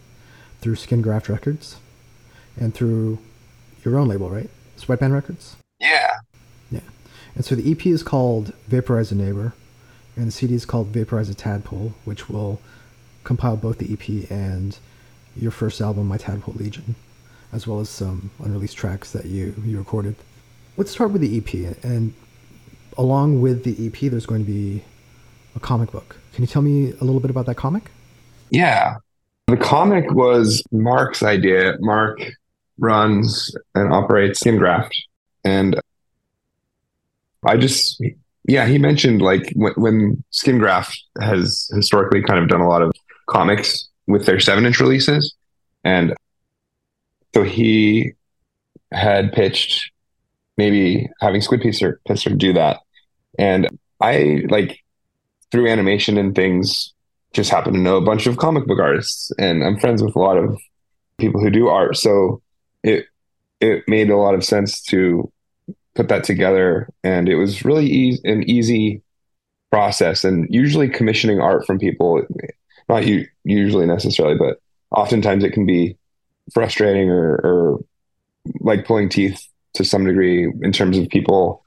through 0.61 0.75
Skingraft 0.75 1.31
Records 1.31 1.77
and 2.61 2.75
through 2.75 3.21
your 3.83 3.99
own 3.99 4.07
label, 4.07 4.29
right? 4.29 4.51
Sweatband 4.77 5.15
Records? 5.15 5.57
Yeah. 5.81 6.19
Yeah. 6.71 6.83
And 7.35 7.43
so 7.43 7.55
the 7.55 7.73
EP 7.73 7.87
is 7.87 8.03
called 8.03 8.53
Vaporize 8.69 9.13
a 9.13 9.15
Neighbor, 9.15 9.55
and 10.15 10.27
the 10.27 10.31
CD 10.31 10.53
is 10.53 10.67
called 10.67 10.89
Vaporize 10.89 11.31
a 11.31 11.35
Tadpole, 11.35 11.95
which 12.05 12.29
will 12.29 12.61
compile 13.25 13.57
both 13.57 13.79
the 13.79 13.91
EP 13.91 14.31
and 14.31 14.79
your 15.35 15.51
first 15.51 15.81
album, 15.81 16.07
My 16.07 16.19
Tadpole 16.19 16.57
Legion, 16.59 16.97
as 17.51 17.67
well 17.67 17.81
as 17.81 17.89
some 17.89 18.31
unreleased 18.41 18.77
tracks 18.77 19.13
that 19.13 19.25
you, 19.25 19.55
you 19.65 19.79
recorded. 19.79 20.17
Let's 20.77 20.91
start 20.91 21.13
with 21.13 21.23
the 21.23 21.39
EP. 21.39 21.83
And 21.83 22.13
along 22.99 23.41
with 23.41 23.65
the 23.65 23.87
EP, 23.87 24.11
there's 24.11 24.27
going 24.27 24.45
to 24.45 24.53
be 24.53 24.85
a 25.57 25.61
comic 25.61 25.91
book. 25.91 26.17
Can 26.33 26.43
you 26.43 26.47
tell 26.47 26.63
me 26.63 26.93
a 27.01 27.05
little 27.05 27.21
bit 27.21 27.31
about 27.31 27.47
that 27.47 27.57
comic? 27.57 27.91
Yeah. 28.51 28.97
The 29.47 29.57
comic 29.57 30.11
was 30.13 30.63
Mark's 30.71 31.23
idea. 31.23 31.75
Mark 31.81 32.19
runs 32.79 33.55
and 33.75 33.93
operates 33.93 34.43
Skingraft. 34.43 34.93
And 35.45 35.81
I 37.45 37.57
just, 37.57 38.03
yeah, 38.45 38.67
he 38.67 38.79
mentioned 38.79 39.23
like 39.23 39.53
when, 39.55 39.73
when 39.75 40.25
Skingraft 40.33 40.97
has 41.21 41.69
historically 41.75 42.23
kind 42.23 42.39
of 42.39 42.49
done 42.49 42.61
a 42.61 42.69
lot 42.69 42.83
of 42.83 42.93
comics 43.27 43.89
with 44.07 44.27
their 44.27 44.41
seven 44.41 44.67
inch 44.67 44.81
releases. 44.81 45.35
And 45.85 46.15
so 47.35 47.43
he 47.43 48.13
had 48.93 49.33
pitched 49.33 49.91
maybe 50.57 51.09
having 51.21 51.41
Squid 51.41 51.61
Pisser, 51.61 51.97
Pisser 52.09 52.37
do 52.37 52.53
that. 52.53 52.81
And 53.39 53.69
I 54.01 54.45
like 54.49 54.81
through 55.51 55.69
animation 55.69 56.19
and 56.19 56.35
things 56.35 56.93
just 57.33 57.51
happen 57.51 57.73
to 57.75 57.79
know 57.79 57.97
a 57.97 58.05
bunch 58.05 58.27
of 58.27 58.39
comic 58.39 58.67
book 58.67 58.79
artists 58.79 59.31
and 59.39 59.63
I'm 59.63 59.79
friends 59.79 60.03
with 60.03 60.17
a 60.17 60.21
lot 60.21 60.37
of 60.37 60.59
people 61.19 61.41
who 61.41 61.51
do 61.51 61.69
art. 61.69 61.97
So 61.97 62.43
it 62.83 63.07
it 63.61 63.85
made 63.89 64.11
a 64.11 64.17
lot 64.17 64.35
of 64.35 64.45
sense 64.45 64.81
to 64.83 65.31
put 65.95 66.09
that 66.09 66.25
together 66.25 66.89
and 67.03 67.29
it 67.29 67.35
was 67.35 67.65
really 67.65 67.87
e- 67.87 68.21
an 68.25 68.49
easy 68.49 69.03
process 69.71 70.25
and 70.25 70.47
usually 70.49 70.89
commissioning 70.89 71.41
art 71.41 71.67
from 71.67 71.79
people 71.79 72.23
not 72.89 73.05
you 73.05 73.27
usually 73.43 73.85
necessarily 73.85 74.37
but 74.37 74.61
oftentimes 74.93 75.43
it 75.43 75.53
can 75.53 75.67
be 75.67 75.97
frustrating 76.55 77.11
or, 77.11 77.35
or 77.45 77.85
like 78.61 78.87
pulling 78.87 79.09
teeth 79.09 79.45
to 79.75 79.85
some 79.85 80.07
degree 80.07 80.45
in 80.63 80.73
terms 80.73 80.97
of 80.97 81.09
people 81.09 81.65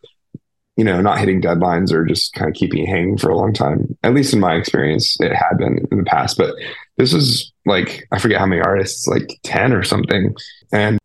you 0.78 0.84
know 0.84 1.02
not 1.02 1.20
hitting 1.20 1.42
deadlines 1.42 1.92
or 1.92 2.06
just 2.06 2.34
kind 2.34 2.50
of 2.50 2.56
keeping 2.56 2.86
hanging 2.86 3.18
for 3.18 3.30
a 3.30 3.38
long 3.38 3.54
time. 3.54 3.98
At 4.04 4.14
least 4.14 4.34
in 4.34 4.40
my 4.40 4.56
experience 4.56 5.20
it 5.20 5.34
had 5.34 5.58
been 5.58 5.86
in 5.92 5.98
the 6.00 6.04
past 6.04 6.38
but 6.38 6.56
this 6.98 7.14
was 7.14 7.52
like 7.66 8.08
i 8.12 8.20
forget 8.20 8.40
how 8.40 8.46
many 8.46 8.62
artists 8.62 9.08
like 9.08 9.40
10 9.44 9.74
or 9.74 9.84
something 9.84 10.36
and 10.72 11.00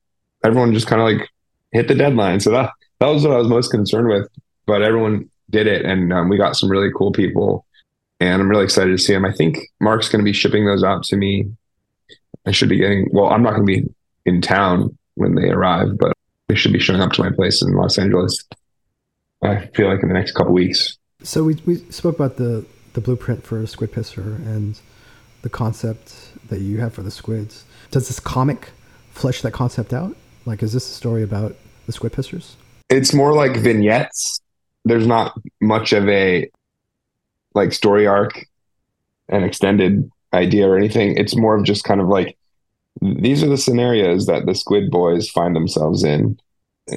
everyone 0.44 0.72
just 0.72 0.86
kind 0.86 1.02
of 1.02 1.08
like 1.08 1.28
hit 1.72 1.88
the 1.88 1.94
deadline. 1.94 2.40
So 2.40 2.50
that 2.50 2.70
that 3.00 3.08
was 3.08 3.24
what 3.24 3.34
i 3.34 3.38
was 3.38 3.48
most 3.48 3.70
concerned 3.70 4.08
with 4.08 4.28
but 4.66 4.82
everyone 4.82 5.30
did 5.50 5.66
it 5.66 5.84
and 5.84 6.12
um, 6.12 6.28
we 6.28 6.36
got 6.36 6.56
some 6.56 6.70
really 6.70 6.90
cool 6.96 7.12
people 7.12 7.66
and 8.20 8.40
i'm 8.40 8.48
really 8.48 8.64
excited 8.64 8.90
to 8.90 8.98
see 8.98 9.12
them 9.12 9.24
i 9.24 9.32
think 9.32 9.58
mark's 9.80 10.08
going 10.08 10.20
to 10.20 10.24
be 10.24 10.32
shipping 10.32 10.66
those 10.66 10.82
out 10.82 11.02
to 11.04 11.16
me. 11.16 11.46
I 12.46 12.52
should 12.52 12.68
be 12.68 12.78
getting 12.78 13.08
well 13.12 13.28
i'm 13.28 13.42
not 13.42 13.54
going 13.54 13.66
to 13.66 13.82
be 13.82 13.94
in 14.24 14.40
town 14.40 14.96
when 15.14 15.34
they 15.34 15.50
arrive 15.50 15.98
but 15.98 16.12
they 16.48 16.54
should 16.54 16.72
be 16.72 16.80
showing 16.80 17.00
up 17.00 17.12
to 17.12 17.22
my 17.22 17.30
place 17.30 17.62
in 17.62 17.72
los 17.74 17.98
angeles 17.98 18.44
I 19.42 19.66
feel 19.74 19.88
like 19.88 20.02
in 20.02 20.08
the 20.08 20.14
next 20.14 20.32
couple 20.32 20.52
weeks. 20.52 20.96
So 21.22 21.44
we 21.44 21.54
we 21.66 21.76
spoke 21.90 22.16
about 22.16 22.36
the 22.36 22.64
the 22.94 23.00
blueprint 23.00 23.44
for 23.44 23.66
Squid 23.66 23.92
Pisser 23.92 24.36
and 24.46 24.78
the 25.42 25.48
concept 25.50 26.32
that 26.48 26.60
you 26.60 26.80
have 26.80 26.94
for 26.94 27.02
the 27.02 27.10
squids. 27.10 27.64
Does 27.90 28.08
this 28.08 28.18
comic 28.18 28.70
flesh 29.12 29.42
that 29.42 29.52
concept 29.52 29.92
out? 29.92 30.16
Like, 30.44 30.62
is 30.62 30.72
this 30.72 30.88
a 30.88 30.94
story 30.94 31.22
about 31.22 31.56
the 31.86 31.92
squid 31.92 32.12
pissers? 32.12 32.54
It's 32.88 33.12
more 33.12 33.32
like 33.32 33.56
vignettes. 33.56 34.40
There's 34.84 35.06
not 35.06 35.32
much 35.60 35.92
of 35.92 36.08
a 36.08 36.48
like 37.54 37.72
story 37.72 38.06
arc 38.06 38.46
and 39.28 39.44
extended 39.44 40.10
idea 40.32 40.68
or 40.68 40.76
anything. 40.76 41.16
It's 41.16 41.36
more 41.36 41.56
of 41.56 41.64
just 41.64 41.84
kind 41.84 42.00
of 42.00 42.08
like 42.08 42.36
these 43.02 43.42
are 43.42 43.48
the 43.48 43.58
scenarios 43.58 44.26
that 44.26 44.46
the 44.46 44.54
squid 44.54 44.90
boys 44.90 45.28
find 45.28 45.54
themselves 45.54 46.04
in 46.04 46.38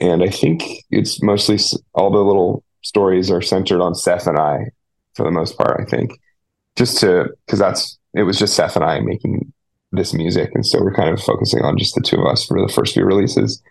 and 0.01 0.23
I 0.23 0.29
think 0.29 0.63
it's 0.91 1.21
mostly 1.21 1.57
all 1.93 2.11
the 2.11 2.19
little 2.19 2.63
stories 2.81 3.31
are 3.31 3.41
centered 3.41 3.81
on 3.81 3.95
Seth 3.95 4.27
and 4.27 4.37
I 4.37 4.71
for 5.15 5.23
the 5.23 5.31
most 5.31 5.57
part. 5.57 5.79
I 5.81 5.85
think 5.85 6.11
just 6.75 6.99
to 6.99 7.29
because 7.45 7.59
that's 7.59 7.97
it 8.13 8.23
was 8.23 8.39
just 8.39 8.55
Seth 8.55 8.75
and 8.75 8.85
I 8.85 8.99
making 8.99 9.51
this 9.91 10.13
music, 10.13 10.51
and 10.53 10.65
so 10.65 10.81
we're 10.81 10.93
kind 10.93 11.09
of 11.09 11.21
focusing 11.21 11.63
on 11.63 11.77
just 11.77 11.95
the 11.95 12.01
two 12.01 12.17
of 12.17 12.25
us 12.25 12.45
for 12.45 12.61
the 12.61 12.71
first 12.71 12.93
few 12.93 13.03
releases. 13.03 13.61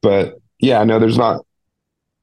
But 0.00 0.38
yeah, 0.58 0.82
no, 0.84 0.98
there's 0.98 1.18
not. 1.18 1.44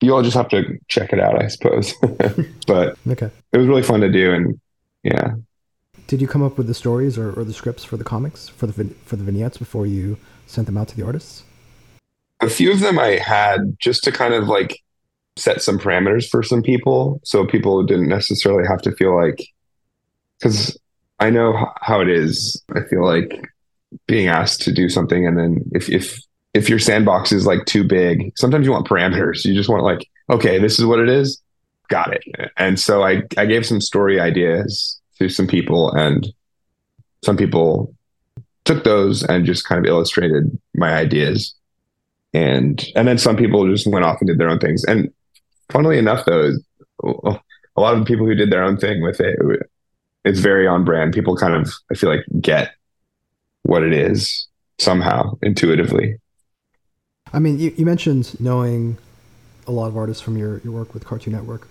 You 0.02 0.16
all 0.16 0.24
just 0.24 0.38
have 0.38 0.50
to 0.50 0.78
check 0.88 1.12
it 1.12 1.20
out, 1.20 1.42
I 1.42 1.48
suppose. 1.48 1.94
but 2.68 2.98
okay, 3.08 3.30
it 3.52 3.58
was 3.58 3.68
really 3.68 3.84
fun 3.84 4.02
to 4.02 4.12
do, 4.12 4.34
and 4.34 4.60
yeah. 5.04 5.36
Did 6.08 6.22
you 6.22 6.28
come 6.28 6.42
up 6.42 6.58
with 6.58 6.68
the 6.68 6.74
stories 6.74 7.18
or, 7.18 7.32
or 7.40 7.44
the 7.44 7.54
scripts 7.54 7.84
for 7.84 7.96
the 7.96 8.04
comics 8.04 8.50
for 8.50 8.68
the 8.68 8.86
for 9.06 9.16
the 9.16 9.24
vignettes 9.24 9.58
before 9.58 9.86
you 9.86 10.18
sent 10.48 10.66
them 10.66 10.78
out 10.78 10.88
to 10.90 10.98
the 10.98 11.06
artists? 11.06 11.44
A 12.42 12.50
few 12.50 12.72
of 12.72 12.80
them 12.80 12.98
I 13.00 13.18
had 13.18 13.76
just 13.80 14.04
to 14.06 14.12
kind 14.12 14.34
of 14.34 14.48
like 14.48 14.80
set 15.36 15.62
some 15.62 15.80
parameters 15.80 16.28
for 16.30 16.44
some 16.44 16.62
people 16.62 17.20
so 17.24 17.46
people 17.46 17.84
didn't 17.84 18.10
necessarily 18.10 18.68
have 18.68 18.82
to 18.82 18.92
feel 18.94 19.16
like 19.16 19.46
because 20.40 20.78
I 21.20 21.30
know 21.30 21.70
how 21.82 22.02
it 22.02 22.10
is. 22.10 22.64
I 22.74 22.82
feel 22.82 23.06
like 23.06 23.42
being 24.08 24.28
asked 24.28 24.62
to 24.62 24.72
do 24.72 24.88
something 24.90 25.26
and 25.26 25.38
then 25.38 25.64
if 25.72 25.90
if 25.90 26.20
if 26.54 26.68
your 26.68 26.80
sandbox 26.80 27.32
is 27.32 27.46
like 27.46 27.66
too 27.66 27.84
big, 27.84 28.32
sometimes 28.36 28.66
you 28.66 28.72
want 28.72 28.88
parameters. 28.88 29.46
You 29.46 29.54
just 29.54 29.70
want 29.70 29.84
like, 29.84 30.10
okay, 30.32 30.58
this 30.58 30.80
is 30.80 30.86
what 30.86 31.00
it 31.00 31.08
is. 31.08 31.40
Got 31.90 32.14
it. 32.14 32.24
And 32.58 32.80
so 32.80 33.04
I 33.04 33.24
I 33.38 33.46
gave 33.46 33.66
some 33.66 33.82
story 33.82 34.20
ideas 34.20 35.00
to 35.20 35.30
some 35.30 35.48
people 35.48 35.92
and 35.92 36.28
some 37.24 37.38
people 37.38 37.94
took 38.66 38.84
those 38.84 39.24
and 39.24 39.46
just 39.46 39.66
kind 39.66 39.84
of 39.84 39.90
illustrated 39.90 40.58
my 40.76 40.94
ideas 40.94 41.54
and 42.34 42.86
and 42.96 43.08
then 43.08 43.18
some 43.18 43.36
people 43.36 43.68
just 43.70 43.88
went 43.88 44.06
off 44.06 44.20
and 44.22 44.28
did 44.28 44.38
their 44.38 44.50
own 44.50 44.60
things. 44.60 44.84
And 44.86 45.12
funnily 45.72 45.98
enough, 45.98 46.26
though, 46.26 46.54
a 47.04 47.82
lot 47.82 47.94
of 47.94 48.00
the 48.00 48.06
people 48.06 48.26
who 48.26 48.36
did 48.36 48.52
their 48.52 48.64
own 48.64 48.78
thing 48.78 49.02
with 49.02 49.20
it, 49.20 49.38
it's 50.26 50.40
very 50.40 50.68
on 50.68 50.84
brand. 50.84 51.14
People 51.14 51.36
kind 51.36 51.56
of, 51.56 51.74
I 51.92 51.96
feel 51.96 52.10
like, 52.10 52.26
get 52.42 52.74
what 53.64 53.84
it 53.84 53.94
is 53.94 54.48
somehow 54.78 55.38
intuitively. 55.42 56.18
I 57.34 57.40
mean, 57.40 57.60
you, 57.60 57.74
you 57.78 57.86
mentioned 57.86 58.40
knowing 58.40 58.98
a 59.68 59.72
lot 59.72 59.88
of 59.88 59.98
artists 59.98 60.22
from 60.22 60.38
your, 60.38 60.60
your 60.60 60.74
work 60.74 60.94
with 60.94 61.06
Cartoon 61.06 61.34
Network. 61.34 61.68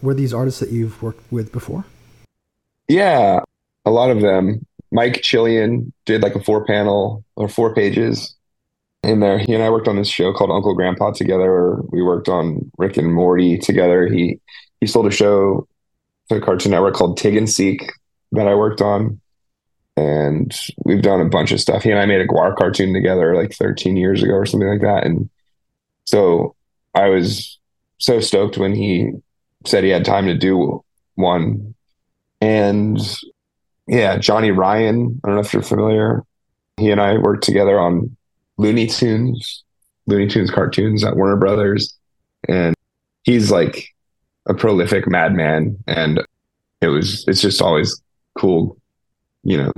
Were 0.00 0.14
these 0.14 0.32
artists 0.32 0.60
that 0.60 0.70
you've 0.70 1.02
worked 1.02 1.30
with 1.32 1.52
before? 1.52 1.84
Yeah, 2.88 3.40
a 3.84 3.90
lot 3.90 4.10
of 4.10 4.20
them. 4.20 4.64
Myke 4.94 5.20
Chilian 5.22 5.92
did 6.06 6.22
like 6.22 6.34
a 6.34 6.42
four 6.42 6.64
panel 6.64 7.24
or 7.36 7.48
four 7.48 7.74
pages 7.74 8.34
in 9.02 9.20
there. 9.20 9.38
He 9.38 9.54
and 9.54 9.62
I 9.62 9.70
worked 9.70 9.88
on 9.88 9.96
this 9.96 10.08
show 10.08 10.32
called 10.32 10.50
Uncle 10.50 10.74
Grandpa 10.74 11.12
together. 11.12 11.76
We 11.90 12.02
worked 12.02 12.28
on 12.28 12.70
Rick 12.78 12.96
and 12.96 13.12
Morty 13.12 13.58
together. 13.58 14.06
He 14.06 14.40
he 14.80 14.86
sold 14.86 15.06
a 15.06 15.10
show 15.10 15.66
to 16.28 16.40
Cartoon 16.40 16.72
Network 16.72 16.94
called 16.94 17.16
Tig 17.16 17.36
n' 17.36 17.46
Seek 17.46 17.90
that 18.32 18.48
I 18.48 18.54
worked 18.54 18.80
on. 18.80 19.20
And 19.96 20.56
we've 20.84 21.02
done 21.02 21.20
a 21.20 21.28
bunch 21.28 21.50
of 21.50 21.60
stuff. 21.60 21.82
He 21.82 21.90
and 21.90 21.98
I 21.98 22.06
made 22.06 22.20
a 22.20 22.26
GWAR 22.26 22.56
cartoon 22.56 22.94
together 22.94 23.34
like 23.34 23.52
13 23.52 23.96
years 23.96 24.22
ago 24.22 24.34
or 24.34 24.46
something 24.46 24.68
like 24.68 24.82
that. 24.82 25.04
And 25.04 25.28
so 26.04 26.54
I 26.94 27.08
was 27.08 27.58
so 27.98 28.20
stoked 28.20 28.58
when 28.58 28.74
he 28.74 29.10
said 29.66 29.82
he 29.82 29.90
had 29.90 30.04
time 30.04 30.26
to 30.26 30.36
do 30.36 30.84
one. 31.16 31.74
And 32.40 33.00
yeah, 33.88 34.18
Johnny 34.18 34.52
Ryan, 34.52 35.20
I 35.24 35.28
don't 35.28 35.34
know 35.34 35.42
if 35.42 35.52
you're 35.52 35.62
familiar. 35.62 36.22
He 36.76 36.92
and 36.92 37.00
I 37.00 37.18
worked 37.18 37.42
together 37.42 37.80
on 37.80 38.16
Looney 38.58 38.86
Tunes, 38.86 39.64
Looney 40.06 40.26
Tunes 40.26 40.50
cartoons 40.50 41.04
at 41.04 41.16
Warner 41.16 41.36
Brothers. 41.36 41.96
And 42.48 42.74
he's 43.22 43.50
like 43.50 43.94
a 44.46 44.54
prolific 44.54 45.08
madman. 45.08 45.78
And 45.86 46.20
it 46.80 46.88
was, 46.88 47.26
it's 47.26 47.40
just 47.40 47.62
always 47.62 48.00
cool, 48.36 48.76
you 49.44 49.56
know, 49.56 49.72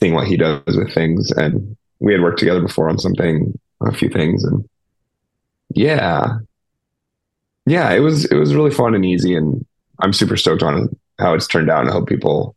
seeing 0.00 0.14
what 0.14 0.26
he 0.26 0.36
does 0.36 0.76
with 0.76 0.92
things. 0.92 1.30
And 1.32 1.76
we 1.98 2.12
had 2.12 2.22
worked 2.22 2.38
together 2.38 2.60
before 2.60 2.88
on 2.88 2.98
something, 2.98 3.58
a 3.80 3.92
few 3.92 4.10
things. 4.10 4.44
And 4.44 4.68
yeah, 5.70 6.38
yeah, 7.66 7.90
it 7.92 8.00
was, 8.00 8.26
it 8.26 8.36
was 8.36 8.54
really 8.54 8.70
fun 8.70 8.94
and 8.94 9.04
easy. 9.04 9.34
And 9.34 9.64
I'm 10.00 10.12
super 10.12 10.36
stoked 10.36 10.62
on 10.62 10.94
how 11.18 11.34
it's 11.34 11.46
turned 11.46 11.70
out 11.70 11.80
and 11.80 11.90
I 11.90 11.92
hope 11.92 12.08
people 12.08 12.54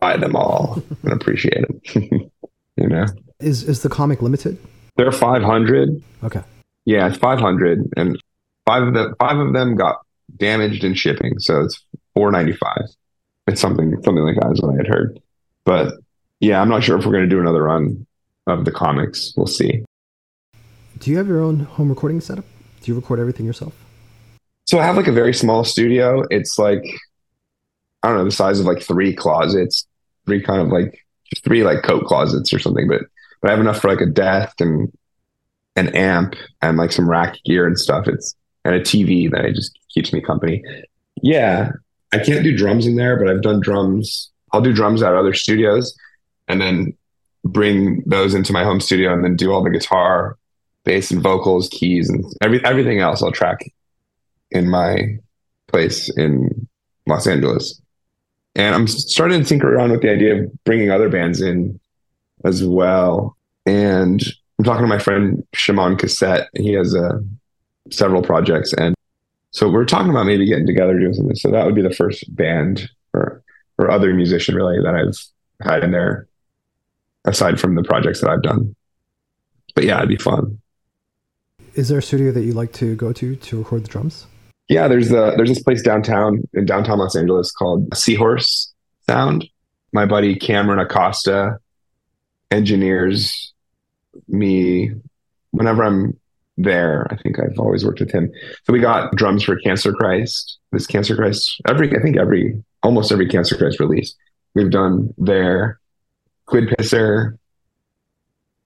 buy 0.00 0.16
them 0.16 0.36
all 0.36 0.82
and 1.02 1.12
appreciate 1.12 1.64
them. 1.66 2.30
you 2.76 2.88
know? 2.88 3.06
Is 3.40 3.62
is 3.62 3.82
the 3.82 3.88
comic 3.88 4.22
limited? 4.22 4.58
They're 4.96 5.12
500. 5.12 6.02
Okay. 6.22 6.42
Yeah, 6.84 7.08
it's 7.08 7.16
500 7.16 7.92
and 7.96 8.18
five 8.66 8.82
of 8.84 8.94
the 8.94 9.14
five 9.18 9.38
of 9.38 9.52
them 9.52 9.76
got 9.76 10.00
damaged 10.36 10.84
in 10.84 10.94
shipping, 10.94 11.38
so 11.38 11.62
it's 11.62 11.84
four 12.14 12.30
ninety 12.30 12.52
five. 12.52 12.84
It's 13.46 13.60
something 13.60 13.94
something 14.02 14.24
like 14.24 14.36
that 14.40 14.52
is 14.52 14.62
what 14.62 14.74
I 14.74 14.76
had 14.76 14.86
heard. 14.86 15.20
But 15.64 15.94
yeah, 16.40 16.60
I'm 16.60 16.68
not 16.68 16.82
sure 16.82 16.98
if 16.98 17.04
we're 17.04 17.12
going 17.12 17.28
to 17.28 17.34
do 17.34 17.40
another 17.40 17.62
run 17.62 18.06
of 18.46 18.64
the 18.64 18.72
comics. 18.72 19.32
We'll 19.36 19.46
see. 19.46 19.84
Do 20.98 21.10
you 21.10 21.16
have 21.16 21.26
your 21.26 21.40
own 21.40 21.60
home 21.60 21.88
recording 21.88 22.20
setup? 22.20 22.44
Do 22.82 22.90
you 22.90 22.94
record 22.96 23.18
everything 23.18 23.46
yourself? 23.46 23.74
So 24.66 24.78
I 24.78 24.84
have 24.84 24.96
like 24.96 25.06
a 25.06 25.12
very 25.12 25.34
small 25.34 25.64
studio. 25.64 26.24
It's 26.30 26.58
like 26.58 26.84
I 28.02 28.08
don't 28.08 28.18
know 28.18 28.24
the 28.24 28.30
size 28.30 28.60
of 28.60 28.66
like 28.66 28.82
three 28.82 29.14
closets, 29.14 29.86
three 30.26 30.42
kind 30.42 30.60
of 30.60 30.68
like 30.68 31.03
three 31.42 31.64
like 31.64 31.82
coat 31.82 32.04
closets 32.06 32.52
or 32.52 32.58
something. 32.58 32.88
But 32.88 33.02
but 33.40 33.50
I 33.50 33.52
have 33.52 33.60
enough 33.60 33.80
for 33.80 33.88
like 33.88 34.00
a 34.00 34.06
desk 34.06 34.60
and 34.60 34.92
an 35.76 35.88
amp 35.94 36.34
and 36.62 36.76
like 36.76 36.92
some 36.92 37.08
rack 37.08 37.36
gear 37.44 37.66
and 37.66 37.78
stuff. 37.78 38.08
It's 38.08 38.34
and 38.64 38.74
a 38.74 38.80
TV 38.80 39.30
that 39.30 39.44
it 39.44 39.54
just 39.54 39.78
keeps 39.92 40.12
me 40.12 40.20
company. 40.20 40.62
Yeah, 41.22 41.72
I 42.12 42.18
can't 42.18 42.42
do 42.42 42.56
drums 42.56 42.86
in 42.86 42.96
there, 42.96 43.18
but 43.18 43.28
I've 43.28 43.42
done 43.42 43.60
drums. 43.60 44.30
I'll 44.52 44.60
do 44.60 44.72
drums 44.72 45.02
at 45.02 45.14
other 45.14 45.34
studios, 45.34 45.94
and 46.48 46.60
then 46.60 46.96
bring 47.44 48.02
those 48.06 48.34
into 48.34 48.52
my 48.52 48.64
home 48.64 48.80
studio, 48.80 49.12
and 49.12 49.24
then 49.24 49.36
do 49.36 49.52
all 49.52 49.62
the 49.62 49.70
guitar, 49.70 50.38
bass, 50.84 51.10
and 51.10 51.22
vocals, 51.22 51.68
keys, 51.68 52.08
and 52.08 52.24
every 52.42 52.64
everything 52.64 53.00
else. 53.00 53.22
I'll 53.22 53.32
track 53.32 53.60
in 54.50 54.68
my 54.68 55.18
place 55.68 56.08
in 56.16 56.68
Los 57.06 57.26
Angeles. 57.26 57.80
And 58.56 58.74
I'm 58.74 58.86
starting 58.86 59.42
to 59.42 59.48
tinker 59.48 59.74
around 59.74 59.90
with 59.90 60.02
the 60.02 60.10
idea 60.10 60.42
of 60.42 60.64
bringing 60.64 60.90
other 60.90 61.08
bands 61.08 61.40
in 61.40 61.80
as 62.44 62.64
well. 62.64 63.36
And 63.66 64.22
I'm 64.58 64.64
talking 64.64 64.82
to 64.82 64.88
my 64.88 64.98
friend 64.98 65.44
Shimon 65.54 65.96
Cassette. 65.96 66.48
He 66.54 66.72
has 66.74 66.94
uh, 66.94 67.18
several 67.90 68.22
projects. 68.22 68.72
And 68.74 68.94
so 69.50 69.68
we're 69.68 69.84
talking 69.84 70.10
about 70.10 70.26
maybe 70.26 70.46
getting 70.46 70.66
together 70.66 70.98
doing 70.98 71.14
something. 71.14 71.36
So 71.36 71.50
that 71.50 71.66
would 71.66 71.74
be 71.74 71.82
the 71.82 71.94
first 71.94 72.34
band 72.34 72.88
or, 73.12 73.42
or 73.78 73.90
other 73.90 74.14
musician 74.14 74.54
really 74.54 74.80
that 74.80 74.94
I've 74.94 75.66
had 75.66 75.82
in 75.82 75.90
there 75.90 76.28
aside 77.24 77.58
from 77.58 77.74
the 77.74 77.82
projects 77.82 78.20
that 78.20 78.30
I've 78.30 78.42
done. 78.42 78.76
But 79.74 79.84
yeah, 79.84 79.96
it'd 79.96 80.08
be 80.08 80.16
fun. 80.16 80.60
Is 81.74 81.88
there 81.88 81.98
a 81.98 82.02
studio 82.02 82.30
that 82.30 82.42
you 82.42 82.52
like 82.52 82.72
to 82.74 82.94
go 82.94 83.12
to 83.12 83.34
to 83.34 83.58
record 83.58 83.84
the 83.84 83.88
drums? 83.88 84.26
Yeah, 84.68 84.88
there's 84.88 85.10
a 85.10 85.34
there's 85.36 85.50
this 85.50 85.62
place 85.62 85.82
downtown 85.82 86.42
in 86.54 86.64
downtown 86.64 86.98
Los 86.98 87.16
Angeles 87.16 87.50
called 87.50 87.94
Seahorse 87.96 88.72
Sound. 89.06 89.48
My 89.92 90.06
buddy 90.06 90.34
Cameron 90.34 90.78
Acosta 90.78 91.58
engineers 92.50 93.52
me 94.28 94.90
whenever 95.50 95.84
I'm 95.84 96.18
there. 96.56 97.06
I 97.10 97.16
think 97.16 97.38
I've 97.38 97.58
always 97.58 97.84
worked 97.84 98.00
with 98.00 98.10
him. 98.10 98.32
So 98.64 98.72
we 98.72 98.78
got 98.80 99.14
drums 99.16 99.42
for 99.42 99.56
Cancer 99.56 99.92
Christ. 99.92 100.58
This 100.72 100.86
Cancer 100.86 101.14
Christ 101.14 101.60
every 101.68 101.94
I 101.94 102.00
think 102.00 102.16
every 102.16 102.62
almost 102.82 103.12
every 103.12 103.28
Cancer 103.28 103.56
Christ 103.56 103.80
release 103.80 104.14
we've 104.54 104.70
done 104.70 105.12
there. 105.18 105.78
Squid 106.46 106.68
Pisser, 106.68 107.38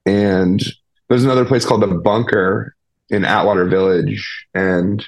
and 0.04 0.60
there's 1.08 1.22
another 1.22 1.44
place 1.44 1.64
called 1.64 1.82
the 1.82 1.86
Bunker 1.86 2.74
in 3.08 3.24
Atwater 3.24 3.66
Village, 3.66 4.46
and 4.52 5.06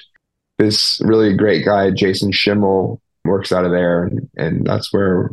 this 0.61 1.01
really 1.03 1.35
great 1.35 1.65
guy, 1.65 1.89
Jason 1.89 2.31
Schimmel, 2.31 3.01
works 3.25 3.51
out 3.51 3.65
of 3.65 3.71
there. 3.71 4.03
And, 4.03 4.29
and 4.37 4.67
that's 4.67 4.93
where 4.93 5.31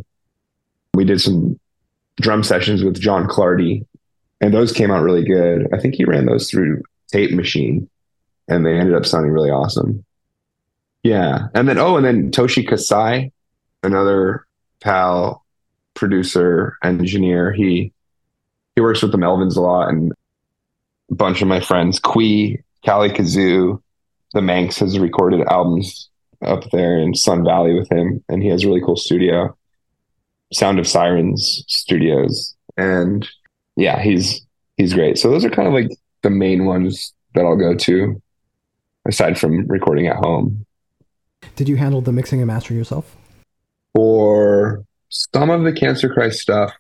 we 0.95 1.05
did 1.05 1.20
some 1.20 1.61
drum 2.18 2.43
sessions 2.43 2.83
with 2.83 2.99
John 2.99 3.29
Clardy. 3.29 3.85
And 4.41 4.55
those 4.55 4.72
came 4.72 4.91
out 4.91 5.03
really 5.03 5.24
good. 5.24 5.68
I 5.72 5.79
think 5.79 5.97
he 5.97 6.07
ran 6.07 6.24
those 6.24 6.51
through 6.51 6.83
Tape 7.12 7.33
Machine 7.33 7.91
and 8.49 8.64
they 8.64 8.79
ended 8.79 8.95
up 8.95 9.05
sounding 9.05 9.31
really 9.31 9.51
awesome. 9.51 10.03
Yeah. 11.03 11.49
And 11.55 11.68
then, 11.68 11.79
oh, 11.79 11.97
and 11.97 12.07
then 12.07 12.31
Toshi 12.31 12.66
Kasai, 12.66 13.31
another 13.83 14.47
pal, 14.81 15.45
producer, 15.93 16.79
engineer. 16.83 17.53
He, 17.53 17.93
he 18.74 18.81
works 18.81 19.03
with 19.03 19.12
the 19.12 19.18
Melvins 19.18 19.57
a 19.57 19.61
lot 19.61 19.89
and 19.91 20.11
a 21.11 21.14
bunch 21.14 21.43
of 21.43 21.49
my 21.49 21.61
friends, 21.61 22.01
Quee, 22.01 22.62
Cali 22.83 23.11
Kazoo, 23.11 23.83
the 24.33 24.43
Manx 24.43 24.79
has 24.79 24.99
recorded 24.99 25.47
albums 25.49 26.11
up 26.43 26.64
there 26.70 26.99
in 26.99 27.14
Sun 27.14 27.45
Valley 27.45 27.74
with 27.74 27.91
him, 27.91 28.22
and 28.29 28.43
he 28.43 28.49
has 28.49 28.64
a 28.64 28.68
really 28.68 28.83
cool 28.83 28.97
studio, 28.97 29.57
Sound 30.53 30.79
of 30.79 30.87
Sirens 30.87 31.64
Studios, 31.66 32.55
and 32.76 33.29
yeah, 33.76 34.01
he's 34.01 34.41
he's 34.76 34.95
great. 34.95 35.18
So 35.18 35.31
those 35.31 35.45
are 35.45 35.51
kind 35.51 35.68
of 35.68 35.74
like 35.74 35.91
the 36.22 36.31
main 36.31 36.64
ones 36.66 37.12
that 37.35 37.45
I'll 37.45 37.57
go 37.57 37.74
to, 37.74 38.22
aside 39.07 39.39
from 39.39 39.66
recording 39.66 40.07
at 40.07 40.16
home. 40.16 40.64
Did 41.57 41.68
you 41.68 41.76
handle 41.76 42.01
the 42.01 42.12
mixing 42.12 42.41
and 42.41 42.47
mastering 42.47 42.79
yourself? 42.79 43.16
For 43.95 44.85
some 45.09 45.51
of 45.51 45.64
the 45.64 45.72
Cancer 45.72 46.09
Christ 46.09 46.41
stuff, 46.41 46.72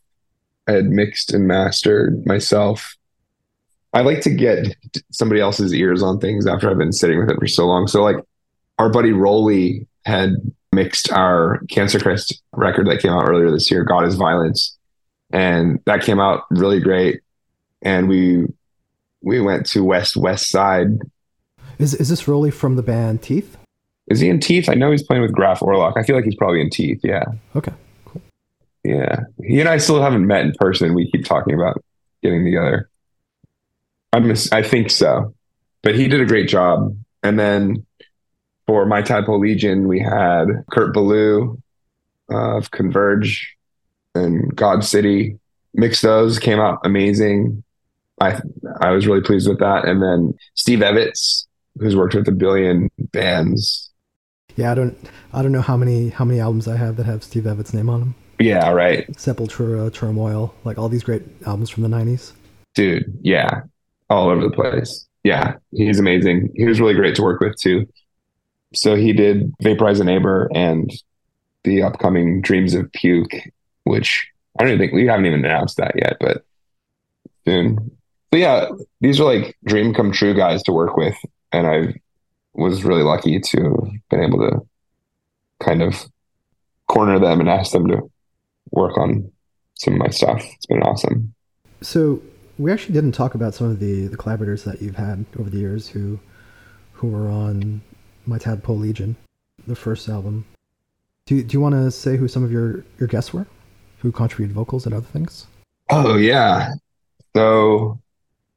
I 0.66 0.72
had 0.72 0.86
mixed 0.86 1.32
and 1.32 1.46
mastered 1.46 2.26
myself. 2.26 2.96
I 3.92 4.02
like 4.02 4.20
to 4.22 4.30
get 4.30 4.76
somebody 5.10 5.40
else's 5.40 5.72
ears 5.72 6.02
on 6.02 6.20
things 6.20 6.46
after 6.46 6.70
I've 6.70 6.78
been 6.78 6.92
sitting 6.92 7.18
with 7.18 7.30
it 7.30 7.38
for 7.38 7.46
so 7.46 7.66
long. 7.66 7.86
So 7.86 8.02
like 8.02 8.16
our 8.78 8.90
buddy 8.90 9.12
Rolly 9.12 9.86
had 10.04 10.34
mixed 10.72 11.10
our 11.10 11.60
Cancer 11.70 11.98
Christ 11.98 12.42
record 12.52 12.86
that 12.88 13.00
came 13.00 13.12
out 13.12 13.28
earlier 13.28 13.50
this 13.50 13.70
year, 13.70 13.84
God 13.84 14.04
is 14.04 14.14
Violence. 14.14 14.76
And 15.30 15.80
that 15.86 16.02
came 16.02 16.20
out 16.20 16.44
really 16.50 16.80
great. 16.80 17.20
And 17.82 18.08
we 18.08 18.46
we 19.22 19.40
went 19.40 19.66
to 19.66 19.84
West 19.84 20.16
West 20.16 20.50
Side. 20.50 20.98
Is 21.78 21.94
is 21.94 22.08
this 22.08 22.28
Rolly 22.28 22.50
from 22.50 22.76
the 22.76 22.82
band 22.82 23.22
Teeth? 23.22 23.56
Is 24.08 24.20
he 24.20 24.28
in 24.28 24.40
Teeth? 24.40 24.68
I 24.68 24.74
know 24.74 24.90
he's 24.90 25.02
playing 25.02 25.22
with 25.22 25.32
Graf 25.32 25.60
Orlock. 25.60 25.94
I 25.96 26.02
feel 26.02 26.16
like 26.16 26.24
he's 26.24 26.34
probably 26.34 26.60
in 26.60 26.70
Teeth, 26.70 27.00
yeah. 27.04 27.24
Okay, 27.54 27.72
cool. 28.06 28.22
Yeah. 28.84 29.20
He 29.44 29.60
and 29.60 29.68
I 29.68 29.76
still 29.78 30.00
haven't 30.00 30.26
met 30.26 30.42
in 30.42 30.54
person. 30.58 30.94
We 30.94 31.10
keep 31.10 31.24
talking 31.24 31.54
about 31.54 31.82
getting 32.22 32.44
together. 32.44 32.88
I'm, 34.18 34.34
I 34.52 34.62
think 34.62 34.90
so, 34.90 35.32
but 35.82 35.94
he 35.94 36.08
did 36.08 36.20
a 36.20 36.26
great 36.26 36.48
job. 36.48 36.96
And 37.22 37.38
then 37.38 37.86
for 38.66 38.84
My 38.84 39.00
Tadpole 39.00 39.38
Legion, 39.38 39.86
we 39.86 40.00
had 40.00 40.46
Kurt 40.72 40.92
Ballou 40.92 41.62
of 42.28 42.70
Converge 42.72 43.56
and 44.14 44.54
God 44.56 44.84
City. 44.84 45.38
Mixed 45.74 46.02
those, 46.02 46.38
came 46.40 46.58
out 46.58 46.80
amazing. 46.84 47.62
I 48.20 48.40
I 48.80 48.90
was 48.90 49.06
really 49.06 49.20
pleased 49.20 49.48
with 49.48 49.60
that. 49.60 49.84
And 49.84 50.02
then 50.02 50.36
Steve 50.54 50.80
Evetts, 50.80 51.46
who's 51.78 51.94
worked 51.94 52.14
with 52.14 52.26
a 52.26 52.32
billion 52.32 52.90
bands. 52.98 53.90
Yeah, 54.56 54.72
I 54.72 54.74
don't 54.74 54.98
I 55.32 55.42
don't 55.42 55.52
know 55.52 55.60
how 55.60 55.76
many 55.76 56.08
how 56.08 56.24
many 56.24 56.40
albums 56.40 56.66
I 56.66 56.76
have 56.76 56.96
that 56.96 57.06
have 57.06 57.22
Steve 57.22 57.44
Evetts' 57.44 57.72
name 57.72 57.88
on 57.88 58.00
them. 58.00 58.14
Yeah, 58.40 58.70
right. 58.70 59.06
Sepultura, 59.12 59.92
Turmoil, 59.92 60.54
like 60.64 60.78
all 60.78 60.88
these 60.88 61.04
great 61.04 61.22
albums 61.46 61.70
from 61.70 61.84
the 61.84 61.88
'90s. 61.88 62.32
Dude, 62.74 63.18
yeah, 63.22 63.62
all 64.10 64.28
over 64.30 64.42
the 64.42 64.50
place. 64.50 65.06
Yeah, 65.24 65.56
he's 65.72 65.98
amazing. 65.98 66.52
He 66.54 66.64
was 66.64 66.80
really 66.80 66.94
great 66.94 67.14
to 67.16 67.22
work 67.22 67.40
with 67.40 67.56
too. 67.56 67.86
So 68.74 68.94
he 68.94 69.12
did 69.12 69.52
Vaporize 69.62 70.00
a 70.00 70.04
Neighbor 70.04 70.50
and 70.54 70.90
the 71.64 71.82
upcoming 71.82 72.40
Dreams 72.40 72.74
of 72.74 72.90
Puke, 72.92 73.34
which 73.84 74.28
I 74.58 74.62
don't 74.62 74.72
even 74.72 74.78
think 74.78 74.92
we 74.92 75.06
haven't 75.06 75.26
even 75.26 75.44
announced 75.44 75.76
that 75.78 75.94
yet, 75.96 76.16
but 76.20 76.44
soon. 77.46 77.90
But 78.30 78.40
yeah, 78.40 78.68
these 79.00 79.20
are 79.20 79.24
like 79.24 79.56
dream 79.64 79.94
come 79.94 80.12
true 80.12 80.34
guys 80.34 80.62
to 80.64 80.72
work 80.72 80.96
with. 80.96 81.16
And 81.52 81.66
I 81.66 82.00
was 82.54 82.84
really 82.84 83.02
lucky 83.02 83.40
to 83.40 83.62
have 83.62 84.08
been 84.10 84.22
able 84.22 84.38
to 84.38 84.66
kind 85.64 85.82
of 85.82 86.04
corner 86.88 87.18
them 87.18 87.40
and 87.40 87.48
ask 87.48 87.72
them 87.72 87.88
to 87.88 88.10
work 88.70 88.98
on 88.98 89.30
some 89.74 89.94
of 89.94 90.00
my 90.00 90.08
stuff. 90.08 90.44
It's 90.56 90.66
been 90.66 90.82
awesome. 90.82 91.34
So 91.80 92.20
we 92.58 92.72
actually 92.72 92.94
didn't 92.94 93.12
talk 93.12 93.34
about 93.34 93.54
some 93.54 93.70
of 93.70 93.78
the, 93.78 94.08
the 94.08 94.16
collaborators 94.16 94.64
that 94.64 94.82
you've 94.82 94.96
had 94.96 95.24
over 95.38 95.48
the 95.48 95.58
years 95.58 95.88
who 95.88 96.18
who 96.92 97.06
were 97.06 97.28
on 97.28 97.80
My 98.26 98.38
Tadpole 98.38 98.76
Legion, 98.76 99.16
the 99.68 99.76
first 99.76 100.08
album. 100.08 100.44
Do, 101.26 101.40
do 101.42 101.52
you 101.52 101.60
want 101.60 101.76
to 101.76 101.92
say 101.92 102.16
who 102.16 102.26
some 102.26 102.42
of 102.42 102.50
your, 102.50 102.84
your 102.98 103.06
guests 103.06 103.32
were? 103.32 103.46
Who 104.00 104.10
contributed 104.10 104.54
vocals 104.54 104.84
and 104.84 104.92
other 104.92 105.06
things? 105.06 105.46
Oh, 105.90 106.16
yeah. 106.16 106.72
So 107.36 108.00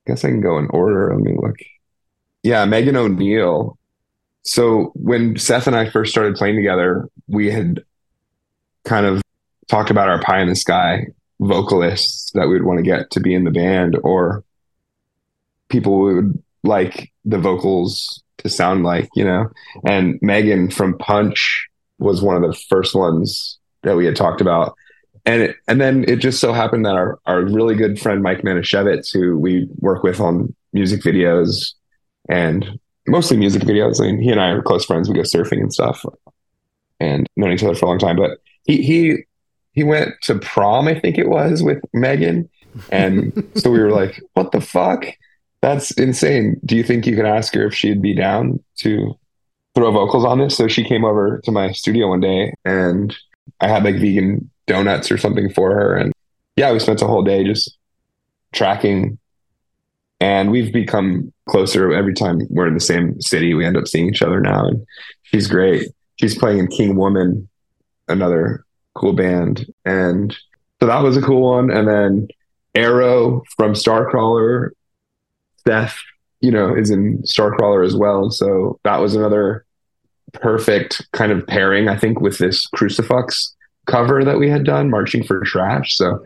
I 0.08 0.10
guess 0.10 0.26
I 0.26 0.30
can 0.30 0.42
go 0.42 0.58
in 0.58 0.68
order. 0.72 1.14
Let 1.14 1.24
me 1.24 1.38
look. 1.40 1.58
Yeah, 2.42 2.66
Meghan 2.66 2.96
O'Neil. 2.96 3.78
So 4.42 4.92
when 4.96 5.38
Seth 5.38 5.68
and 5.68 5.76
I 5.76 5.88
first 5.88 6.12
started 6.12 6.36
playing 6.36 6.56
together, 6.56 7.08
we 7.28 7.52
had 7.52 7.84
kind 8.86 9.06
of 9.06 9.22
talked 9.68 9.92
about 9.92 10.10
our 10.10 10.20
pie 10.20 10.42
in 10.42 10.50
the 10.50 10.56
sky 10.56 11.06
vocalists 11.42 12.32
that 12.32 12.48
we 12.48 12.54
would 12.54 12.64
want 12.64 12.78
to 12.78 12.84
get 12.84 13.10
to 13.12 13.20
be 13.20 13.34
in 13.34 13.44
the 13.44 13.52
band 13.52 13.98
or 14.04 14.44
people 15.70 16.00
would 16.00 16.42
like 16.64 17.12
the 17.26 17.40
vocals 17.40 18.24
to 18.38 18.50
sound 18.50 18.84
like, 18.84 19.10
you 19.16 19.26
know. 19.26 19.50
And 19.86 20.20
Megan 20.22 20.70
from 20.70 20.98
Punch 20.98 21.68
was 22.00 22.22
one 22.22 22.36
of 22.36 22.44
the 22.44 22.58
first 22.70 22.96
ones 22.96 23.60
that 23.84 23.96
we 23.96 24.06
had 24.06 24.16
talked 24.16 24.42
about. 24.42 24.76
And 25.26 25.44
it, 25.44 25.56
and 25.68 25.82
then 25.82 26.06
it 26.08 26.18
just 26.18 26.40
so 26.40 26.54
happened 26.54 26.86
that 26.86 26.96
our, 26.96 27.20
our 27.26 27.42
really 27.44 27.76
good 27.76 28.00
friend 28.00 28.24
Mike 28.24 28.42
Manischewitz, 28.42 29.14
who 29.14 29.38
we 29.38 29.68
work 29.78 30.04
with 30.04 30.20
on 30.20 30.56
music 30.74 31.02
videos 31.02 31.74
and 32.30 32.80
mostly 33.08 33.38
music 33.38 33.64
videos. 33.64 34.00
I 34.00 34.06
mean, 34.06 34.22
he 34.22 34.32
and 34.32 34.42
I 34.42 34.50
are 34.50 34.62
close 34.62 34.86
friends. 34.86 35.10
We 35.10 35.16
go 35.16 35.22
surfing 35.22 35.60
and 35.60 35.74
stuff. 35.74 36.06
and 37.00 37.28
known 37.36 37.52
each 37.52 37.64
other 37.64 37.76
for 37.76 37.86
a 37.86 37.90
long 37.90 38.00
time. 38.00 38.16
But 38.16 38.40
he 38.64 38.84
he 38.84 39.24
he 39.74 39.84
went 39.84 40.10
to 40.24 40.40
prom, 40.40 40.88
I 40.88 41.00
think 41.00 41.18
it 41.18 41.30
was, 41.30 41.64
with 41.64 41.82
Megan, 41.94 42.50
and 42.92 43.34
so 43.56 43.72
we 43.72 43.80
were 43.80 43.92
like, 43.92 44.22
"What 44.34 44.52
the 44.52 44.62
fuck? 44.62 45.06
That's 45.62 45.92
insane." 45.92 46.60
Do 46.66 46.76
you 46.76 46.84
think 46.84 47.06
you 47.06 47.16
could 47.16 47.26
ask 47.26 47.54
her 47.54 47.68
if 47.68 47.74
she'd 47.74 48.02
be 48.02 48.16
down 48.16 48.64
to 48.80 49.18
throw 49.76 49.92
vocals 49.92 50.26
on 50.26 50.40
this? 50.40 50.58
So 50.58 50.68
she 50.68 50.84
came 50.84 51.06
over 51.06 51.42
to 51.44 51.52
my 51.52 51.72
studio 51.72 52.10
one 52.10 52.22
day, 52.22 52.54
and 52.66 53.16
I 53.60 53.68
had 53.68 53.84
like 53.84 53.96
vegan 53.96 54.50
donuts 54.68 55.12
or 55.12 55.18
something 55.18 55.52
for 55.52 55.74
her, 55.74 55.96
and 55.96 56.14
yeah, 56.56 56.72
we 56.72 56.80
spent 56.80 57.02
a 57.02 57.08
whole 57.08 57.24
day 57.24 57.44
just 57.44 57.78
tracking 58.54 59.18
and 60.22 60.52
we've 60.52 60.72
become 60.72 61.34
closer 61.50 61.92
every 61.92 62.14
time 62.14 62.42
we're 62.52 62.68
in 62.68 62.76
the 62.76 62.80
same 62.80 63.20
city. 63.20 63.56
We 63.56 63.66
end 63.66 63.76
up 63.76 63.88
seeing 63.88 64.08
each 64.08 64.22
other 64.22 64.40
now, 64.40 64.68
and 64.68 64.86
she's 65.24 65.48
great. 65.48 65.90
She's 66.18 66.38
playing 66.38 66.60
in 66.60 66.68
King 66.68 66.96
Woman, 66.96 67.50
another 68.08 68.64
cool 68.96 69.14
band, 69.14 69.66
and 69.86 70.36
so 70.80 70.88
that 70.88 71.04
was 71.04 71.18
a 71.18 71.22
cool 71.22 71.52
one. 71.54 71.72
And 71.72 71.88
then 71.88 72.28
Arrow 72.76 73.44
from 73.58 73.74
Starcrawler, 73.74 74.70
Seth, 75.66 75.98
you 76.40 76.52
know, 76.52 76.76
is 76.76 76.90
in 76.90 77.20
Starcrawler 77.20 77.86
as 77.86 77.96
well. 77.96 78.32
So 78.32 78.80
that 78.84 78.98
was 78.98 79.16
another 79.16 79.66
perfect 80.34 81.06
kind 81.12 81.32
of 81.32 81.46
pairing, 81.46 81.88
I 81.88 81.98
think, 81.98 82.20
with 82.20 82.38
this 82.38 82.66
Crucifix 82.68 83.56
cover 83.86 84.24
that 84.24 84.40
we 84.40 84.50
had 84.50 84.64
done, 84.64 84.90
Marching 84.90 85.24
for 85.24 85.42
Trash. 85.42 85.96
So 85.96 86.24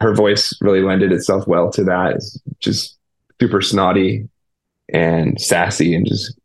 her 0.00 0.14
voice 0.14 0.56
really 0.60 0.82
lended 0.82 1.12
itself 1.12 1.46
well 1.46 1.70
to 1.72 1.84
that. 1.84 2.16
It's 2.16 2.38
just 2.60 2.96
super 3.40 3.60
snotty 3.60 4.28
and 4.92 5.40
sassy 5.40 5.94
and 5.94 6.06
just 6.06 6.38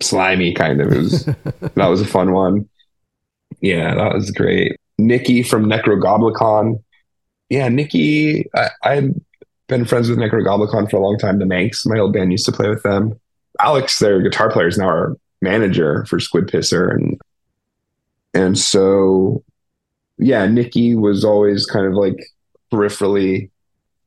slimy 0.00 0.54
kind 0.54 0.80
of. 0.80 0.92
It 0.92 0.98
was 0.98 1.24
that 1.74 1.88
was 1.88 2.00
a 2.00 2.06
fun 2.06 2.32
one. 2.32 2.68
Yeah, 3.60 3.94
that 3.94 4.14
was 4.14 4.30
great. 4.30 4.76
Nikki 4.98 5.42
from 5.42 5.66
Necrogoblikon. 5.66 6.82
Yeah, 7.48 7.68
Nikki, 7.68 8.48
I, 8.54 8.70
I've 8.82 9.14
been 9.66 9.84
friends 9.84 10.08
with 10.08 10.18
Necrogoblikon 10.18 10.90
for 10.90 10.96
a 10.96 11.00
long 11.00 11.18
time. 11.18 11.38
The 11.38 11.46
Manx, 11.46 11.84
my 11.86 11.98
old 11.98 12.12
band, 12.12 12.32
used 12.32 12.46
to 12.46 12.52
play 12.52 12.68
with 12.68 12.82
them. 12.82 13.18
Alex, 13.58 13.98
their 13.98 14.20
guitar 14.20 14.50
player, 14.50 14.68
is 14.68 14.78
now 14.78 14.86
our 14.86 15.16
manager 15.42 16.04
for 16.06 16.20
Squid 16.20 16.46
Pisser, 16.46 16.90
and 16.90 17.20
and 18.34 18.58
so 18.58 19.42
yeah, 20.18 20.46
Nikki 20.46 20.94
was 20.94 21.24
always 21.24 21.66
kind 21.66 21.86
of 21.86 21.94
like 21.94 22.16
peripherally 22.72 23.50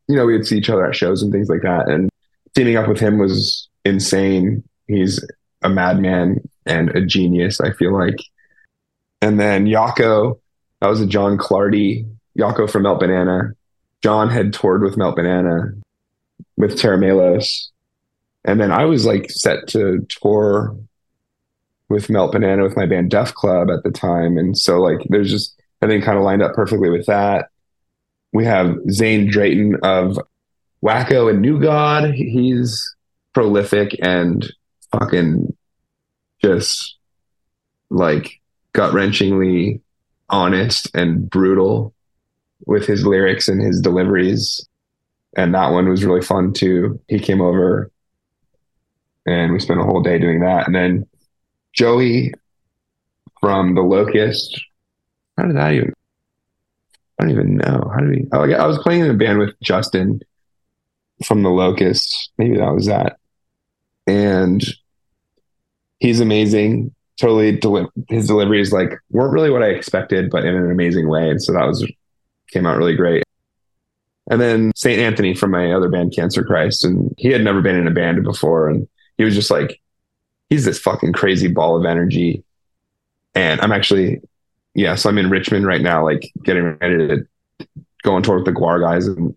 you 0.08 0.16
know, 0.16 0.26
we 0.26 0.34
would 0.34 0.46
see 0.46 0.58
each 0.58 0.70
other 0.70 0.86
at 0.86 0.96
shows 0.96 1.22
and 1.22 1.32
things 1.32 1.50
like 1.50 1.62
that. 1.62 1.90
And 1.90 2.10
teaming 2.56 2.78
up 2.78 2.88
with 2.88 3.00
him 3.00 3.18
was 3.20 3.68
insane. 3.86 4.64
He's 4.88 5.26
a 5.62 5.70
madman 5.70 6.48
and 6.66 6.90
a 6.90 7.06
genius, 7.06 7.62
I 7.62 7.72
feel 7.74 7.94
like. 7.94 8.18
And 9.24 9.40
then 9.40 9.66
Yako, 9.66 10.40
that 10.82 10.88
was 10.88 11.02
a 11.02 11.08
John 11.08 11.38
Clardy, 11.38 12.06
Yako 12.38 12.70
from 12.70 12.84
Melt 12.84 13.00
Banana. 13.00 13.54
John 14.02 14.30
had 14.30 14.54
toured 14.54 14.84
with 14.84 14.98
Melt 14.98 15.16
Banana 15.16 15.74
with 16.58 16.78
Tera 16.78 16.98
Melos. 16.98 17.72
And 18.44 18.60
then 18.60 18.72
I 18.72 18.86
was 18.86 19.06
like 19.06 19.32
set 19.32 19.68
to 19.70 20.06
tour 20.10 20.76
with 21.88 22.10
Melt 22.10 22.34
Banana 22.34 22.64
with 22.64 22.76
my 22.76 22.86
band 22.86 23.12
Def 23.12 23.34
Club 23.34 23.70
at 23.70 23.84
the 23.84 23.92
time. 23.92 24.38
And 24.38 24.58
so 24.58 24.82
like 24.82 25.00
there's 25.10 25.32
just 25.32 25.60
I 25.82 25.88
think 25.88 26.04
kind 26.04 26.18
of 26.18 26.24
lined 26.24 26.42
up 26.42 26.54
perfectly 26.54 26.90
with 26.90 27.06
that 27.06 27.50
we 28.34 28.44
have 28.46 28.76
Zane 28.92 29.30
Drayton 29.30 29.78
of 29.84 30.20
Wacko 30.84 31.30
and 31.30 31.42
New 31.42 31.62
God. 31.62 32.14
He's 32.14 32.96
prolific 33.34 33.96
and 34.02 34.52
fucking 34.92 35.56
just 36.42 36.98
like 37.90 38.42
gut 38.74 38.94
wrenchingly 38.94 39.82
honest 40.30 40.90
and 40.96 41.30
brutal 41.30 41.94
with 42.66 42.86
his 42.86 43.06
lyrics 43.06 43.48
and 43.48 43.62
his 43.62 43.82
deliveries. 43.82 44.68
And 45.36 45.54
that 45.56 45.72
one 45.72 45.90
was 45.90 46.06
really 46.06 46.22
fun 46.22 46.54
too. 46.54 47.00
He 47.08 47.20
came 47.20 47.42
over 47.42 47.92
and 49.26 49.54
we 49.54 49.60
spent 49.60 49.80
a 49.80 49.84
whole 49.84 50.02
day 50.02 50.20
doing 50.20 50.42
that. 50.42 50.68
And 50.68 50.76
then 50.76 51.08
Joey 51.74 52.34
from 53.40 53.76
The 53.76 53.82
Locust. 53.82 54.60
How 55.38 55.46
did 55.46 55.58
that 55.58 55.74
even 55.74 55.94
I 57.20 57.24
don't 57.24 57.32
even 57.32 57.58
know. 57.58 57.92
How 57.94 58.02
do 58.02 58.10
we? 58.10 58.28
Oh, 58.34 58.52
I 58.52 58.66
was 58.66 58.80
playing 58.80 59.02
in 59.02 59.12
a 59.12 59.14
band 59.14 59.40
with 59.40 59.60
Justin 59.62 60.22
from 61.24 61.44
the 61.44 61.50
Locust. 61.50 62.32
Maybe 62.38 62.58
that 62.58 62.74
was 62.74 62.88
that. 62.88 63.18
And 64.08 64.64
he's 66.00 66.20
amazing. 66.20 66.93
Totally, 67.20 67.58
deli- 67.58 67.88
his 68.10 68.28
deliveries 68.28 68.74
like 68.74 68.94
weren't 69.12 69.34
really 69.34 69.50
what 69.50 69.64
I 69.64 69.68
expected, 69.68 70.30
but 70.30 70.46
in 70.46 70.56
an 70.56 70.72
amazing 70.72 71.08
way. 71.08 71.30
And 71.30 71.42
so 71.42 71.54
that 71.54 71.66
was 71.66 71.86
came 72.52 72.66
out 72.66 72.78
really 72.78 72.96
great. 72.96 73.24
And 74.30 74.40
then 74.40 74.72
Saint 74.76 75.00
Anthony 75.00 75.36
from 75.36 75.52
my 75.52 75.72
other 75.74 75.90
band, 75.90 76.14
Cancer 76.16 76.44
Christ, 76.44 76.86
and 76.86 77.14
he 77.18 77.30
had 77.30 77.44
never 77.44 77.62
been 77.62 77.76
in 77.76 77.88
a 77.88 77.92
band 77.92 78.24
before, 78.24 78.70
and 78.70 78.88
he 79.18 79.24
was 79.24 79.36
just 79.36 79.52
like, 79.52 79.82
he's 80.50 80.66
this 80.66 80.80
fucking 80.80 81.14
crazy 81.14 81.48
ball 81.48 81.78
of 81.78 81.86
energy. 81.86 82.44
And 83.36 83.60
I'm 83.62 83.72
actually 83.72 84.22
yeah, 84.76 84.96
so 84.96 85.10
I'm 85.10 85.18
in 85.18 85.30
Richmond 85.30 85.66
right 85.66 85.82
now, 85.82 86.04
like 86.04 86.32
getting 86.44 86.78
ready 86.80 87.08
to 87.08 87.28
go 88.04 88.16
on 88.16 88.24
tour 88.24 88.38
with 88.38 88.46
the 88.46 88.52
GWAR 88.52 88.82
guys. 88.82 89.08
And 89.08 89.36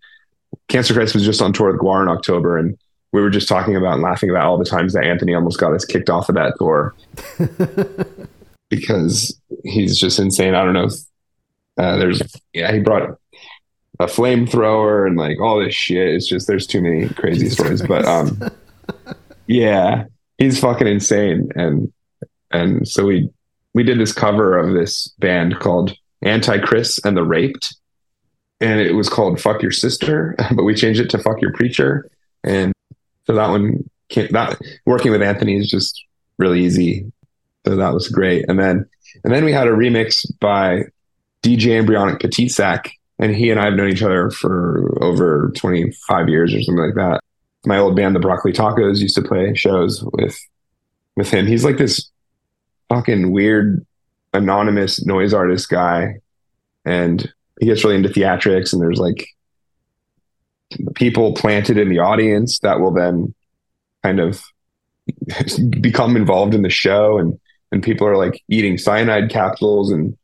Cancer 0.69 0.95
Christ 0.95 1.15
was 1.15 1.25
just 1.25 1.43
on 1.43 1.53
tour 1.53 1.73
with 1.73 1.81
GWAR 1.81 2.03
in 2.03 2.09
October, 2.09 2.59
and 2.59 2.79
we 3.17 3.23
were 3.23 3.31
just 3.31 3.49
talking 3.49 3.77
about 3.77 3.95
and 3.95 4.03
laughing 4.03 4.29
about 4.29 4.45
all 4.45 4.59
the 4.59 4.65
times 4.67 4.93
that 4.93 5.05
Anthony 5.05 5.33
almost 5.33 5.59
got 5.59 5.73
us 5.73 5.87
kicked 5.87 6.11
off 6.11 6.29
of 6.29 6.35
that 6.35 6.53
tour 6.59 6.95
because 8.69 9.41
he's 9.65 9.99
just 9.99 10.19
insane. 10.19 10.55
I 10.55 10.63
don't 10.63 10.75
know. 10.75 10.85
If, 10.85 10.93
uh, 11.79 11.97
there's 11.97 12.21
yeah, 12.53 12.71
he 12.71 12.81
brought 12.81 13.19
a 13.99 14.05
flamethrower 14.05 15.07
and 15.07 15.17
like 15.17 15.41
all 15.41 15.59
this 15.59 15.75
shit. 15.75 16.15
It's 16.15 16.29
just 16.29 16.47
there's 16.47 16.67
too 16.67 16.83
many 16.83 17.09
crazy 17.09 17.49
stories, 17.49 17.81
but 17.81 18.05
um, 18.05 18.39
yeah, 19.47 20.05
he's 20.37 20.61
fucking 20.61 20.87
insane, 20.87 21.49
and 21.57 21.91
and 22.51 22.87
so 22.87 23.07
we 23.07 23.31
we 23.73 23.83
did 23.83 23.99
this 23.99 24.13
cover 24.13 24.59
of 24.59 24.75
this 24.75 25.09
band 25.21 25.59
called 25.59 25.97
Anti-Chris 26.21 27.01
and 27.03 27.17
the 27.17 27.25
Raped. 27.25 27.75
And 28.61 28.79
it 28.79 28.93
was 28.93 29.09
called 29.09 29.41
Fuck 29.41 29.63
Your 29.63 29.73
Sister, 29.73 30.35
but 30.55 30.65
we 30.65 30.75
changed 30.75 31.01
it 31.01 31.09
to 31.11 31.19
Fuck 31.19 31.41
Your 31.41 31.53
Preacher. 31.55 32.11
And 32.45 32.73
so 33.27 33.35
that 33.35 33.49
one 33.49 33.89
that 34.15 34.59
working 34.85 35.13
with 35.13 35.23
Anthony 35.23 35.57
is 35.57 35.69
just 35.69 36.05
really 36.39 36.65
easy. 36.65 37.11
So 37.67 37.77
that 37.77 37.93
was 37.93 38.09
great. 38.09 38.45
And 38.49 38.59
then 38.59 38.89
and 39.25 39.33
then 39.33 39.45
we 39.45 39.53
had 39.53 39.67
a 39.67 39.73
remix 39.73 40.25
by 40.41 40.85
DJ 41.43 41.79
Embryonic 41.79 42.21
Petite 42.21 42.51
Sack. 42.51 42.93
And 43.19 43.35
he 43.35 43.51
and 43.51 43.59
I 43.59 43.65
have 43.65 43.75
known 43.75 43.89
each 43.89 44.03
other 44.03 44.31
for 44.31 45.03
over 45.03 45.51
25 45.57 46.29
years 46.29 46.53
or 46.53 46.61
something 46.61 46.85
like 46.85 46.95
that. 46.97 47.21
My 47.65 47.79
old 47.79 47.97
band, 47.97 48.15
the 48.15 48.21
Broccoli 48.21 48.53
Tacos, 48.53 49.01
used 49.01 49.15
to 49.15 49.23
play 49.23 49.55
shows 49.55 50.05
with 50.13 50.39
with 51.17 51.31
him. 51.31 51.47
He's 51.47 51.65
like 51.65 51.79
this 51.79 52.11
fucking 52.91 53.33
weird 53.33 53.85
anonymous 54.35 55.05
noise 55.07 55.33
artist 55.33 55.69
guy 55.71 56.17
and 56.85 57.33
he 57.59 57.67
gets 57.67 57.83
really 57.83 57.97
into 57.97 58.09
theatrics 58.09 58.73
and 58.73 58.83
there's 58.83 58.99
like 58.99 59.27
people 60.95 61.35
planted 61.35 61.79
in 61.79 61.89
the 61.89 61.99
audience 61.99 62.59
that 62.61 62.81
will 62.81 62.93
then 62.93 63.35
kind 64.03 64.21
of 64.21 64.43
become 65.81 66.17
involved 66.17 66.55
in 66.55 66.63
the 66.63 66.71
show. 66.71 67.19
And 67.19 67.39
and 67.73 67.83
people 67.83 68.07
are 68.07 68.17
like 68.17 68.43
eating 68.49 68.79
cyanide 68.79 69.31
capsules 69.31 69.91
and 69.91 70.17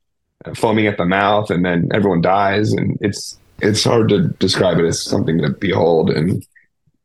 uh, 0.44 0.54
foaming 0.54 0.86
at 0.86 0.96
the 0.96 1.04
mouth 1.04 1.50
and 1.50 1.64
then 1.64 1.88
everyone 1.92 2.20
dies. 2.20 2.72
And 2.72 2.98
it's 3.00 3.38
it's 3.60 3.84
hard 3.84 4.08
to 4.08 4.28
describe 4.28 4.78
it 4.78 4.84
as 4.84 5.00
something 5.00 5.38
to 5.38 5.50
behold. 5.50 6.10
And 6.10 6.44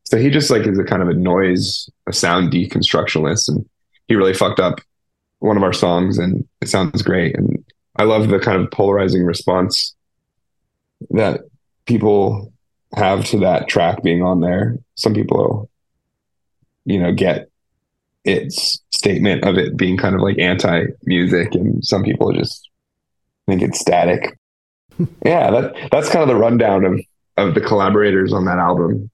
so 0.04 0.16
he 0.16 0.30
just 0.30 0.50
like 0.50 0.66
is 0.66 0.78
a 0.78 0.84
kind 0.84 1.02
of 1.02 1.08
a 1.08 1.14
noise 1.14 1.88
a 2.06 2.12
sound 2.12 2.52
deconstructionist 2.52 3.48
and 3.48 3.68
he 4.06 4.14
really 4.14 4.34
fucked 4.34 4.58
up 4.58 4.80
one 5.40 5.56
of 5.56 5.62
our 5.62 5.72
songs 5.72 6.18
and 6.18 6.46
it 6.60 6.68
sounds 6.68 7.02
great. 7.02 7.36
And 7.36 7.64
I 7.96 8.04
love 8.04 8.28
the 8.28 8.38
kind 8.38 8.60
of 8.60 8.70
polarizing 8.70 9.24
response 9.24 9.94
that 11.10 11.40
people 11.86 12.52
have 12.94 13.24
to 13.26 13.38
that 13.40 13.68
track 13.68 14.02
being 14.02 14.22
on 14.22 14.40
there. 14.40 14.78
Some 14.94 15.14
people, 15.14 15.70
you 16.84 16.98
know, 16.98 17.12
get 17.12 17.48
its 18.24 18.80
statement 18.90 19.44
of 19.44 19.56
it 19.56 19.76
being 19.76 19.96
kind 19.96 20.14
of 20.14 20.20
like 20.20 20.38
anti 20.38 20.86
music, 21.04 21.54
and 21.54 21.84
some 21.84 22.02
people 22.02 22.32
just 22.32 22.68
think 23.46 23.62
it's 23.62 23.80
static. 23.80 24.38
yeah, 25.24 25.50
that 25.50 25.88
that's 25.90 26.08
kind 26.08 26.22
of 26.22 26.28
the 26.28 26.36
rundown 26.36 26.84
of 26.84 27.00
of 27.36 27.54
the 27.54 27.60
collaborators 27.60 28.32
on 28.32 28.44
that 28.46 28.58
album. 28.58 29.10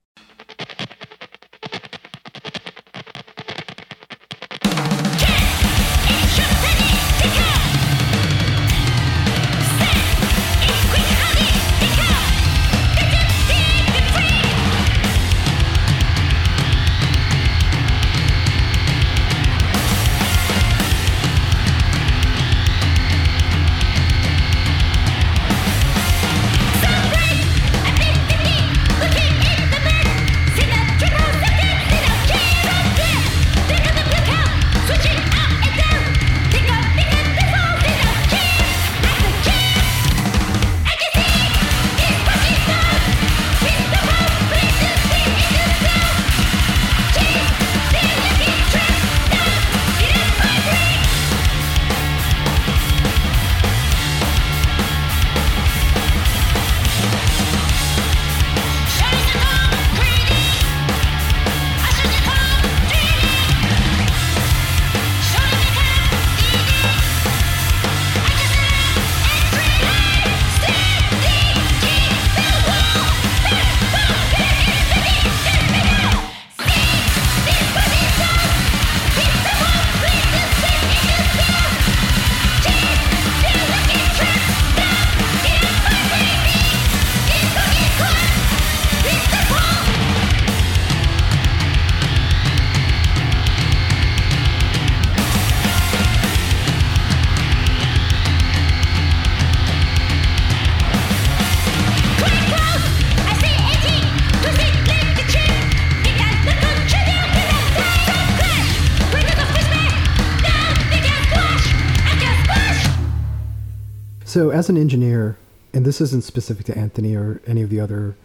So, 114.34 114.50
as 114.50 114.68
an 114.68 114.76
engineer, 114.76 115.38
and 115.72 115.84
this 115.84 116.00
isn't 116.00 116.24
specific 116.24 116.66
to 116.66 116.76
Anthony 116.76 117.14
or 117.14 117.40
any 117.46 117.62
of 117.62 117.70
the 117.70 117.78
other 117.78 118.16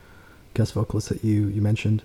guest 0.55 0.73
vocalists 0.73 1.07
that 1.09 1.23
you 1.23 1.49
you 1.49 1.61
mentioned, 1.61 2.01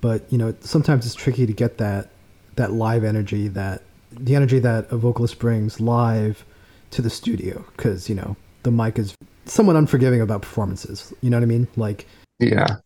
but 0.00 0.24
you 0.28 0.36
know 0.38 0.56
sometimes 0.58 1.06
it's 1.06 1.14
tricky 1.14 1.46
to 1.46 1.52
get 1.52 1.78
that 1.78 2.10
that 2.56 2.72
live 2.72 3.04
energy 3.04 3.46
that 3.46 3.82
the 4.10 4.34
energy 4.34 4.58
that 4.58 4.90
a 4.90 4.96
vocalist 4.96 5.38
brings 5.38 5.78
live 5.78 6.44
to 6.90 7.00
the 7.00 7.08
studio 7.08 7.64
because 7.76 8.08
you 8.08 8.16
know 8.16 8.34
the 8.64 8.72
mic 8.72 8.98
is 8.98 9.14
somewhat 9.44 9.76
unforgiving 9.76 10.20
about 10.20 10.42
performances. 10.42 11.14
You 11.20 11.30
know 11.30 11.36
what 11.36 11.44
I 11.44 11.46
mean? 11.46 11.68
Like, 11.76 12.08
yeah. 12.40 12.78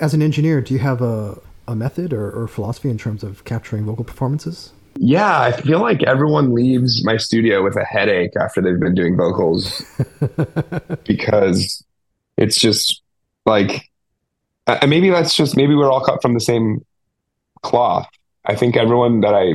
As 0.00 0.14
an 0.14 0.22
engineer, 0.22 0.60
do 0.60 0.74
you 0.74 0.80
have 0.80 1.00
a 1.00 1.40
a 1.68 1.76
method 1.76 2.12
or, 2.12 2.28
or 2.28 2.48
philosophy 2.48 2.90
in 2.90 2.98
terms 2.98 3.22
of 3.22 3.44
capturing 3.44 3.84
vocal 3.84 4.04
performances? 4.04 4.72
Yeah, 5.00 5.40
I 5.40 5.52
feel 5.52 5.80
like 5.80 6.02
everyone 6.02 6.52
leaves 6.52 7.04
my 7.04 7.18
studio 7.18 7.62
with 7.62 7.76
a 7.76 7.84
headache 7.84 8.32
after 8.36 8.60
they've 8.60 8.80
been 8.80 8.96
doing 8.96 9.16
vocals 9.16 9.80
because 11.06 11.84
it's 12.36 12.58
just 12.58 13.00
like 13.46 13.88
uh, 14.66 14.84
maybe 14.88 15.08
that's 15.08 15.36
just 15.36 15.56
maybe 15.56 15.76
we're 15.76 15.90
all 15.90 16.04
cut 16.04 16.20
from 16.20 16.34
the 16.34 16.40
same 16.40 16.84
cloth. 17.62 18.08
I 18.44 18.56
think 18.56 18.76
everyone 18.76 19.20
that 19.20 19.34
I 19.34 19.52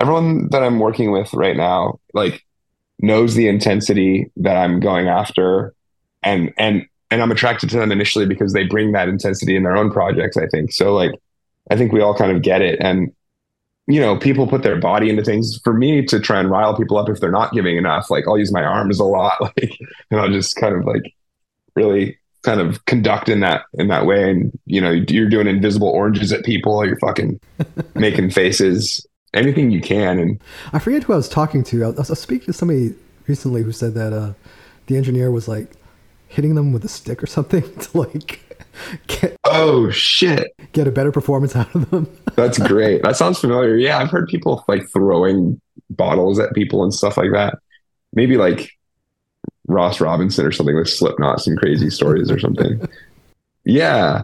everyone 0.00 0.48
that 0.48 0.62
I'm 0.62 0.78
working 0.78 1.12
with 1.12 1.32
right 1.34 1.56
now 1.56 2.00
like 2.14 2.42
knows 3.00 3.34
the 3.34 3.48
intensity 3.48 4.30
that 4.36 4.56
I'm 4.56 4.80
going 4.80 5.08
after 5.08 5.74
and 6.22 6.54
and 6.56 6.86
and 7.10 7.20
I'm 7.20 7.32
attracted 7.32 7.68
to 7.70 7.76
them 7.76 7.92
initially 7.92 8.24
because 8.24 8.54
they 8.54 8.64
bring 8.64 8.92
that 8.92 9.10
intensity 9.10 9.56
in 9.56 9.62
their 9.62 9.76
own 9.76 9.90
projects, 9.90 10.38
I 10.38 10.46
think. 10.46 10.72
So 10.72 10.94
like 10.94 11.12
I 11.70 11.76
think 11.76 11.92
we 11.92 12.00
all 12.00 12.16
kind 12.16 12.34
of 12.34 12.40
get 12.40 12.62
it 12.62 12.80
and 12.80 13.12
you 13.86 14.00
know, 14.00 14.16
people 14.16 14.46
put 14.46 14.62
their 14.62 14.78
body 14.78 15.10
into 15.10 15.24
things 15.24 15.58
for 15.64 15.72
me 15.72 16.04
to 16.06 16.20
try 16.20 16.38
and 16.38 16.50
rile 16.50 16.76
people 16.76 16.98
up 16.98 17.08
if 17.08 17.20
they're 17.20 17.30
not 17.30 17.52
giving 17.52 17.76
enough. 17.76 18.10
Like 18.10 18.28
I'll 18.28 18.38
use 18.38 18.52
my 18.52 18.62
arms 18.62 19.00
a 19.00 19.04
lot, 19.04 19.40
like, 19.40 19.78
and 20.10 20.20
I'll 20.20 20.30
just 20.30 20.56
kind 20.56 20.74
of 20.74 20.84
like 20.84 21.14
really 21.74 22.18
kind 22.42 22.60
of 22.60 22.84
conduct 22.86 23.28
in 23.28 23.40
that 23.40 23.64
in 23.74 23.88
that 23.88 24.06
way. 24.06 24.30
And 24.30 24.56
you 24.66 24.80
know, 24.80 24.90
you're 24.90 25.28
doing 25.28 25.46
invisible 25.46 25.88
oranges 25.88 26.32
at 26.32 26.44
people. 26.44 26.84
You're 26.86 26.98
fucking 26.98 27.40
making 27.94 28.30
faces, 28.30 29.04
anything 29.34 29.70
you 29.70 29.80
can. 29.80 30.18
And 30.18 30.40
I 30.72 30.78
forget 30.78 31.04
who 31.04 31.12
I 31.12 31.16
was 31.16 31.28
talking 31.28 31.64
to. 31.64 31.84
I 31.84 31.88
was, 31.88 32.10
I 32.10 32.12
was 32.12 32.20
speaking 32.20 32.46
to 32.46 32.52
somebody 32.52 32.94
recently 33.26 33.62
who 33.62 33.72
said 33.72 33.94
that 33.94 34.12
uh, 34.12 34.32
the 34.86 34.96
engineer 34.96 35.30
was 35.30 35.48
like 35.48 35.72
hitting 36.28 36.54
them 36.54 36.72
with 36.72 36.84
a 36.84 36.88
stick 36.88 37.22
or 37.22 37.26
something 37.26 37.62
to 37.78 37.98
like 37.98 38.51
get 39.06 39.36
oh 39.44 39.90
shit 39.90 40.54
get 40.72 40.86
a 40.86 40.90
better 40.90 41.12
performance 41.12 41.54
out 41.54 41.72
of 41.74 41.90
them. 41.90 42.10
That's 42.34 42.58
great. 42.58 43.02
That 43.02 43.16
sounds 43.16 43.38
familiar. 43.38 43.76
Yeah, 43.76 43.98
I've 43.98 44.10
heard 44.10 44.28
people 44.28 44.64
like 44.68 44.88
throwing 44.88 45.60
bottles 45.90 46.38
at 46.38 46.54
people 46.54 46.82
and 46.82 46.92
stuff 46.92 47.16
like 47.16 47.32
that. 47.32 47.58
Maybe 48.12 48.36
like 48.36 48.70
Ross 49.68 50.00
Robinson 50.00 50.46
or 50.46 50.52
something 50.52 50.74
with 50.74 50.88
Slipknot, 50.88 51.40
some 51.40 51.56
crazy 51.56 51.90
stories 51.90 52.30
or 52.30 52.38
something. 52.38 52.88
Yeah, 53.64 54.22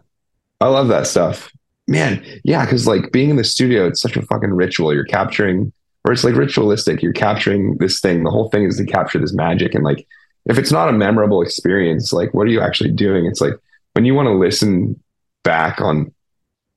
I 0.60 0.66
love 0.66 0.88
that 0.88 1.06
stuff, 1.06 1.52
man. 1.86 2.24
Yeah, 2.42 2.64
because 2.64 2.88
like 2.88 3.12
being 3.12 3.30
in 3.30 3.36
the 3.36 3.44
studio, 3.44 3.86
it's 3.86 4.00
such 4.00 4.16
a 4.16 4.22
fucking 4.22 4.50
ritual. 4.50 4.92
You're 4.92 5.04
capturing, 5.04 5.72
or 6.04 6.12
it's 6.12 6.24
like 6.24 6.34
ritualistic. 6.34 7.04
You're 7.04 7.12
capturing 7.12 7.76
this 7.76 8.00
thing. 8.00 8.24
The 8.24 8.32
whole 8.32 8.48
thing 8.50 8.64
is 8.64 8.78
to 8.78 8.84
capture 8.84 9.20
this 9.20 9.32
magic. 9.32 9.76
And 9.76 9.84
like, 9.84 10.04
if 10.46 10.58
it's 10.58 10.72
not 10.72 10.88
a 10.88 10.92
memorable 10.92 11.40
experience, 11.40 12.12
like, 12.12 12.34
what 12.34 12.48
are 12.48 12.50
you 12.50 12.60
actually 12.60 12.90
doing? 12.90 13.26
It's 13.26 13.40
like 13.40 13.54
when 13.98 14.04
you 14.04 14.14
want 14.14 14.26
to 14.26 14.32
listen 14.32 14.94
back 15.42 15.80
on 15.80 16.14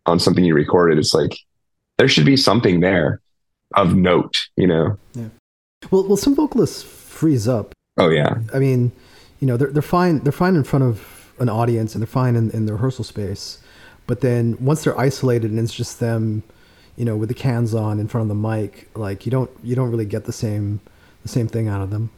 on 0.08 0.18
something 0.18 0.44
you 0.44 0.56
recorded, 0.56 0.98
it's 0.98 1.14
like 1.14 1.38
there 2.00 2.08
should 2.08 2.26
be 2.26 2.36
something 2.36 2.80
there 2.80 3.22
of 3.76 3.94
note, 3.94 4.34
you 4.58 4.66
know. 4.66 4.98
Yeah. 5.14 5.28
Well, 5.92 6.08
well, 6.08 6.18
some 6.18 6.34
vocalists 6.34 6.82
freeze 6.82 7.48
up. 7.48 7.76
Oh 8.00 8.10
yeah. 8.10 8.40
I 8.56 8.58
mean, 8.58 8.92
you 9.40 9.46
know, 9.46 9.56
they're 9.56 9.70
they're 9.70 9.84
fine. 9.84 10.22
They're 10.22 10.32
fine 10.32 10.56
in 10.56 10.64
front 10.64 10.84
of 10.84 11.32
an 11.38 11.48
audience, 11.48 11.94
and 11.94 12.02
they're 12.02 12.08
fine 12.08 12.36
in, 12.36 12.50
in 12.50 12.66
the 12.66 12.74
rehearsal 12.74 13.04
space. 13.04 13.60
But 14.08 14.22
then 14.22 14.58
once 14.60 14.84
they're 14.84 15.00
isolated 15.00 15.52
and 15.52 15.60
it's 15.60 15.76
just 15.76 16.00
them, 16.00 16.42
you 16.96 17.06
know, 17.06 17.16
with 17.16 17.30
the 17.30 17.36
cans 17.36 17.76
on 17.76 18.00
in 18.00 18.08
front 18.08 18.24
of 18.24 18.30
the 18.30 18.50
mic, 18.50 18.90
like 18.96 19.28
you 19.28 19.32
don't 19.32 19.52
you 19.64 19.76
don't 19.76 19.92
really 19.92 20.06
get 20.06 20.26
the 20.26 20.34
same 20.34 20.80
the 21.22 21.30
same 21.30 21.48
thing 21.48 21.68
out 21.68 21.82
of 21.82 21.92
them. 21.92 22.10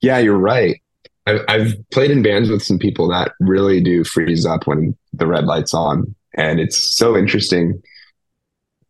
Yeah, 0.00 0.16
you're 0.16 0.38
right. 0.38 0.80
I've, 1.26 1.40
I've 1.48 1.90
played 1.90 2.10
in 2.10 2.22
bands 2.22 2.50
with 2.50 2.62
some 2.62 2.78
people 2.78 3.08
that 3.08 3.32
really 3.40 3.80
do 3.80 4.04
freeze 4.04 4.46
up 4.46 4.66
when 4.66 4.96
the 5.12 5.26
red 5.26 5.44
light's 5.44 5.74
on. 5.74 6.14
And 6.34 6.60
it's 6.60 6.96
so 6.96 7.16
interesting 7.16 7.82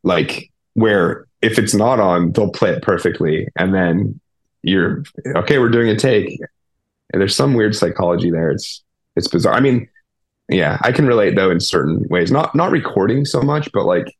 like 0.02 0.50
where 0.74 1.26
if 1.42 1.58
it's 1.58 1.74
not 1.74 1.98
on 1.98 2.32
they'll 2.32 2.50
play 2.50 2.70
it 2.70 2.82
perfectly. 2.82 3.48
And 3.56 3.74
then 3.74 4.20
you're 4.62 5.04
okay 5.34 5.58
we're 5.58 5.68
doing 5.68 5.88
a 5.88 5.96
take. 5.96 6.38
And 7.12 7.20
there's 7.20 7.36
some 7.36 7.54
weird 7.54 7.74
psychology 7.74 8.30
there. 8.30 8.50
It's 8.50 8.82
it's 9.16 9.28
bizarre. 9.28 9.54
I 9.54 9.60
mean 9.60 9.88
yeah 10.48 10.78
i 10.82 10.92
can 10.92 11.08
relate 11.08 11.34
though 11.34 11.50
in 11.50 11.60
certain 11.60 12.04
ways. 12.08 12.30
Not 12.30 12.54
not 12.54 12.70
recording 12.70 13.24
so 13.24 13.42
much 13.42 13.70
but 13.72 13.84
like 13.84 14.14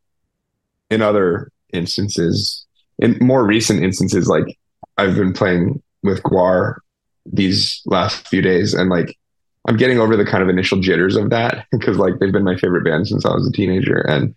in 0.91 1.03
other 1.03 1.51
instances 1.73 2.65
in 2.99 3.19
more 3.21 3.45
recent 3.45 3.83
instances 3.83 4.29
like 4.29 4.57
i've 4.97 5.17
been 5.17 5.33
playing 5.33 5.83
with 6.03 6.23
GWAR 6.23 6.77
these 7.33 7.83
last 7.87 8.27
few 8.29 8.43
days 8.43 8.75
and 8.75 8.91
like 8.91 9.17
I'm 9.69 9.77
getting 9.77 9.99
over 9.99 10.17
the 10.17 10.25
kind 10.25 10.43
of 10.43 10.49
initial 10.49 10.81
jitters 10.81 11.17
of 11.17 11.31
that 11.31 11.67
because 11.73 11.99
like 11.99 12.19
they've 12.19 12.33
been 12.33 12.45
my 12.45 12.57
favorite 12.57 12.85
band 12.85 13.09
since 13.09 13.27
I 13.27 13.35
was 13.35 13.47
a 13.47 13.53
teenager. 13.53 13.99
And 13.99 14.35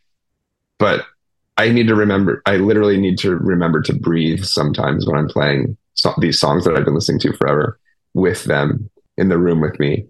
but 0.77 1.05
I 1.57 1.69
need 1.69 1.87
to 1.87 1.95
remember. 1.95 2.41
I 2.45 2.57
literally 2.57 2.97
need 2.97 3.17
to 3.19 3.35
remember 3.35 3.81
to 3.81 3.93
breathe 3.93 4.43
sometimes 4.43 5.05
when 5.05 5.17
I'm 5.17 5.27
playing 5.27 5.77
so- 5.93 6.15
these 6.19 6.39
songs 6.39 6.65
that 6.65 6.75
I've 6.75 6.85
been 6.85 6.95
listening 6.95 7.19
to 7.19 7.33
forever 7.33 7.79
with 8.13 8.45
them 8.45 8.89
in 9.17 9.29
the 9.29 9.37
room 9.37 9.61
with 9.61 9.79
me. 9.79 10.07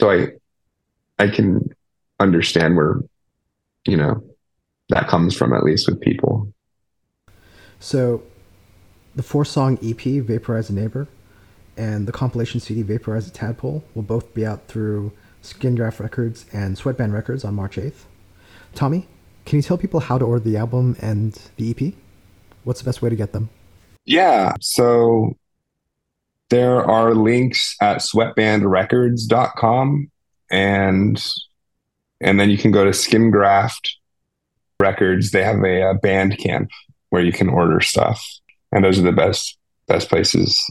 So 0.00 0.10
I 0.10 0.28
I 1.18 1.28
can 1.28 1.74
understand 2.18 2.76
where 2.76 3.00
you 3.86 3.96
know 3.96 4.22
that 4.90 5.08
comes 5.08 5.34
from 5.34 5.52
at 5.52 5.62
least 5.62 5.88
with 5.88 6.00
people. 6.00 6.52
So 7.78 8.22
the 9.14 9.22
four 9.22 9.44
song 9.44 9.78
EP 9.82 10.00
Vaporize 10.22 10.68
a 10.70 10.74
Neighbor 10.74 11.08
and 11.80 12.06
the 12.06 12.12
compilation 12.12 12.60
CD 12.60 12.82
Vaporize 12.82 13.26
a 13.26 13.30
Tadpole 13.30 13.82
will 13.94 14.02
both 14.02 14.34
be 14.34 14.44
out 14.44 14.68
through 14.68 15.12
Skin 15.40 15.74
Graft 15.74 15.98
Records 15.98 16.44
and 16.52 16.76
Sweatband 16.76 17.14
Records 17.14 17.42
on 17.42 17.54
March 17.54 17.76
8th. 17.76 18.04
Tommy, 18.74 19.08
can 19.46 19.56
you 19.56 19.62
tell 19.62 19.78
people 19.78 20.00
how 20.00 20.18
to 20.18 20.26
order 20.26 20.44
the 20.44 20.58
album 20.58 20.94
and 21.00 21.40
the 21.56 21.70
EP? 21.70 21.94
What's 22.64 22.80
the 22.80 22.84
best 22.84 23.00
way 23.00 23.08
to 23.08 23.16
get 23.16 23.32
them? 23.32 23.48
Yeah, 24.04 24.52
so 24.60 25.38
there 26.50 26.84
are 26.84 27.14
links 27.14 27.76
at 27.80 27.98
sweatbandrecords.com 27.98 30.10
and 30.50 31.26
and 32.20 32.38
then 32.38 32.50
you 32.50 32.58
can 32.58 32.72
go 32.72 32.84
to 32.84 32.92
Skin 32.92 33.30
Graft 33.30 33.96
Records. 34.78 35.30
They 35.30 35.42
have 35.42 35.64
a, 35.64 35.92
a 35.92 35.98
Bandcamp 35.98 36.68
where 37.08 37.22
you 37.22 37.32
can 37.32 37.48
order 37.48 37.80
stuff. 37.80 38.22
And 38.70 38.84
those 38.84 38.98
are 38.98 39.02
the 39.02 39.12
best 39.12 39.56
best 39.86 40.10
places 40.10 40.62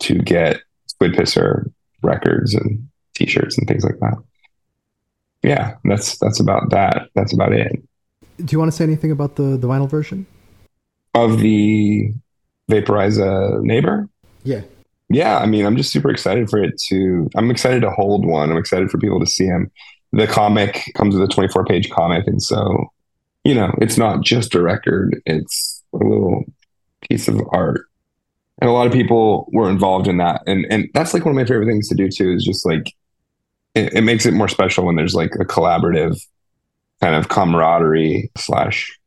to 0.00 0.14
get 0.18 0.60
Squid 0.86 1.12
Pisser 1.12 1.70
records 2.02 2.54
and 2.54 2.88
t-shirts 3.14 3.58
and 3.58 3.66
things 3.68 3.84
like 3.84 3.98
that. 4.00 4.16
Yeah, 5.42 5.76
that's 5.84 6.18
that's 6.18 6.40
about 6.40 6.70
that. 6.70 7.08
That's 7.14 7.32
about 7.32 7.52
it. 7.52 7.82
Do 8.38 8.52
you 8.52 8.58
want 8.58 8.70
to 8.70 8.76
say 8.76 8.84
anything 8.84 9.10
about 9.10 9.36
the 9.36 9.56
the 9.56 9.66
vinyl 9.66 9.88
version 9.88 10.26
of 11.14 11.38
the 11.38 12.12
Vaporize 12.68 13.18
Neighbor? 13.62 14.08
Yeah. 14.44 14.62
Yeah, 15.12 15.38
I 15.38 15.46
mean, 15.46 15.66
I'm 15.66 15.76
just 15.76 15.92
super 15.92 16.10
excited 16.10 16.48
for 16.48 16.62
it 16.62 16.80
to. 16.88 17.28
I'm 17.36 17.50
excited 17.50 17.80
to 17.82 17.90
hold 17.90 18.24
one. 18.24 18.50
I'm 18.50 18.56
excited 18.56 18.90
for 18.90 18.98
people 18.98 19.18
to 19.18 19.26
see 19.26 19.44
him. 19.44 19.70
The 20.12 20.26
comic 20.26 20.92
comes 20.94 21.16
with 21.16 21.28
a 21.28 21.32
24 21.32 21.64
page 21.64 21.90
comic, 21.90 22.26
and 22.26 22.40
so 22.40 22.92
you 23.44 23.54
know, 23.54 23.74
it's 23.80 23.98
not 23.98 24.22
just 24.22 24.54
a 24.54 24.62
record; 24.62 25.20
it's 25.26 25.82
a 25.92 25.96
little 25.96 26.44
piece 27.08 27.26
of 27.26 27.40
art 27.50 27.89
and 28.60 28.68
a 28.68 28.72
lot 28.72 28.86
of 28.86 28.92
people 28.92 29.48
were 29.52 29.70
involved 29.70 30.06
in 30.06 30.18
that. 30.18 30.42
And 30.46 30.66
and 30.70 30.88
that's 30.94 31.14
like 31.14 31.24
one 31.24 31.32
of 31.32 31.36
my 31.36 31.44
favorite 31.44 31.66
things 31.66 31.88
to 31.88 31.94
do 31.94 32.08
too 32.08 32.32
is 32.32 32.44
just 32.44 32.66
like 32.66 32.92
it, 33.74 33.94
it 33.94 34.02
makes 34.02 34.26
it 34.26 34.34
more 34.34 34.48
special 34.48 34.84
when 34.84 34.96
there's 34.96 35.14
like 35.14 35.34
a 35.36 35.44
collaborative 35.44 36.20
kind 37.00 37.14
of 37.14 37.28
camaraderie 37.28 38.30
slash 38.36 38.98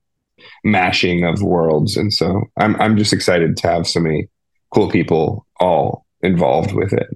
mashing 0.63 1.23
of 1.23 1.41
worlds. 1.41 1.95
And 1.95 2.11
so 2.11 2.43
i'm 2.57 2.79
i'm 2.81 2.97
just 2.97 3.13
excited 3.13 3.55
to 3.57 3.67
have 3.67 3.87
so 3.87 3.99
many 3.99 4.27
cool 4.71 4.89
people 4.89 5.45
all 5.59 6.05
involved 6.21 6.73
with 6.73 6.93
it. 6.93 7.07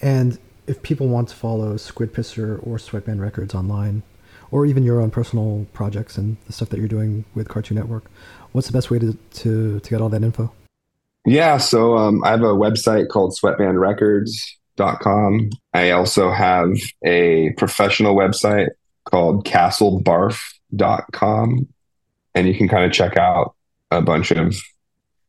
And 0.00 0.38
if 0.66 0.82
people 0.82 1.08
want 1.08 1.28
to 1.28 1.34
follow 1.34 1.76
squid 1.76 2.12
pisser 2.12 2.64
or 2.66 2.78
sweatband 2.78 3.20
records 3.20 3.54
online 3.54 4.02
or 4.50 4.64
even 4.66 4.82
your 4.84 5.00
own 5.00 5.10
personal 5.10 5.66
projects 5.72 6.16
and 6.16 6.36
the 6.46 6.52
stuff 6.52 6.68
that 6.68 6.78
you're 6.78 6.88
doing 6.88 7.24
with 7.34 7.48
cartoon 7.48 7.76
network 7.76 8.10
what's 8.52 8.66
the 8.66 8.72
best 8.72 8.90
way 8.90 8.98
to 8.98 9.16
to, 9.32 9.80
to 9.80 9.90
get 9.90 10.00
all 10.00 10.08
that 10.08 10.22
info 10.22 10.52
yeah, 11.26 11.58
so 11.58 11.96
um, 11.96 12.22
I 12.24 12.30
have 12.30 12.42
a 12.42 12.54
website 12.54 13.08
called 13.08 13.36
sweatbandrecords.com. 13.40 15.50
I 15.72 15.90
also 15.90 16.30
have 16.30 16.76
a 17.04 17.50
professional 17.56 18.14
website 18.14 18.68
called 19.04 19.46
castlebarf.com. 19.46 21.68
And 22.36 22.48
you 22.48 22.54
can 22.54 22.68
kind 22.68 22.84
of 22.84 22.92
check 22.92 23.16
out 23.16 23.54
a 23.90 24.02
bunch 24.02 24.30
of 24.32 24.56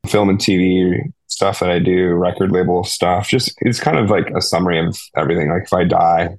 film 0.08 0.30
and 0.30 0.40
TV 0.40 1.12
stuff 1.28 1.60
that 1.60 1.70
I 1.70 1.80
do, 1.80 2.14
record 2.14 2.52
label 2.52 2.84
stuff. 2.84 3.28
Just 3.28 3.54
it's 3.62 3.80
kind 3.80 3.98
of 3.98 4.10
like 4.10 4.30
a 4.32 4.42
summary 4.42 4.86
of 4.86 4.98
everything. 5.16 5.50
Like 5.50 5.64
if 5.64 5.74
I 5.74 5.84
die 5.84 6.38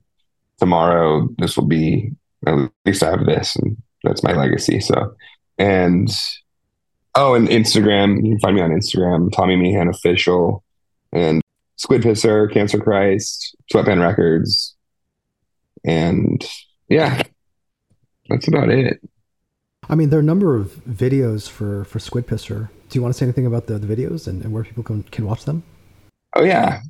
tomorrow, 0.59 1.29
this 1.39 1.57
will 1.57 1.67
be 1.67 2.11
at 2.47 2.71
least 2.85 3.03
I 3.03 3.11
have 3.11 3.27
this, 3.27 3.57
and 3.57 3.77
that's 4.05 4.23
my 4.23 4.33
legacy. 4.33 4.81
So, 4.81 5.15
and 5.59 6.09
oh, 7.17 7.35
and 7.35 7.49
Instagram. 7.49 8.17
You 8.25 8.33
can 8.33 8.41
find 8.41 8.57
me 8.57 8.63
on 8.63 8.71
Instagram, 8.71 9.33
Tommy 9.33 9.57
Meehan 9.57 9.89
official, 9.89 10.63
and 11.13 11.43
Squid 11.77 12.03
Pisser, 12.03 12.53
Cancer 12.53 12.79
Christ, 12.79 13.57
Sweatband 13.71 14.01
Records, 14.01 14.77
and 15.85 16.47
yeah, 16.89 17.23
that's 18.29 18.49
about 18.49 18.71
it. 18.71 19.01
I 19.89 19.95
mean, 19.95 20.11
there 20.11 20.19
are 20.19 20.23
a 20.23 20.25
number 20.25 20.57
of 20.57 20.73
videos 20.85 21.49
for 21.49 21.85
for 21.85 21.99
Squid 21.99 22.27
Pisser. 22.27 22.69
Do 22.89 22.99
you 22.99 23.03
want 23.03 23.15
to 23.15 23.19
say 23.19 23.27
anything 23.27 23.47
about 23.47 23.67
the, 23.67 23.79
the 23.79 23.95
videos 23.95 24.27
and, 24.27 24.43
and 24.43 24.53
where 24.53 24.65
people 24.65 24.83
can 24.83 25.03
can 25.05 25.27
watch 25.27 25.45
them? 25.45 25.63
Oh 26.35 26.45
yeah, 26.45 26.81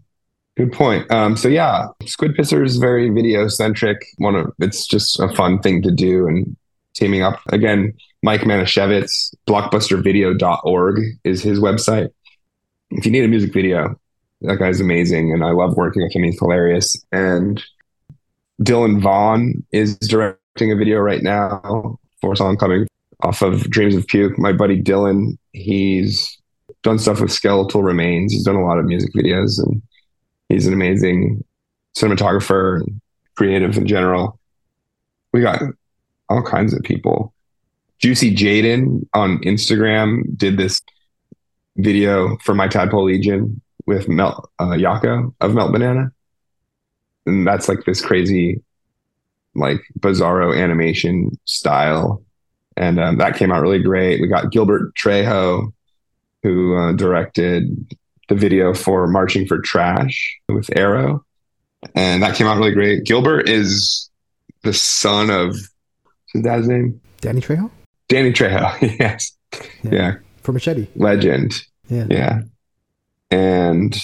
good 0.56 0.72
point. 0.72 1.10
Um, 1.10 1.36
so 1.36 1.48
yeah, 1.48 1.88
Squid 2.04 2.36
Pisser 2.36 2.64
is 2.64 2.78
very 2.78 3.10
video 3.10 3.48
centric. 3.48 4.04
One 4.18 4.34
of 4.34 4.52
it's 4.58 4.86
just 4.86 5.20
a 5.20 5.28
fun 5.34 5.60
thing 5.60 5.82
to 5.82 5.90
do 5.90 6.26
and 6.26 6.56
teaming 6.94 7.22
up 7.22 7.40
again. 7.48 7.92
Mike 8.22 8.42
Manischewitz, 8.42 9.34
blockbustervideo.org 9.46 11.00
is 11.24 11.42
his 11.42 11.60
website. 11.60 12.10
If 12.90 13.04
you 13.04 13.12
need 13.12 13.24
a 13.24 13.28
music 13.28 13.52
video, 13.52 13.98
that 14.42 14.58
guy's 14.58 14.80
amazing, 14.80 15.32
and 15.32 15.44
I 15.44 15.50
love 15.50 15.76
working 15.76 16.02
with 16.02 16.14
him. 16.14 16.22
He's 16.24 16.38
hilarious. 16.38 16.96
And 17.12 17.62
Dylan 18.62 19.00
Vaughn 19.00 19.64
is 19.72 19.96
directing 19.98 20.72
a 20.72 20.76
video 20.76 20.98
right 20.98 21.22
now 21.22 21.98
for 22.20 22.32
a 22.32 22.36
song 22.36 22.56
coming 22.56 22.86
off 23.20 23.42
of 23.42 23.68
Dreams 23.70 23.94
of 23.94 24.06
Puke. 24.06 24.38
My 24.38 24.52
buddy 24.52 24.82
Dylan, 24.82 25.38
he's 25.52 26.38
done 26.82 26.98
stuff 26.98 27.20
with 27.20 27.32
Skeletal 27.32 27.82
Remains. 27.82 28.32
He's 28.32 28.44
done 28.44 28.56
a 28.56 28.64
lot 28.64 28.78
of 28.78 28.84
music 28.84 29.12
videos, 29.14 29.58
and 29.58 29.82
he's 30.48 30.66
an 30.66 30.72
amazing 30.72 31.44
cinematographer 31.96 32.80
and 32.80 33.00
creative 33.36 33.76
in 33.76 33.86
general. 33.86 34.38
We 35.32 35.42
got 35.42 35.62
all 36.28 36.42
kinds 36.42 36.74
of 36.74 36.82
people. 36.82 37.32
Juicy 37.98 38.34
Jaden 38.34 39.06
on 39.14 39.38
Instagram 39.38 40.36
did 40.36 40.56
this 40.56 40.82
video 41.76 42.36
for 42.38 42.54
my 42.54 42.68
Tadpole 42.68 43.04
Legion 43.04 43.60
with 43.86 44.08
Melt 44.08 44.50
uh, 44.58 44.70
Yako 44.70 45.34
of 45.40 45.54
Melt 45.54 45.72
Banana, 45.72 46.12
and 47.24 47.46
that's 47.46 47.68
like 47.68 47.84
this 47.84 48.00
crazy, 48.00 48.62
like 49.54 49.80
bizarro 49.98 50.56
animation 50.56 51.38
style, 51.44 52.22
and 52.76 53.00
um, 53.00 53.18
that 53.18 53.36
came 53.36 53.52
out 53.52 53.62
really 53.62 53.82
great. 53.82 54.20
We 54.20 54.28
got 54.28 54.50
Gilbert 54.50 54.94
Trejo, 54.94 55.72
who 56.42 56.76
uh, 56.76 56.92
directed 56.92 57.94
the 58.28 58.34
video 58.34 58.74
for 58.74 59.06
Marching 59.06 59.46
for 59.46 59.60
Trash 59.60 60.38
with 60.48 60.68
Arrow, 60.76 61.24
and 61.94 62.22
that 62.22 62.34
came 62.34 62.46
out 62.46 62.58
really 62.58 62.72
great. 62.72 63.04
Gilbert 63.04 63.48
is 63.48 64.10
the 64.62 64.74
son 64.74 65.30
of 65.30 65.56
his 66.32 66.42
dad's 66.42 66.68
name, 66.68 67.00
Danny 67.20 67.40
Trejo. 67.40 67.70
Danny 68.08 68.32
Trejo. 68.32 68.98
yes, 69.00 69.36
yeah. 69.82 69.90
yeah. 69.90 70.14
For 70.42 70.52
Machete. 70.52 70.86
Legend. 70.96 71.62
Yeah. 71.88 72.06
Yeah. 72.08 72.40
And 73.30 73.96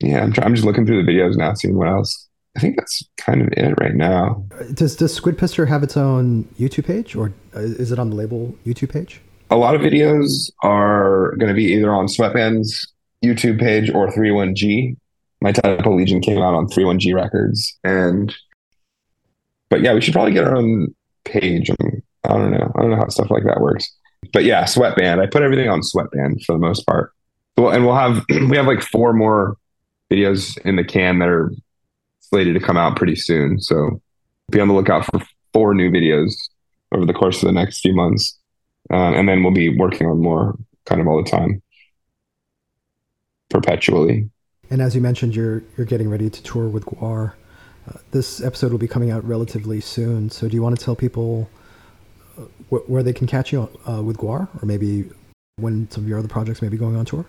yeah, 0.00 0.22
I'm, 0.22 0.32
try- 0.32 0.44
I'm 0.44 0.54
just 0.54 0.66
looking 0.66 0.86
through 0.86 1.04
the 1.04 1.10
videos 1.10 1.36
now, 1.36 1.54
seeing 1.54 1.76
what 1.76 1.88
else. 1.88 2.28
I 2.56 2.60
think 2.60 2.76
that's 2.76 3.02
kind 3.16 3.42
of 3.42 3.48
it 3.52 3.74
right 3.80 3.94
now. 3.94 4.44
Uh, 4.58 4.64
does 4.72 4.96
does 4.96 5.12
Squid 5.12 5.36
Pisser 5.36 5.66
have 5.66 5.82
its 5.82 5.96
own 5.96 6.44
YouTube 6.58 6.86
page, 6.86 7.16
or 7.16 7.32
uh, 7.54 7.60
is 7.60 7.90
it 7.90 7.98
on 7.98 8.10
the 8.10 8.16
label 8.16 8.54
YouTube 8.64 8.92
page? 8.92 9.20
A 9.50 9.56
lot 9.56 9.74
of 9.74 9.80
videos 9.80 10.50
are 10.62 11.34
going 11.36 11.48
to 11.48 11.54
be 11.54 11.64
either 11.64 11.92
on 11.92 12.06
Sweatband's 12.06 12.92
YouTube 13.24 13.58
page 13.58 13.90
or 13.90 14.08
31G. 14.08 14.96
My 15.40 15.52
Tadpole 15.52 15.96
Legion 15.96 16.20
came 16.20 16.38
out 16.38 16.54
on 16.54 16.66
31G 16.68 17.14
Records, 17.14 17.76
and 17.82 18.34
but 19.68 19.82
yeah, 19.82 19.92
we 19.92 20.00
should 20.00 20.14
probably 20.14 20.32
get 20.32 20.44
our 20.44 20.56
own 20.56 20.94
page. 21.24 21.70
I 22.24 22.36
don't 22.38 22.50
know. 22.50 22.72
I 22.74 22.80
don't 22.80 22.90
know 22.90 22.96
how 22.96 23.08
stuff 23.08 23.30
like 23.30 23.44
that 23.44 23.60
works. 23.60 23.90
But 24.32 24.44
yeah, 24.44 24.64
Sweatband. 24.64 25.20
I 25.20 25.26
put 25.26 25.42
everything 25.42 25.68
on 25.68 25.82
Sweatband 25.82 26.44
for 26.44 26.52
the 26.52 26.58
most 26.58 26.86
part. 26.86 27.12
Well, 27.56 27.72
and 27.72 27.84
we'll 27.84 27.94
have 27.94 28.24
we 28.48 28.56
have 28.56 28.66
like 28.66 28.82
four 28.82 29.12
more 29.12 29.56
videos 30.10 30.58
in 30.64 30.76
the 30.76 30.84
can 30.84 31.18
that 31.18 31.28
are 31.28 31.52
slated 32.20 32.54
to 32.54 32.60
come 32.60 32.76
out 32.76 32.96
pretty 32.96 33.16
soon. 33.16 33.60
So 33.60 34.00
be 34.50 34.60
on 34.60 34.68
the 34.68 34.74
lookout 34.74 35.04
for 35.06 35.20
four 35.52 35.74
new 35.74 35.90
videos 35.90 36.34
over 36.92 37.04
the 37.04 37.12
course 37.12 37.42
of 37.42 37.46
the 37.46 37.52
next 37.52 37.80
few 37.80 37.94
months, 37.94 38.38
uh, 38.90 39.12
and 39.12 39.28
then 39.28 39.42
we'll 39.42 39.52
be 39.52 39.76
working 39.76 40.06
on 40.06 40.20
more 40.20 40.56
kind 40.86 41.00
of 41.00 41.08
all 41.08 41.22
the 41.22 41.30
time, 41.30 41.62
perpetually. 43.50 44.30
And 44.70 44.80
as 44.80 44.94
you 44.94 45.00
mentioned, 45.00 45.34
you're 45.34 45.62
you're 45.76 45.86
getting 45.86 46.10
ready 46.10 46.30
to 46.30 46.42
tour 46.42 46.68
with 46.68 46.84
GWAR. 46.86 47.34
Uh, 47.88 47.98
this 48.12 48.42
episode 48.42 48.72
will 48.72 48.78
be 48.78 48.88
coming 48.88 49.10
out 49.10 49.24
relatively 49.24 49.80
soon. 49.80 50.30
So 50.30 50.48
do 50.48 50.54
you 50.54 50.62
want 50.62 50.78
to 50.78 50.82
tell 50.82 50.96
people 50.96 51.50
wh- 52.70 52.88
where 52.88 53.02
they 53.02 53.12
can 53.12 53.26
catch 53.26 53.52
you 53.52 53.68
uh, 53.88 54.02
with 54.02 54.18
GWAR, 54.18 54.48
or 54.62 54.66
maybe 54.66 55.10
when 55.56 55.90
some 55.90 56.04
of 56.04 56.08
your 56.08 56.18
other 56.18 56.28
projects 56.28 56.62
may 56.62 56.68
be 56.68 56.76
going 56.76 56.96
on 56.96 57.04
tour? 57.04 57.26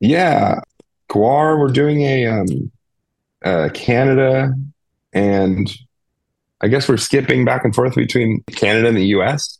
Yeah, 0.00 0.60
GWAR, 1.10 1.58
We're 1.58 1.72
doing 1.72 2.02
a 2.02 2.26
um, 2.26 2.70
uh, 3.44 3.68
Canada, 3.74 4.52
and 5.12 5.70
I 6.60 6.68
guess 6.68 6.88
we're 6.88 6.96
skipping 6.96 7.44
back 7.44 7.64
and 7.64 7.74
forth 7.74 7.94
between 7.94 8.42
Canada 8.52 8.88
and 8.88 8.96
the 8.96 9.06
U.S. 9.06 9.58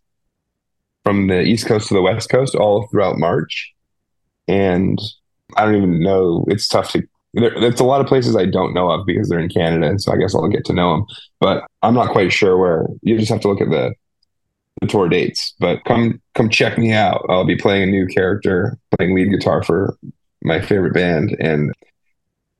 from 1.04 1.26
the 1.26 1.42
East 1.42 1.66
Coast 1.66 1.88
to 1.88 1.94
the 1.94 2.02
West 2.02 2.30
Coast 2.30 2.54
all 2.54 2.86
throughout 2.88 3.18
March, 3.18 3.72
and 4.46 4.98
I 5.56 5.64
don't 5.64 5.76
even 5.76 6.02
know. 6.02 6.44
It's 6.48 6.68
tough 6.68 6.92
to. 6.92 7.02
There, 7.34 7.52
there's 7.60 7.80
a 7.80 7.84
lot 7.84 8.00
of 8.00 8.06
places 8.06 8.36
I 8.36 8.46
don't 8.46 8.74
know 8.74 8.90
of 8.90 9.06
because 9.06 9.28
they're 9.28 9.38
in 9.38 9.48
Canada, 9.48 9.88
and 9.88 10.00
so 10.00 10.12
I 10.12 10.16
guess 10.16 10.34
I'll 10.34 10.48
get 10.48 10.64
to 10.66 10.72
know 10.72 10.92
them. 10.92 11.06
But 11.40 11.64
I'm 11.82 11.94
not 11.94 12.10
quite 12.10 12.32
sure 12.32 12.56
where. 12.56 12.86
You 13.02 13.18
just 13.18 13.30
have 13.30 13.40
to 13.40 13.48
look 13.48 13.60
at 13.60 13.70
the 13.70 13.94
tour 14.86 15.08
dates. 15.08 15.54
But 15.58 15.84
come 15.84 16.20
come 16.34 16.48
check 16.48 16.78
me 16.78 16.92
out. 16.92 17.24
I'll 17.28 17.44
be 17.44 17.56
playing 17.56 17.82
a 17.84 17.92
new 17.92 18.06
character, 18.06 18.78
playing 18.96 19.14
lead 19.14 19.30
guitar 19.30 19.62
for 19.62 19.96
my 20.42 20.60
favorite 20.60 20.94
band, 20.94 21.36
and 21.40 21.72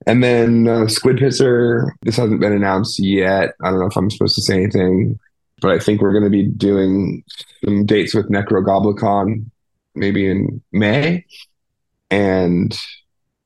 and 0.07 0.23
then 0.23 0.69
uh, 0.69 0.87
Squid 0.89 1.17
Pisser. 1.17 1.91
This 2.03 2.17
hasn't 2.17 2.41
been 2.41 2.53
announced 2.53 2.99
yet. 2.99 3.55
I 3.63 3.71
don't 3.71 3.81
know 3.81 3.87
if 3.87 3.97
I'm 3.97 4.11
supposed 4.11 4.35
to 4.37 4.43
say 4.43 4.55
anything, 4.55 5.19
but 5.61 5.71
I 5.71 5.79
think 5.79 6.01
we're 6.01 6.13
going 6.13 6.25
to 6.25 6.31
be 6.31 6.47
doing 6.47 7.25
some 7.65 7.87
dates 7.87 8.15
with 8.15 8.31
Necrogoblikon 8.31 9.51
maybe 9.95 10.31
in 10.31 10.63
May, 10.73 11.25
and 12.11 12.77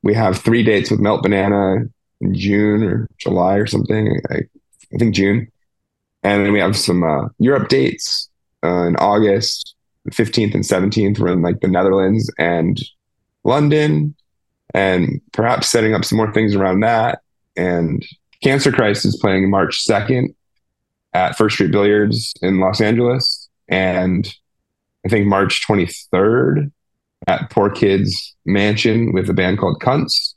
we 0.03 0.15
have 0.15 0.39
three 0.39 0.63
dates 0.63 0.91
with 0.91 1.01
Melt 1.01 1.23
Banana 1.23 1.87
in 2.21 2.35
June 2.35 2.83
or 2.83 3.09
July 3.19 3.57
or 3.57 3.67
something. 3.67 4.21
I, 4.31 4.37
I 4.37 4.99
think 4.99 5.15
June, 5.15 5.51
and 6.23 6.45
then 6.45 6.53
we 6.53 6.61
have 6.61 6.77
some 6.77 7.03
uh, 7.03 7.29
Europe 7.39 7.69
dates 7.69 8.29
uh, 8.65 8.87
in 8.87 8.97
August. 8.97 9.75
15th 10.11 10.55
and 10.55 10.65
17th 10.65 11.19
we're 11.19 11.29
in 11.29 11.41
like 11.41 11.61
the 11.61 11.69
Netherlands 11.69 12.31
and 12.39 12.79
London 13.43 14.15
and 14.75 15.21
perhaps 15.33 15.69
setting 15.69 15.95
up 15.95 16.05
some 16.05 16.19
more 16.19 16.33
things 16.33 16.55
around 16.55 16.81
that. 16.81 17.21
And 17.57 18.05
Cancer 18.43 18.73
Christ 18.73 19.07
is 19.07 19.17
playing 19.17 19.49
March 19.49 19.87
2nd 19.87 20.35
at 21.15 21.39
First 21.39 21.55
Street 21.55 21.71
Billiards 21.71 22.35
in 22.43 22.61
Los 22.61 22.81
Angeles. 22.81 23.49
And 23.69 24.31
I 25.07 25.09
think 25.09 25.27
March 25.27 25.67
23rd 25.67 26.71
at 27.27 27.51
Poor 27.51 27.71
Kids 27.71 28.35
Mansion 28.45 29.13
with 29.13 29.31
a 29.31 29.35
band 29.35 29.59
called 29.59 29.81
Cunts. 29.81 30.35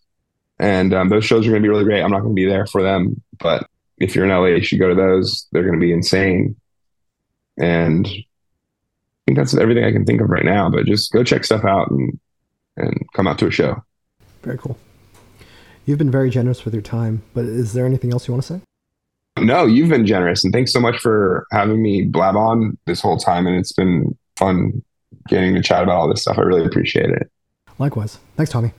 And 0.59 0.93
um, 0.93 1.09
those 1.09 1.25
shows 1.25 1.45
are 1.45 1.49
going 1.49 1.61
to 1.61 1.65
be 1.65 1.69
really 1.69 1.84
great. 1.84 2.01
I'm 2.01 2.11
not 2.11 2.21
going 2.21 2.36
to 2.36 2.41
be 2.41 2.47
there 2.47 2.65
for 2.67 2.82
them, 2.82 3.21
but 3.39 3.67
if 3.97 4.15
you're 4.15 4.25
in 4.25 4.32
LA, 4.32 4.45
you 4.45 4.63
should 4.63 4.80
go 4.80 4.89
to 4.89 4.95
those. 4.95 5.47
They're 5.51 5.63
going 5.63 5.80
to 5.80 5.86
be 5.86 5.91
insane. 5.91 6.55
And 7.58 8.05
I 8.08 8.24
think 9.26 9.38
that's 9.38 9.55
everything 9.55 9.84
I 9.84 9.91
can 9.91 10.05
think 10.05 10.22
of 10.22 10.30
right 10.30 10.45
now, 10.45 10.70
but 10.70 10.86
just 10.86 11.12
go 11.12 11.24
check 11.24 11.43
stuff 11.43 11.66
out 11.66 11.89
and, 11.89 12.20
and 12.78 13.05
come 13.14 13.28
out 13.28 13.39
to 13.39 13.47
a 13.47 13.51
show. 13.51 13.84
Very 14.43 14.58
cool. 14.58 14.78
You've 15.86 15.97
been 15.97 16.12
very 16.12 16.30
generous 16.30 16.66
with 16.66 16.74
your 16.74 16.84
time, 16.84 17.24
but 17.34 17.45
is 17.45 17.74
there 17.74 17.86
anything 17.86 18.12
else 18.12 18.28
you 18.28 18.34
want 18.34 18.43
to 18.45 18.53
say? 18.55 18.62
No, 19.39 19.66
you've 19.66 19.89
been 19.89 20.05
generous, 20.05 20.43
and 20.43 20.51
thanks 20.51 20.74
so 20.74 20.80
much 20.80 20.99
for 20.99 21.45
having 21.51 21.82
me 21.82 22.03
blab 22.03 22.36
on 22.36 22.78
this 22.86 23.01
whole 23.01 23.18
time. 23.18 23.47
And 23.47 23.55
it's 23.55 23.72
been 23.72 24.18
fun 24.36 24.84
getting 25.28 25.55
to 25.55 25.62
chat 25.62 25.84
about 25.84 25.95
all 25.95 26.10
this 26.10 26.24
stuff. 26.24 26.38
I 26.38 26.41
really 26.41 26.66
appreciate 26.66 27.10
it. 27.10 27.32
Likewise. 27.80 28.20
Thanks, 28.36 28.51
Tommy. 28.51 28.74